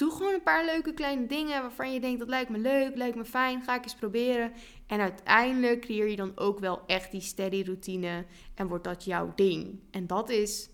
Doe 0.00 0.10
gewoon 0.10 0.34
een 0.34 0.42
paar 0.42 0.64
leuke 0.64 0.94
kleine 0.94 1.26
dingen 1.26 1.62
waarvan 1.62 1.92
je 1.92 2.00
denkt 2.00 2.18
dat 2.18 2.28
lijkt 2.28 2.50
me 2.50 2.58
leuk, 2.58 2.96
lijkt 2.96 3.16
me 3.16 3.24
fijn, 3.24 3.62
ga 3.62 3.74
ik 3.74 3.84
eens 3.84 3.94
proberen. 3.94 4.52
En 4.86 5.00
uiteindelijk 5.00 5.80
creëer 5.80 6.08
je 6.08 6.16
dan 6.16 6.32
ook 6.34 6.58
wel 6.58 6.82
echt 6.86 7.10
die 7.10 7.20
steady 7.20 7.62
routine 7.62 8.24
en 8.54 8.68
wordt 8.68 8.84
dat 8.84 9.04
jouw 9.04 9.32
ding. 9.34 9.80
En 9.90 10.06
dat 10.06 10.30
is 10.30 10.70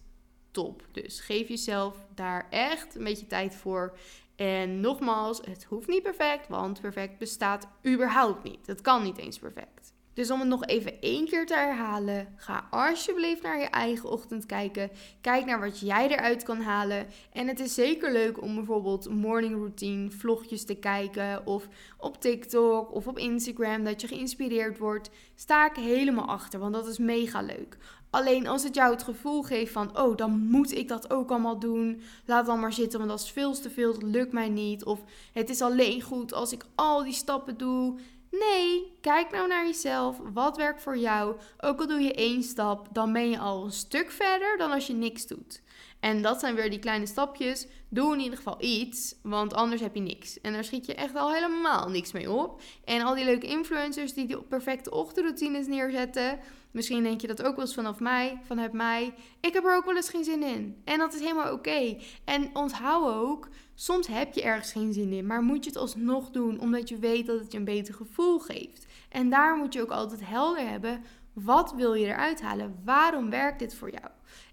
top. 0.51 0.83
Dus 0.93 1.21
geef 1.21 1.49
jezelf 1.49 2.07
daar 2.15 2.47
echt 2.51 2.95
een 2.95 3.05
beetje 3.05 3.27
tijd 3.27 3.55
voor. 3.55 3.99
En 4.37 4.81
nogmaals, 4.81 5.41
het 5.45 5.65
hoeft 5.65 5.89
niet 5.89 6.03
perfect, 6.03 6.49
want 6.49 6.81
perfect 6.81 7.19
bestaat 7.19 7.69
überhaupt 7.87 8.43
niet. 8.43 8.67
Het 8.67 8.81
kan 8.81 9.03
niet 9.03 9.19
eens 9.19 9.39
perfect. 9.39 9.76
Dus 10.17 10.31
om 10.31 10.41
het 10.41 10.49
nog 10.49 10.65
even 10.65 11.01
één 11.01 11.27
keer 11.27 11.47
te 11.47 11.55
herhalen, 11.55 12.35
ga 12.37 12.67
alsjeblieft 12.71 13.43
naar 13.43 13.59
je 13.59 13.67
eigen 13.67 14.11
ochtend 14.11 14.47
kijken. 14.47 14.91
Kijk 15.21 15.45
naar 15.45 15.61
wat 15.61 15.81
jij 15.81 16.09
eruit 16.09 16.43
kan 16.43 16.61
halen. 16.61 17.07
En 17.33 17.49
het 17.49 17.61
is 17.61 17.75
zeker 17.75 18.13
leuk 18.13 18.43
om 18.43 18.55
bijvoorbeeld 18.55 19.11
morning 19.11 19.55
routine 19.55 20.11
vlogjes 20.11 20.65
te 20.65 20.75
kijken 20.75 21.47
of 21.47 21.69
op 21.99 22.21
TikTok 22.21 22.95
of 22.95 23.07
op 23.07 23.19
Instagram 23.19 23.85
dat 23.85 24.01
je 24.01 24.07
geïnspireerd 24.07 24.79
wordt. 24.79 25.11
Sta 25.35 25.71
ik 25.71 25.77
helemaal 25.77 26.27
achter, 26.29 26.61
want 26.61 26.75
dat 26.75 26.87
is 26.87 26.99
mega 26.99 27.43
leuk. 27.43 27.77
Alleen 28.11 28.47
als 28.47 28.63
het 28.63 28.75
jou 28.75 28.93
het 28.93 29.03
gevoel 29.03 29.43
geeft 29.43 29.73
van, 29.73 29.99
oh, 29.99 30.17
dan 30.17 30.39
moet 30.39 30.77
ik 30.77 30.89
dat 30.89 31.11
ook 31.11 31.31
allemaal 31.31 31.59
doen. 31.59 32.01
Laat 32.25 32.47
dan 32.47 32.61
maar 32.61 32.73
zitten, 32.73 32.99
want 32.99 33.11
dat 33.11 33.21
is 33.21 33.31
veel 33.31 33.53
te 33.53 33.71
veel, 33.71 33.93
dat 33.93 34.03
lukt 34.03 34.33
mij 34.33 34.49
niet. 34.49 34.85
Of 34.85 35.05
het 35.33 35.51
is 35.51 35.63
alleen 35.63 36.03
goed 36.03 36.33
als 36.33 36.53
ik 36.53 36.65
al 36.75 37.03
die 37.03 37.13
stappen 37.13 37.57
doe. 37.57 37.99
Nee, 38.39 38.93
kijk 39.01 39.31
nou 39.31 39.49
naar 39.49 39.67
jezelf. 39.67 40.21
Wat 40.33 40.57
werkt 40.57 40.83
voor 40.83 40.97
jou? 40.99 41.37
Ook 41.61 41.81
al 41.81 41.87
doe 41.87 42.01
je 42.01 42.15
één 42.15 42.43
stap, 42.43 42.89
dan 42.93 43.13
ben 43.13 43.31
je 43.31 43.39
al 43.39 43.65
een 43.65 43.73
stuk 43.73 44.11
verder 44.11 44.57
dan 44.59 44.71
als 44.71 44.87
je 44.87 44.93
niks 44.93 45.27
doet. 45.27 45.63
En 46.01 46.23
dat 46.23 46.41
zijn 46.41 46.55
weer 46.55 46.71
die 46.71 46.79
kleine 46.79 47.07
stapjes. 47.07 47.67
Doe 47.89 48.13
in 48.15 48.21
ieder 48.21 48.37
geval 48.37 48.63
iets, 48.63 49.15
want 49.23 49.55
anders 49.55 49.81
heb 49.81 49.95
je 49.95 50.01
niks. 50.01 50.41
En 50.41 50.53
daar 50.53 50.65
schiet 50.65 50.87
je 50.87 50.95
echt 50.95 51.15
al 51.15 51.33
helemaal 51.33 51.89
niks 51.89 52.13
mee 52.13 52.31
op. 52.31 52.63
En 52.85 53.03
al 53.03 53.15
die 53.15 53.25
leuke 53.25 53.47
influencers 53.47 54.13
die 54.13 54.27
die 54.27 54.43
perfecte 54.43 54.91
ochtendroutines 54.91 55.67
neerzetten. 55.67 56.39
Misschien 56.71 57.03
denk 57.03 57.21
je 57.21 57.27
dat 57.27 57.43
ook 57.43 57.57
wel 57.57 57.65
eens 57.65 57.75
vanaf 57.75 58.01
mij, 58.01 58.41
vanuit 58.47 58.73
mij. 58.73 59.15
Ik 59.41 59.53
heb 59.53 59.65
er 59.65 59.77
ook 59.77 59.85
wel 59.85 59.97
eens 59.97 60.09
geen 60.09 60.25
zin 60.25 60.43
in. 60.43 60.83
En 60.85 60.99
dat 60.99 61.15
is 61.15 61.21
helemaal 61.21 61.53
oké. 61.53 61.97
En 62.25 62.51
onthoud 62.53 63.15
ook, 63.15 63.49
soms 63.77 64.07
heb 64.07 64.35
je 64.35 64.43
ergens 64.43 64.73
geen 64.73 64.93
zin 64.93 65.13
in, 65.13 65.27
maar 65.27 65.43
moet 65.43 65.65
je 65.65 65.71
het 65.71 65.79
alsnog 65.79 66.31
doen 66.31 66.61
omdat 66.61 66.89
je 66.89 66.99
weet 66.99 67.27
dat 67.27 67.39
het 67.39 67.53
je 67.53 67.59
een 67.59 67.65
beter 67.65 67.95
gevoel 67.95 68.39
geeft. 68.39 68.87
En 69.09 69.31
daar 69.31 69.57
moet 69.57 69.73
je 69.73 69.83
ook 69.83 69.91
altijd 69.91 70.21
helder 70.25 70.69
hebben. 70.69 71.03
Wat 71.33 71.73
wil 71.73 71.95
je 71.95 72.07
eruit 72.07 72.43
halen? 72.43 72.81
Waarom 72.85 73.31
werkt 73.31 73.59
dit 73.59 73.75
voor 73.75 73.91
jou? 73.91 74.07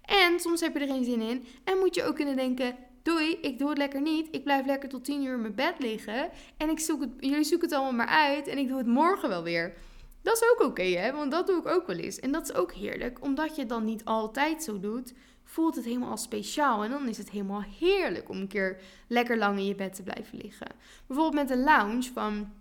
En 0.04 0.40
soms 0.40 0.60
heb 0.60 0.74
je 0.74 0.80
er 0.80 0.86
geen 0.86 1.04
zin 1.04 1.20
in 1.20 1.44
en 1.64 1.78
moet 1.78 1.94
je 1.94 2.04
ook 2.04 2.14
kunnen 2.14 2.36
denken: 2.36 2.76
doei, 3.02 3.38
ik 3.40 3.58
doe 3.58 3.68
het 3.68 3.78
lekker 3.78 4.00
niet. 4.00 4.28
Ik 4.30 4.44
blijf 4.44 4.66
lekker 4.66 4.88
tot 4.88 5.04
10 5.04 5.24
uur 5.24 5.34
in 5.34 5.40
mijn 5.40 5.54
bed 5.54 5.74
liggen 5.78 6.28
en 6.56 6.70
ik 6.70 6.78
zoek 6.78 7.00
het, 7.00 7.10
jullie 7.20 7.44
zoeken 7.44 7.68
het 7.68 7.76
allemaal 7.76 8.06
maar 8.06 8.14
uit 8.28 8.46
en 8.46 8.58
ik 8.58 8.68
doe 8.68 8.78
het 8.78 8.86
morgen 8.86 9.28
wel 9.28 9.42
weer. 9.42 9.74
Dat 10.22 10.36
is 10.36 10.50
ook 10.52 10.68
oké, 10.68 10.82
hè? 10.82 11.12
Want 11.12 11.30
dat 11.30 11.46
doe 11.46 11.58
ik 11.58 11.66
ook 11.66 11.86
wel 11.86 11.96
eens. 11.96 12.20
En 12.20 12.32
dat 12.32 12.48
is 12.48 12.54
ook 12.54 12.72
heerlijk, 12.72 13.24
omdat 13.24 13.54
je 13.54 13.60
het 13.60 13.68
dan 13.68 13.84
niet 13.84 14.04
altijd 14.04 14.62
zo 14.62 14.80
doet, 14.80 15.12
voelt 15.54 15.74
het 15.74 15.84
helemaal 15.84 16.10
als 16.10 16.22
speciaal. 16.22 16.84
En 16.84 16.90
dan 16.90 17.08
is 17.08 17.18
het 17.18 17.30
helemaal 17.30 17.64
heerlijk 17.78 18.28
om 18.28 18.36
een 18.36 18.48
keer 18.48 18.80
lekker 19.08 19.38
lang 19.38 19.58
in 19.58 19.66
je 19.66 19.74
bed 19.74 19.94
te 19.94 20.02
blijven 20.02 20.38
liggen. 20.38 20.66
Bijvoorbeeld 21.06 21.48
met 21.48 21.56
de 21.56 21.64
lounge 21.64 22.12
van 22.12 22.52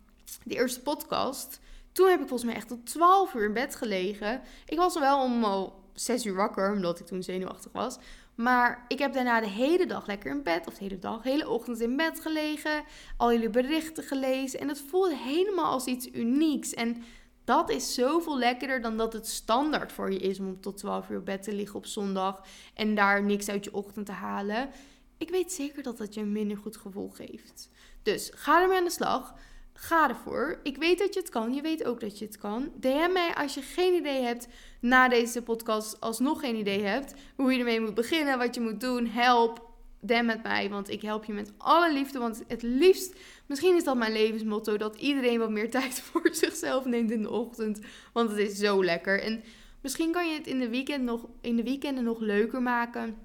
de 0.44 0.56
eerste 0.56 0.82
podcast. 0.82 1.60
Toen 1.92 2.10
heb 2.10 2.22
ik 2.22 2.28
volgens 2.28 2.50
mij 2.50 2.56
echt 2.56 2.68
tot 2.68 2.86
12 2.86 3.34
uur 3.34 3.46
in 3.46 3.54
bed 3.54 3.76
gelegen. 3.76 4.42
Ik 4.66 4.78
was 4.78 5.00
wel 5.00 5.24
om 5.24 5.44
al 5.44 5.84
6 5.94 6.26
uur 6.26 6.36
wakker, 6.36 6.72
omdat 6.72 7.00
ik 7.00 7.06
toen 7.06 7.24
zenuwachtig 7.24 7.72
was. 7.72 7.98
Maar 8.36 8.86
ik 8.88 9.00
heb 9.00 9.14
daarna 9.14 9.40
de 9.40 9.50
hele 9.50 9.86
dag 9.86 10.08
lekker 10.08 10.32
in 10.32 10.44
bed, 10.44 10.68
of 10.68 10.74
de 10.74 10.84
hele 10.84 11.00
dag, 11.00 11.22
de 11.22 11.30
hele 11.30 11.50
ochtend 11.50 11.80
in 11.80 11.98
bed 11.98 12.20
gelegen. 12.20 12.84
Al 13.18 13.32
jullie 13.32 13.50
berichten 13.50 14.04
gelezen. 14.04 14.60
En 14.60 14.68
het 14.68 14.84
voelde 14.88 15.16
helemaal 15.16 15.72
als 15.72 15.86
iets 15.86 16.08
unieks. 16.12 16.74
En 16.74 17.04
dat 17.44 17.70
is 17.70 17.94
zoveel 17.94 18.38
lekkerder 18.38 18.82
dan 18.82 18.98
dat 18.98 19.14
het 19.14 19.28
standaard 19.28 19.92
voor 19.92 20.12
je 20.12 20.20
is 20.20 20.40
om 20.40 20.62
tot 20.62 20.78
12 20.78 21.10
uur 21.10 21.18
op 21.18 21.26
bed 21.26 21.44
te 21.44 21.54
liggen 21.54 21.76
op 21.76 21.86
zondag. 21.86 22.42
En 22.74 22.96
daar 22.96 23.24
niks 23.24 23.50
uit 23.50 23.64
je 23.64 23.74
ochtend 23.74 24.06
te 24.06 24.12
halen. 24.12 24.70
Ik 25.18 25.30
weet 25.30 25.52
zeker 25.52 25.84
dat 25.84 25.98
dat 25.98 26.14
je 26.14 26.22
een 26.22 26.32
minder 26.32 26.58
goed 26.58 26.78
gevoel 26.78 27.10
geeft. 27.10 27.70
Dus 28.04 28.32
ga 28.36 28.62
ermee 28.62 28.78
aan 28.78 28.84
de 28.84 28.90
slag. 28.90 29.34
Ga 29.74 30.10
ervoor. 30.10 30.60
Ik 30.64 30.78
weet 30.78 31.00
dat 31.00 31.14
je 31.14 31.20
het 31.20 31.30
kan. 31.30 31.54
Je 31.54 31.62
weet 31.62 31.84
ook 31.84 32.00
dat 32.00 32.20
je 32.20 32.26
het 32.26 32.38
kan. 32.38 32.72
DM 32.80 33.12
mij 33.12 33.36
als 33.36 33.54
je 33.54 33.62
geen 33.62 33.94
idee 33.94 34.22
hebt 34.22 34.48
na 34.80 35.10
deze 35.10 35.42
podcast, 35.42 36.00
alsnog 36.00 36.40
geen 36.40 36.56
idee 36.56 36.84
hebt 36.84 37.14
hoe 37.36 37.54
je 37.54 37.60
ermee 37.60 37.82
moet 37.82 37.94
beginnen, 37.94 38.38
wat 38.38 38.56
je 38.56 38.62
moet 38.62 38.82
doen. 38.82 39.08
Help. 39.08 39.72
DM 40.06 40.26
met 40.26 40.44
mij, 40.44 40.70
want 40.70 40.90
ik 40.90 41.02
help 41.02 41.26
je 41.26 41.34
met 41.34 41.54
alle 41.58 41.94
liefde. 41.94 42.20
Want 42.20 42.44
het 42.48 42.62
liefst, 42.62 43.16
misschien 43.46 43.76
is 43.76 43.84
dat 43.84 43.98
mijn 43.98 44.12
levensmotto, 44.12 44.78
dat 44.78 44.96
iedereen 44.96 45.40
wat 45.40 45.50
meer 45.50 45.70
tijd 45.80 46.02
voor 46.02 46.30
zichzelf 46.32 46.86
neemt 46.86 47.12
in 47.12 47.22
de 47.22 47.30
ochtend. 47.30 47.80
Want 48.14 48.30
het 48.30 48.40
is 48.40 48.58
zo 48.58 48.84
lekker. 48.84 49.22
En 49.22 49.44
misschien 49.82 50.12
kan 50.12 50.30
je 50.30 50.38
het 50.38 50.48
in 50.48 50.60
de, 50.60 50.70
weekend 50.70 51.04
nog, 51.04 51.28
in 51.42 51.56
de 51.56 51.64
weekenden 51.64 52.04
nog 52.04 52.20
leuker 52.20 52.62
maken. 52.62 53.18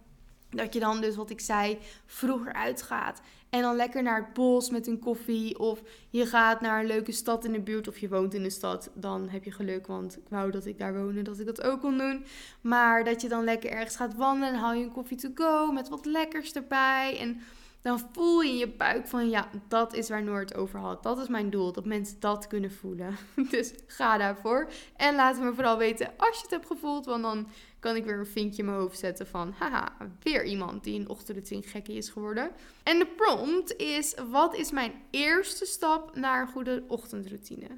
Dat 0.50 0.74
je 0.74 0.80
dan 0.80 1.00
dus, 1.00 1.16
wat 1.16 1.30
ik 1.30 1.40
zei, 1.40 1.78
vroeger 2.06 2.52
uitgaat. 2.52 3.20
En 3.50 3.62
dan 3.62 3.76
lekker 3.76 4.02
naar 4.02 4.24
het 4.24 4.32
bos 4.32 4.70
met 4.70 4.86
een 4.86 4.98
koffie. 4.98 5.58
Of 5.58 5.82
je 6.10 6.26
gaat 6.26 6.60
naar 6.60 6.80
een 6.80 6.86
leuke 6.86 7.12
stad 7.12 7.44
in 7.44 7.52
de 7.52 7.60
buurt. 7.60 7.88
Of 7.88 7.98
je 7.98 8.08
woont 8.08 8.34
in 8.34 8.42
de 8.42 8.50
stad. 8.50 8.90
Dan 8.94 9.28
heb 9.28 9.44
je 9.44 9.52
geluk. 9.52 9.86
Want 9.86 10.16
ik 10.16 10.24
wou 10.28 10.50
dat 10.50 10.66
ik 10.66 10.78
daar 10.78 10.94
woonde. 10.94 11.22
Dat 11.22 11.38
ik 11.38 11.46
dat 11.46 11.62
ook 11.62 11.80
kon 11.80 11.98
doen. 11.98 12.24
Maar 12.60 13.04
dat 13.04 13.20
je 13.20 13.28
dan 13.28 13.44
lekker 13.44 13.70
ergens 13.70 13.96
gaat 13.96 14.14
wandelen. 14.14 14.54
En 14.54 14.60
haal 14.60 14.74
je 14.74 14.84
een 14.84 14.92
koffie 14.92 15.16
to 15.16 15.28
go. 15.34 15.72
Met 15.72 15.88
wat 15.88 16.04
lekkers 16.04 16.52
erbij. 16.52 17.18
En 17.20 17.40
dan 17.82 18.08
voel 18.12 18.40
je 18.40 18.50
in 18.50 18.56
je 18.56 18.68
buik 18.68 19.06
van 19.06 19.28
ja, 19.28 19.48
dat 19.68 19.94
is 19.94 20.08
waar 20.08 20.22
Noord 20.22 20.54
over 20.54 20.78
had. 20.78 21.02
Dat 21.02 21.18
is 21.18 21.28
mijn 21.28 21.50
doel, 21.50 21.72
dat 21.72 21.84
mensen 21.84 22.20
dat 22.20 22.46
kunnen 22.46 22.72
voelen. 22.72 23.16
Dus 23.50 23.72
ga 23.86 24.18
daarvoor. 24.18 24.70
En 24.96 25.14
laat 25.14 25.40
me 25.40 25.54
vooral 25.54 25.78
weten 25.78 26.10
als 26.16 26.36
je 26.36 26.42
het 26.42 26.50
hebt 26.50 26.66
gevoeld, 26.66 27.06
want 27.06 27.22
dan 27.22 27.48
kan 27.78 27.96
ik 27.96 28.04
weer 28.04 28.18
een 28.18 28.26
vinkje 28.26 28.58
in 28.58 28.64
mijn 28.64 28.78
hoofd 28.78 28.98
zetten 28.98 29.26
van 29.26 29.54
haha, 29.58 29.92
weer 30.22 30.44
iemand 30.44 30.84
die 30.84 31.00
een 31.00 31.08
ochtendroutine 31.08 31.62
gekkie 31.62 31.96
is 31.96 32.08
geworden. 32.08 32.50
En 32.82 32.98
de 32.98 33.06
prompt 33.06 33.76
is, 33.76 34.14
wat 34.30 34.56
is 34.56 34.70
mijn 34.70 34.92
eerste 35.10 35.66
stap 35.66 36.16
naar 36.16 36.40
een 36.42 36.52
goede 36.52 36.84
ochtendroutine? 36.88 37.68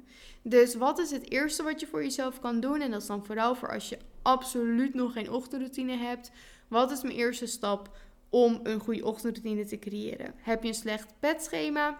Dus 0.41 0.75
wat 0.75 0.99
is 0.99 1.11
het 1.11 1.29
eerste 1.29 1.63
wat 1.63 1.79
je 1.79 1.87
voor 1.87 2.03
jezelf 2.03 2.39
kan 2.39 2.59
doen? 2.59 2.81
En 2.81 2.91
dat 2.91 3.01
is 3.01 3.07
dan 3.07 3.25
vooral 3.25 3.55
voor 3.55 3.73
als 3.73 3.89
je 3.89 3.97
absoluut 4.21 4.93
nog 4.93 5.13
geen 5.13 5.31
ochtendroutine 5.31 5.97
hebt. 5.97 6.31
Wat 6.67 6.91
is 6.91 7.01
mijn 7.01 7.15
eerste 7.15 7.45
stap 7.45 7.89
om 8.31 8.59
een 8.63 8.79
goede 8.79 9.05
ochtendroutine 9.05 9.65
te 9.65 9.79
creëren. 9.79 10.33
Heb 10.37 10.61
je 10.61 10.67
een 10.67 10.75
slecht 10.75 11.13
bedschema 11.19 11.97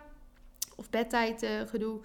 of 0.76 0.90
bedtijd 0.90 1.44
uh, 1.44 1.50
gedoe, 1.68 2.00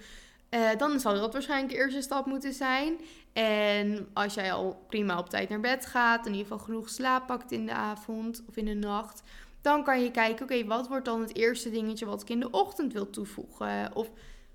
uh, 0.51 0.71
dan 0.79 1.01
zal 1.01 1.15
dat 1.15 1.33
waarschijnlijk 1.33 1.73
de 1.73 1.79
eerste 1.79 2.01
stap 2.01 2.27
moeten 2.27 2.53
zijn. 2.53 2.99
En 3.33 4.09
als 4.13 4.35
jij 4.35 4.53
al 4.53 4.85
prima 4.89 5.19
op 5.19 5.31
tijd 5.31 5.49
naar 5.49 5.61
bed 5.61 5.87
gaat, 5.87 6.27
in 6.27 6.33
ieder 6.33 6.47
geval 6.47 6.65
genoeg 6.65 6.89
slaap 6.89 7.27
pakt 7.27 7.53
in 7.53 7.67
de 7.67 7.73
avond 7.73 8.43
of 8.49 8.57
in 8.57 8.65
de 8.65 8.75
nacht, 8.75 9.23
dan 9.61 9.85
kan 9.85 10.03
je 10.03 10.11
kijken, 10.11 10.45
oké, 10.45 10.65
wat 10.65 10.89
wordt 10.89 11.05
dan 11.05 11.21
het 11.21 11.37
eerste 11.37 11.71
dingetje 11.71 12.07
wat 12.07 12.23
ik 12.23 12.31
in 12.31 12.41
de 12.41 12.51
ochtend 12.51 12.93
wil 12.93 13.11
toevoegen? 13.11 13.91
Of 13.95 14.11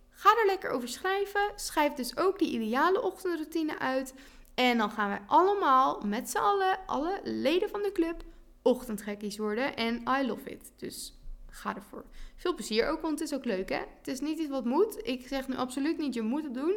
ga 0.09 0.30
er 0.30 0.45
lekker 0.45 0.69
over 0.69 0.88
schrijven. 0.88 1.51
Schrijf 1.55 1.93
dus 1.93 2.17
ook 2.17 2.39
die 2.39 2.51
ideale 2.51 3.01
ochtendroutine 3.01 3.80
uit. 3.80 4.13
En 4.55 4.78
dan 4.78 4.91
gaan 4.91 5.09
wij 5.09 5.22
allemaal 5.28 6.01
met 6.05 6.30
z'n 6.30 6.38
allen, 6.38 6.78
alle 6.86 7.19
leden 7.24 7.69
van 7.69 7.82
de 7.82 7.91
club, 7.91 8.24
ochtendgekkies 8.62 9.38
worden. 9.38 9.76
En 9.76 10.03
I 10.20 10.28
love 10.28 10.49
it. 10.49 10.72
Dus 10.76 11.14
ga 11.49 11.76
ervoor. 11.76 12.05
Veel 12.36 12.53
plezier 12.53 12.88
ook, 12.88 13.01
want 13.01 13.20
het 13.20 13.30
is 13.30 13.36
ook 13.38 13.45
leuk 13.45 13.70
hè. 13.70 13.82
Het 13.97 14.07
is 14.07 14.20
niet 14.20 14.39
iets 14.39 14.49
wat 14.49 14.66
moet. 14.66 15.07
Ik 15.07 15.28
zeg 15.28 15.47
nu 15.47 15.55
absoluut 15.55 15.97
niet 15.97 16.14
je 16.14 16.22
moet 16.22 16.43
het 16.43 16.53
doen. 16.53 16.76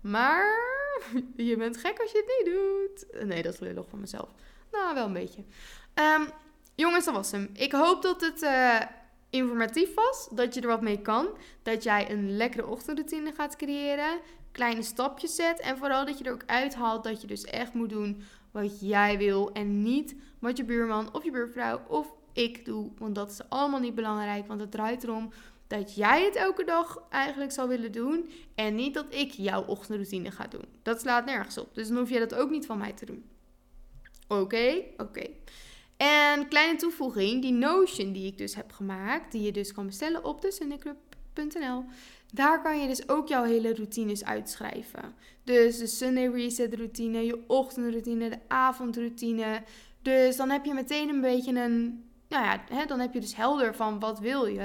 Maar 0.00 0.46
je 1.36 1.56
bent 1.56 1.76
gek 1.76 2.00
als 2.00 2.10
je 2.10 2.18
het 2.18 2.46
niet 2.46 2.54
doet. 2.54 3.26
Nee, 3.26 3.42
dat 3.42 3.60
is 3.60 3.74
nog 3.74 3.88
van 3.88 4.00
mezelf. 4.00 4.28
Nou, 4.72 4.94
wel 4.94 5.06
een 5.06 5.12
beetje. 5.12 5.44
Um, 5.94 6.28
jongens, 6.74 7.04
dat 7.04 7.14
was 7.14 7.30
hem. 7.30 7.50
Ik 7.52 7.72
hoop 7.72 8.02
dat 8.02 8.20
het 8.20 8.42
uh, 8.42 8.80
informatief 9.30 9.94
was. 9.94 10.28
Dat 10.30 10.54
je 10.54 10.60
er 10.60 10.66
wat 10.66 10.82
mee 10.82 11.00
kan. 11.02 11.28
Dat 11.62 11.82
jij 11.82 12.10
een 12.10 12.36
lekkere 12.36 12.66
ochtendroutine 12.66 13.32
gaat 13.32 13.56
creëren. 13.56 14.20
Kleine 14.52 14.82
stapjes 14.82 15.34
zet. 15.34 15.60
En 15.60 15.78
vooral 15.78 16.06
dat 16.06 16.18
je 16.18 16.24
er 16.24 16.32
ook 16.32 16.44
uithaalt 16.46 17.04
dat 17.04 17.20
je 17.20 17.26
dus 17.26 17.44
echt 17.44 17.74
moet 17.74 17.90
doen 17.90 18.22
wat 18.54 18.80
jij 18.80 19.18
wil. 19.18 19.52
En 19.52 19.82
niet 19.82 20.14
wat 20.38 20.56
je 20.56 20.64
buurman 20.64 21.14
of 21.14 21.24
je 21.24 21.30
buurvrouw 21.30 21.80
of 21.88 22.14
ik 22.32 22.64
doe. 22.64 22.90
Want 22.98 23.14
dat 23.14 23.30
is 23.30 23.48
allemaal 23.48 23.80
niet 23.80 23.94
belangrijk. 23.94 24.46
Want 24.46 24.60
het 24.60 24.70
draait 24.70 25.04
erom 25.04 25.32
dat 25.66 25.94
jij 25.94 26.24
het 26.24 26.34
elke 26.34 26.64
dag 26.64 27.02
eigenlijk 27.10 27.52
zou 27.52 27.68
willen 27.68 27.92
doen. 27.92 28.30
En 28.54 28.74
niet 28.74 28.94
dat 28.94 29.06
ik 29.08 29.30
jouw 29.30 29.64
ochtendroutine 29.64 30.30
ga 30.30 30.46
doen. 30.46 30.64
Dat 30.82 31.00
slaat 31.00 31.24
nergens 31.24 31.58
op. 31.58 31.74
Dus 31.74 31.88
dan 31.88 31.96
hoef 31.96 32.10
je 32.10 32.18
dat 32.18 32.34
ook 32.34 32.50
niet 32.50 32.66
van 32.66 32.78
mij 32.78 32.92
te 32.92 33.04
doen. 33.04 33.24
Oké, 34.28 34.82
oké. 34.96 35.26
En 35.96 36.48
kleine 36.48 36.78
toevoeging, 36.78 37.42
die 37.42 37.52
Notion 37.52 38.12
die 38.12 38.26
ik 38.26 38.38
dus 38.38 38.54
heb 38.54 38.72
gemaakt, 38.72 39.32
die 39.32 39.42
je 39.42 39.52
dus 39.52 39.72
kan 39.72 39.86
bestellen 39.86 40.24
op 40.24 40.40
de. 40.40 40.52
Daar 42.34 42.62
kan 42.62 42.80
je 42.80 42.86
dus 42.86 43.08
ook 43.08 43.28
jouw 43.28 43.44
hele 43.44 43.74
routines 43.74 44.24
uitschrijven. 44.24 45.14
Dus 45.44 45.78
de 45.78 45.86
Sunday 45.86 46.26
Reset 46.26 46.74
routine, 46.74 47.24
je 47.24 47.44
ochtendroutine, 47.46 48.28
de 48.28 48.38
avondroutine. 48.48 49.62
Dus 50.02 50.36
dan 50.36 50.50
heb 50.50 50.64
je 50.64 50.74
meteen 50.74 51.08
een 51.08 51.20
beetje 51.20 51.60
een. 51.60 52.04
Nou 52.28 52.44
ja, 52.44 52.64
hè, 52.68 52.84
dan 52.86 53.00
heb 53.00 53.12
je 53.12 53.20
dus 53.20 53.36
helder 53.36 53.74
van 53.74 54.00
wat 54.00 54.18
wil 54.18 54.46
je. 54.46 54.60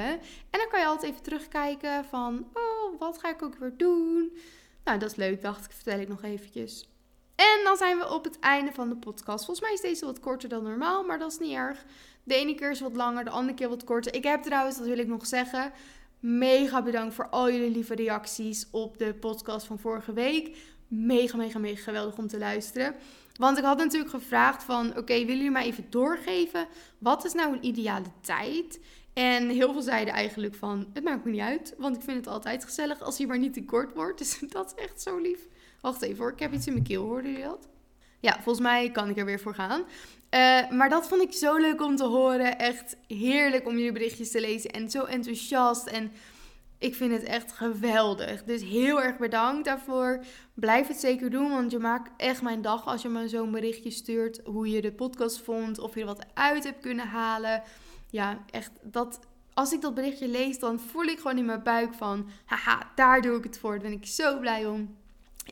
En 0.49 0.59
dan 0.59 0.67
kan 0.69 0.79
je 0.79 0.85
altijd 0.85 1.11
even 1.11 1.23
terugkijken 1.23 2.05
van, 2.05 2.47
oh, 2.53 2.99
wat 2.99 3.17
ga 3.17 3.29
ik 3.29 3.43
ook 3.43 3.55
weer 3.55 3.73
doen? 3.77 4.37
Nou, 4.83 4.99
dat 4.99 5.11
is 5.11 5.17
leuk, 5.17 5.41
dacht 5.41 5.65
ik, 5.65 5.71
vertel 5.71 5.99
ik 5.99 6.07
nog 6.07 6.23
eventjes. 6.23 6.89
En 7.35 7.63
dan 7.63 7.77
zijn 7.77 7.97
we 7.97 8.13
op 8.13 8.23
het 8.23 8.39
einde 8.39 8.71
van 8.71 8.89
de 8.89 8.95
podcast. 8.95 9.45
Volgens 9.45 9.61
mij 9.61 9.73
is 9.73 9.81
deze 9.81 10.05
wat 10.05 10.19
korter 10.19 10.49
dan 10.49 10.63
normaal, 10.63 11.03
maar 11.03 11.19
dat 11.19 11.31
is 11.31 11.39
niet 11.39 11.55
erg. 11.55 11.85
De 12.23 12.35
ene 12.35 12.55
keer 12.55 12.71
is 12.71 12.79
wat 12.79 12.95
langer, 12.95 13.23
de 13.23 13.29
andere 13.29 13.53
keer 13.53 13.69
wat 13.69 13.83
korter. 13.83 14.13
Ik 14.13 14.23
heb 14.23 14.43
trouwens, 14.43 14.77
dat 14.77 14.87
wil 14.87 14.97
ik 14.97 15.07
nog 15.07 15.25
zeggen, 15.25 15.71
Mega 16.19 16.83
bedankt 16.83 17.13
voor 17.13 17.29
al 17.29 17.51
jullie 17.51 17.71
lieve 17.71 17.95
reacties 17.95 18.67
op 18.71 18.97
de 18.97 19.13
podcast 19.13 19.65
van 19.65 19.79
vorige 19.79 20.13
week. 20.13 20.57
Mega, 20.87 21.37
mega, 21.37 21.59
mega 21.59 21.81
geweldig 21.81 22.17
om 22.17 22.27
te 22.27 22.37
luisteren. 22.37 22.95
Want 23.35 23.57
ik 23.57 23.63
had 23.63 23.77
natuurlijk 23.77 24.11
gevraagd 24.11 24.63
van, 24.63 24.89
oké, 24.89 25.13
willen 25.13 25.35
jullie 25.35 25.51
mij 25.51 25.65
even 25.65 25.85
doorgeven? 25.89 26.67
Wat 26.97 27.25
is 27.25 27.33
nou 27.33 27.53
een 27.53 27.65
ideale 27.65 28.11
tijd? 28.21 28.79
En 29.13 29.49
heel 29.49 29.71
veel 29.73 29.81
zeiden 29.81 30.13
eigenlijk 30.13 30.55
van, 30.55 30.87
het 30.93 31.03
maakt 31.03 31.25
me 31.25 31.31
niet 31.31 31.41
uit. 31.41 31.75
Want 31.77 31.95
ik 31.95 32.01
vind 32.01 32.17
het 32.17 32.27
altijd 32.27 32.65
gezellig 32.65 33.01
als 33.01 33.17
hij 33.17 33.27
maar 33.27 33.39
niet 33.39 33.53
te 33.53 33.65
kort 33.65 33.93
wordt. 33.93 34.17
Dus 34.19 34.39
dat 34.47 34.73
is 34.75 34.83
echt 34.83 35.01
zo 35.01 35.17
lief. 35.17 35.47
Wacht 35.81 36.01
even 36.01 36.17
hoor, 36.17 36.31
ik 36.31 36.39
heb 36.39 36.53
iets 36.53 36.67
in 36.67 36.73
mijn 36.73 36.85
keel, 36.85 37.03
hoorden 37.03 37.31
jullie 37.31 37.45
dat? 37.45 37.67
Ja, 38.19 38.33
volgens 38.33 38.59
mij 38.59 38.91
kan 38.91 39.09
ik 39.09 39.17
er 39.17 39.25
weer 39.25 39.39
voor 39.39 39.55
gaan. 39.55 39.79
Uh, 39.79 40.69
maar 40.69 40.89
dat 40.89 41.07
vond 41.07 41.21
ik 41.21 41.33
zo 41.33 41.57
leuk 41.57 41.81
om 41.81 41.95
te 41.95 42.05
horen. 42.05 42.57
Echt 42.59 42.95
heerlijk 43.07 43.67
om 43.67 43.75
jullie 43.75 43.91
berichtjes 43.91 44.31
te 44.31 44.41
lezen. 44.41 44.71
En 44.71 44.89
zo 44.89 45.03
enthousiast. 45.03 45.87
En 45.87 46.11
ik 46.77 46.95
vind 46.95 47.11
het 47.11 47.23
echt 47.23 47.51
geweldig. 47.51 48.43
Dus 48.43 48.61
heel 48.63 49.01
erg 49.01 49.17
bedankt 49.17 49.65
daarvoor. 49.65 50.23
Blijf 50.53 50.87
het 50.87 50.99
zeker 50.99 51.29
doen, 51.29 51.49
want 51.49 51.71
je 51.71 51.79
maakt 51.79 52.11
echt 52.17 52.41
mijn 52.41 52.61
dag 52.61 52.85
als 52.85 53.01
je 53.01 53.09
me 53.09 53.27
zo'n 53.27 53.51
berichtje 53.51 53.91
stuurt. 53.91 54.41
Hoe 54.43 54.69
je 54.69 54.81
de 54.81 54.91
podcast 54.91 55.41
vond, 55.41 55.79
of 55.79 55.93
je 55.93 55.99
er 55.99 56.05
wat 56.05 56.25
uit 56.33 56.63
hebt 56.63 56.81
kunnen 56.81 57.07
halen. 57.07 57.63
Ja, 58.09 58.39
echt 58.51 58.71
dat. 58.81 59.19
Als 59.53 59.71
ik 59.71 59.81
dat 59.81 59.93
berichtje 59.93 60.27
lees, 60.27 60.59
dan 60.59 60.79
voel 60.79 61.03
ik 61.03 61.17
gewoon 61.17 61.37
in 61.37 61.45
mijn 61.45 61.63
buik 61.63 61.93
van... 61.93 62.29
Haha, 62.45 62.91
daar 62.95 63.21
doe 63.21 63.37
ik 63.37 63.43
het 63.43 63.59
voor. 63.59 63.71
Daar 63.71 63.89
ben 63.89 63.91
ik 63.91 64.05
zo 64.05 64.39
blij 64.39 64.65
om. 64.65 64.95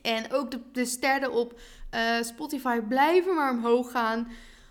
En 0.02 0.32
ook 0.32 0.52
de, 0.52 0.60
de 0.72 0.86
sterren 0.86 1.32
op 1.32 1.60
uh, 1.96 2.22
Spotify 2.22 2.80
blijven 2.80 3.36
maar 3.36 3.52
omhoog 3.52 3.92
gaan. 3.92 4.28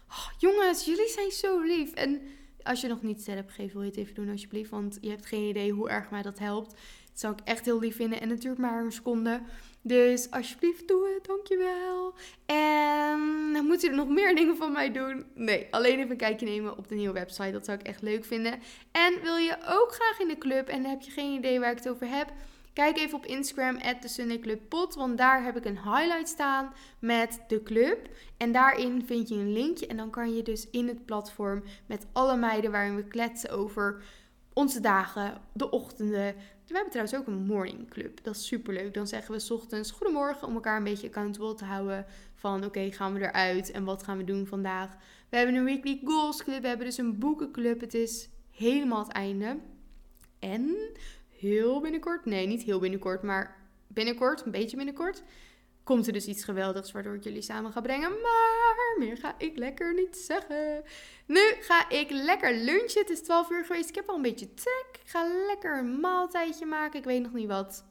Oh, 0.09 0.29
jongens, 0.39 0.85
jullie 0.85 1.09
zijn 1.09 1.31
zo 1.31 1.61
lief. 1.61 1.93
En 1.93 2.23
als 2.63 2.81
je 2.81 2.89
nog 2.89 3.03
niet 3.03 3.21
sterren 3.21 3.43
hebt 3.43 3.55
gegeven, 3.55 3.75
wil 3.75 3.85
je 3.85 3.91
het 3.91 3.99
even 3.99 4.15
doen 4.15 4.31
alsjeblieft. 4.31 4.71
Want 4.71 4.99
je 5.01 5.11
hebt 5.11 5.27
geen 5.27 5.49
idee 5.49 5.73
hoe 5.73 5.89
erg 5.89 6.11
mij 6.11 6.23
dat 6.23 6.39
helpt. 6.39 6.71
Dat 6.71 7.21
zou 7.21 7.33
ik 7.33 7.41
echt 7.45 7.65
heel 7.65 7.79
lief 7.79 7.97
vinden. 7.97 8.21
En 8.21 8.31
het 8.31 8.41
duurt 8.41 8.59
maar 8.59 8.85
een 8.85 8.93
seconde. 8.93 9.41
Dus 9.83 10.31
alsjeblieft 10.31 10.89
doe 10.89 11.13
het, 11.15 11.25
dankjewel. 11.25 12.15
En 12.47 13.53
dan 13.53 13.67
moet 13.67 13.81
je 13.81 13.89
er 13.89 13.95
nog 13.95 14.09
meer 14.09 14.35
dingen 14.35 14.57
van 14.57 14.73
mij 14.73 14.93
doen. 14.93 15.25
Nee, 15.35 15.67
alleen 15.71 15.99
even 15.99 16.11
een 16.11 16.17
kijkje 16.17 16.47
nemen 16.47 16.79
op 16.79 16.89
de 16.89 16.95
nieuwe 16.95 17.13
website. 17.15 17.51
Dat 17.51 17.65
zou 17.65 17.79
ik 17.79 17.87
echt 17.87 18.03
leuk 18.03 18.25
vinden. 18.25 18.59
En 18.93 19.23
wil 19.23 19.37
je 19.37 19.57
ook 19.69 19.93
graag 19.93 20.21
in 20.21 20.29
de 20.29 20.39
club 20.39 20.69
en 20.69 20.85
heb 20.85 21.01
je 21.01 21.11
geen 21.11 21.33
idee 21.33 21.61
waar 21.61 21.71
ik 21.71 21.79
het 21.79 21.89
over 21.89 22.09
heb... 22.09 22.33
Kijk 22.77 22.99
even 22.99 23.19
op 23.19 23.27
Instagram, 23.27 23.79
@the 23.79 24.59
want 24.97 25.19
daar 25.19 25.45
heb 25.45 25.57
ik 25.57 25.65
een 25.65 25.83
highlight 25.83 26.29
staan 26.29 26.73
met 26.99 27.41
de 27.49 27.63
club. 27.63 28.09
En 28.37 28.53
daarin 28.53 29.07
vind 29.07 29.29
je 29.29 29.35
een 29.35 29.53
linkje 29.53 29.87
en 29.87 29.97
dan 29.97 30.11
kan 30.11 30.35
je 30.35 30.43
dus 30.43 30.71
in 30.71 30.89
het 30.89 31.05
platform 31.05 31.63
met 31.87 32.07
alle 32.13 32.37
meiden 32.37 32.71
waarin 32.71 32.97
we 32.97 33.05
kletsen 33.05 33.51
over 33.51 34.03
onze 34.53 34.81
dagen, 34.81 35.41
de 35.53 35.71
ochtenden, 35.71 36.35
we 36.67 36.75
hebben 36.75 36.91
trouwens 36.91 37.17
ook 37.19 37.27
een 37.27 37.47
morning 37.47 37.91
club. 37.91 38.25
Dat 38.25 38.37
is 38.37 38.47
super 38.47 38.75
leuk. 38.75 38.95
Dan 38.95 39.07
zeggen 39.07 39.35
we 39.35 39.41
s 39.41 39.51
ochtends 39.51 39.91
goedemorgen 39.91 40.49
om 40.49 40.55
elkaar 40.55 40.77
een 40.77 40.85
beetje 40.85 41.07
accountable 41.07 41.55
te 41.55 41.65
houden. 41.65 42.07
Van 42.35 42.65
oké, 42.65 42.93
gaan 42.93 43.13
we 43.13 43.21
eruit 43.21 43.71
en 43.71 43.85
wat 43.85 44.03
gaan 44.03 44.17
we 44.17 44.25
doen 44.25 44.47
vandaag? 44.47 44.97
We 45.29 45.37
hebben 45.37 45.55
een 45.55 45.65
weekly 45.65 46.01
goals 46.05 46.43
club. 46.43 46.63
We 46.63 46.69
hebben 46.69 46.87
dus 46.87 46.99
een 46.99 47.19
boekenclub. 47.19 47.81
Het 47.81 47.95
is 47.95 48.29
helemaal 48.51 49.03
het 49.03 49.13
einde. 49.13 49.59
En 50.39 50.77
heel 51.39 51.81
binnenkort, 51.81 52.25
nee, 52.25 52.47
niet 52.47 52.63
heel 52.63 52.79
binnenkort, 52.79 53.23
maar 53.23 53.57
binnenkort, 53.87 54.45
een 54.45 54.51
beetje 54.51 54.77
binnenkort, 54.77 55.23
komt 55.85 56.07
er 56.07 56.13
dus 56.13 56.27
iets 56.27 56.45
geweldigs 56.45 56.93
waardoor 56.93 57.15
ik 57.15 57.25
jullie 57.25 57.43
samen 57.43 57.73
ga 57.73 57.81
brengen. 57.81 58.11
Maar 58.11 58.97
meer 58.99 59.17
ga 59.17 59.35
ik 59.39 59.59
lekker 59.59 59.95
niet 59.95 60.17
zeggen. 60.17 60.83
Nu 61.27 61.41
ga 61.61 61.91
ik 61.91 62.11
lekker 62.11 62.55
lunchen. 62.55 63.01
Het 63.01 63.11
is 63.11 63.23
12 63.23 63.51
uur 63.51 63.65
geweest. 63.65 63.89
Ik 63.89 63.95
heb 63.95 64.09
al 64.09 64.17
een 64.17 64.23
beetje 64.23 64.55
trek. 64.55 64.87
Ik 65.03 65.11
ga 65.11 65.45
lekker 65.47 65.79
een 65.79 66.01
maaltijdje 66.01 66.67
maken. 66.67 66.99
Ik 66.99 67.05
weet 67.05 67.23
nog 67.23 67.33
niet 67.33 67.49
wat. 67.49 67.85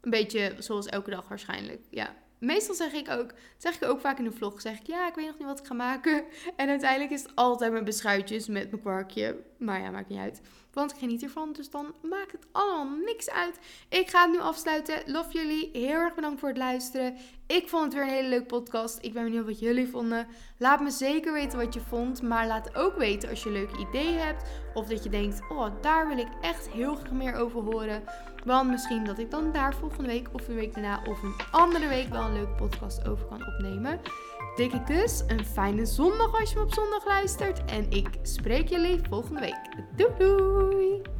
Een 0.00 0.10
beetje 0.10 0.54
zoals 0.58 0.86
elke 0.86 1.10
dag 1.10 1.28
waarschijnlijk. 1.28 1.80
Ja. 1.90 2.16
Meestal 2.38 2.74
zeg 2.74 2.92
ik 2.92 3.10
ook, 3.10 3.32
zeg 3.58 3.74
ik 3.74 3.84
ook 3.84 4.00
vaak 4.00 4.18
in 4.18 4.24
de 4.24 4.32
vlog, 4.32 4.60
zeg 4.60 4.78
ik 4.78 4.86
ja, 4.86 5.08
ik 5.08 5.14
weet 5.14 5.26
nog 5.26 5.38
niet 5.38 5.46
wat 5.46 5.58
ik 5.58 5.66
ga 5.66 5.74
maken. 5.74 6.24
En 6.56 6.68
uiteindelijk 6.68 7.10
is 7.10 7.22
het 7.22 7.32
altijd 7.34 7.72
mijn 7.72 7.84
beschuitjes 7.84 8.48
met 8.48 8.70
mijn 8.70 8.82
kwarkje. 8.82 9.42
Maar 9.58 9.80
ja, 9.80 9.90
maakt 9.90 10.08
niet 10.08 10.18
uit. 10.18 10.40
Want 10.72 10.92
ik 10.92 10.98
geniet 10.98 11.22
ervan. 11.22 11.52
Dus 11.52 11.70
dan 11.70 11.94
maakt 12.02 12.32
het 12.32 12.46
allemaal 12.52 12.98
niks 13.04 13.30
uit. 13.30 13.58
Ik 13.88 14.10
ga 14.10 14.22
het 14.22 14.32
nu 14.32 14.38
afsluiten. 14.38 15.02
Love 15.06 15.32
jullie. 15.32 15.70
Heel 15.72 15.90
erg 15.90 16.14
bedankt 16.14 16.40
voor 16.40 16.48
het 16.48 16.58
luisteren. 16.58 17.16
Ik 17.46 17.68
vond 17.68 17.84
het 17.84 17.94
weer 17.94 18.02
een 18.02 18.08
hele 18.08 18.28
leuke 18.28 18.46
podcast. 18.46 18.98
Ik 19.00 19.12
ben 19.12 19.24
benieuwd 19.24 19.46
wat 19.46 19.58
jullie 19.58 19.88
vonden. 19.88 20.26
Laat 20.58 20.80
me 20.80 20.90
zeker 20.90 21.32
weten 21.32 21.58
wat 21.58 21.74
je 21.74 21.80
vond. 21.80 22.22
Maar 22.22 22.46
laat 22.46 22.74
ook 22.74 22.96
weten 22.96 23.30
als 23.30 23.42
je 23.42 23.50
leuke 23.50 23.78
ideeën 23.78 24.18
hebt. 24.18 24.42
Of 24.74 24.86
dat 24.86 25.02
je 25.02 25.10
denkt, 25.10 25.40
oh, 25.48 25.66
daar 25.80 26.08
wil 26.08 26.18
ik 26.18 26.28
echt 26.40 26.68
heel 26.68 26.94
graag 26.94 27.12
meer 27.12 27.34
over 27.34 27.60
horen. 27.60 28.04
Want 28.44 28.70
misschien 28.70 29.04
dat 29.04 29.18
ik 29.18 29.30
dan 29.30 29.52
daar 29.52 29.74
volgende 29.74 30.08
week 30.08 30.28
of 30.32 30.48
een 30.48 30.54
week 30.54 30.74
daarna 30.74 31.02
of 31.06 31.22
een 31.22 31.34
andere 31.50 31.88
week 31.88 32.08
wel 32.08 32.22
een 32.22 32.32
leuke 32.32 32.54
podcast 32.54 33.08
over 33.08 33.26
kan 33.26 33.46
opnemen. 33.46 34.00
Dikke 34.60 34.82
kus, 34.84 35.22
een 35.26 35.44
fijne 35.44 35.86
zondag 35.86 36.40
als 36.40 36.50
je 36.50 36.56
me 36.56 36.62
op 36.62 36.72
zondag 36.72 37.04
luistert. 37.06 37.64
En 37.64 37.90
ik 37.90 38.08
spreek 38.22 38.68
jullie 38.68 39.00
volgende 39.08 39.40
week. 39.40 39.60
Doei 39.96 40.12
doei! 40.18 41.19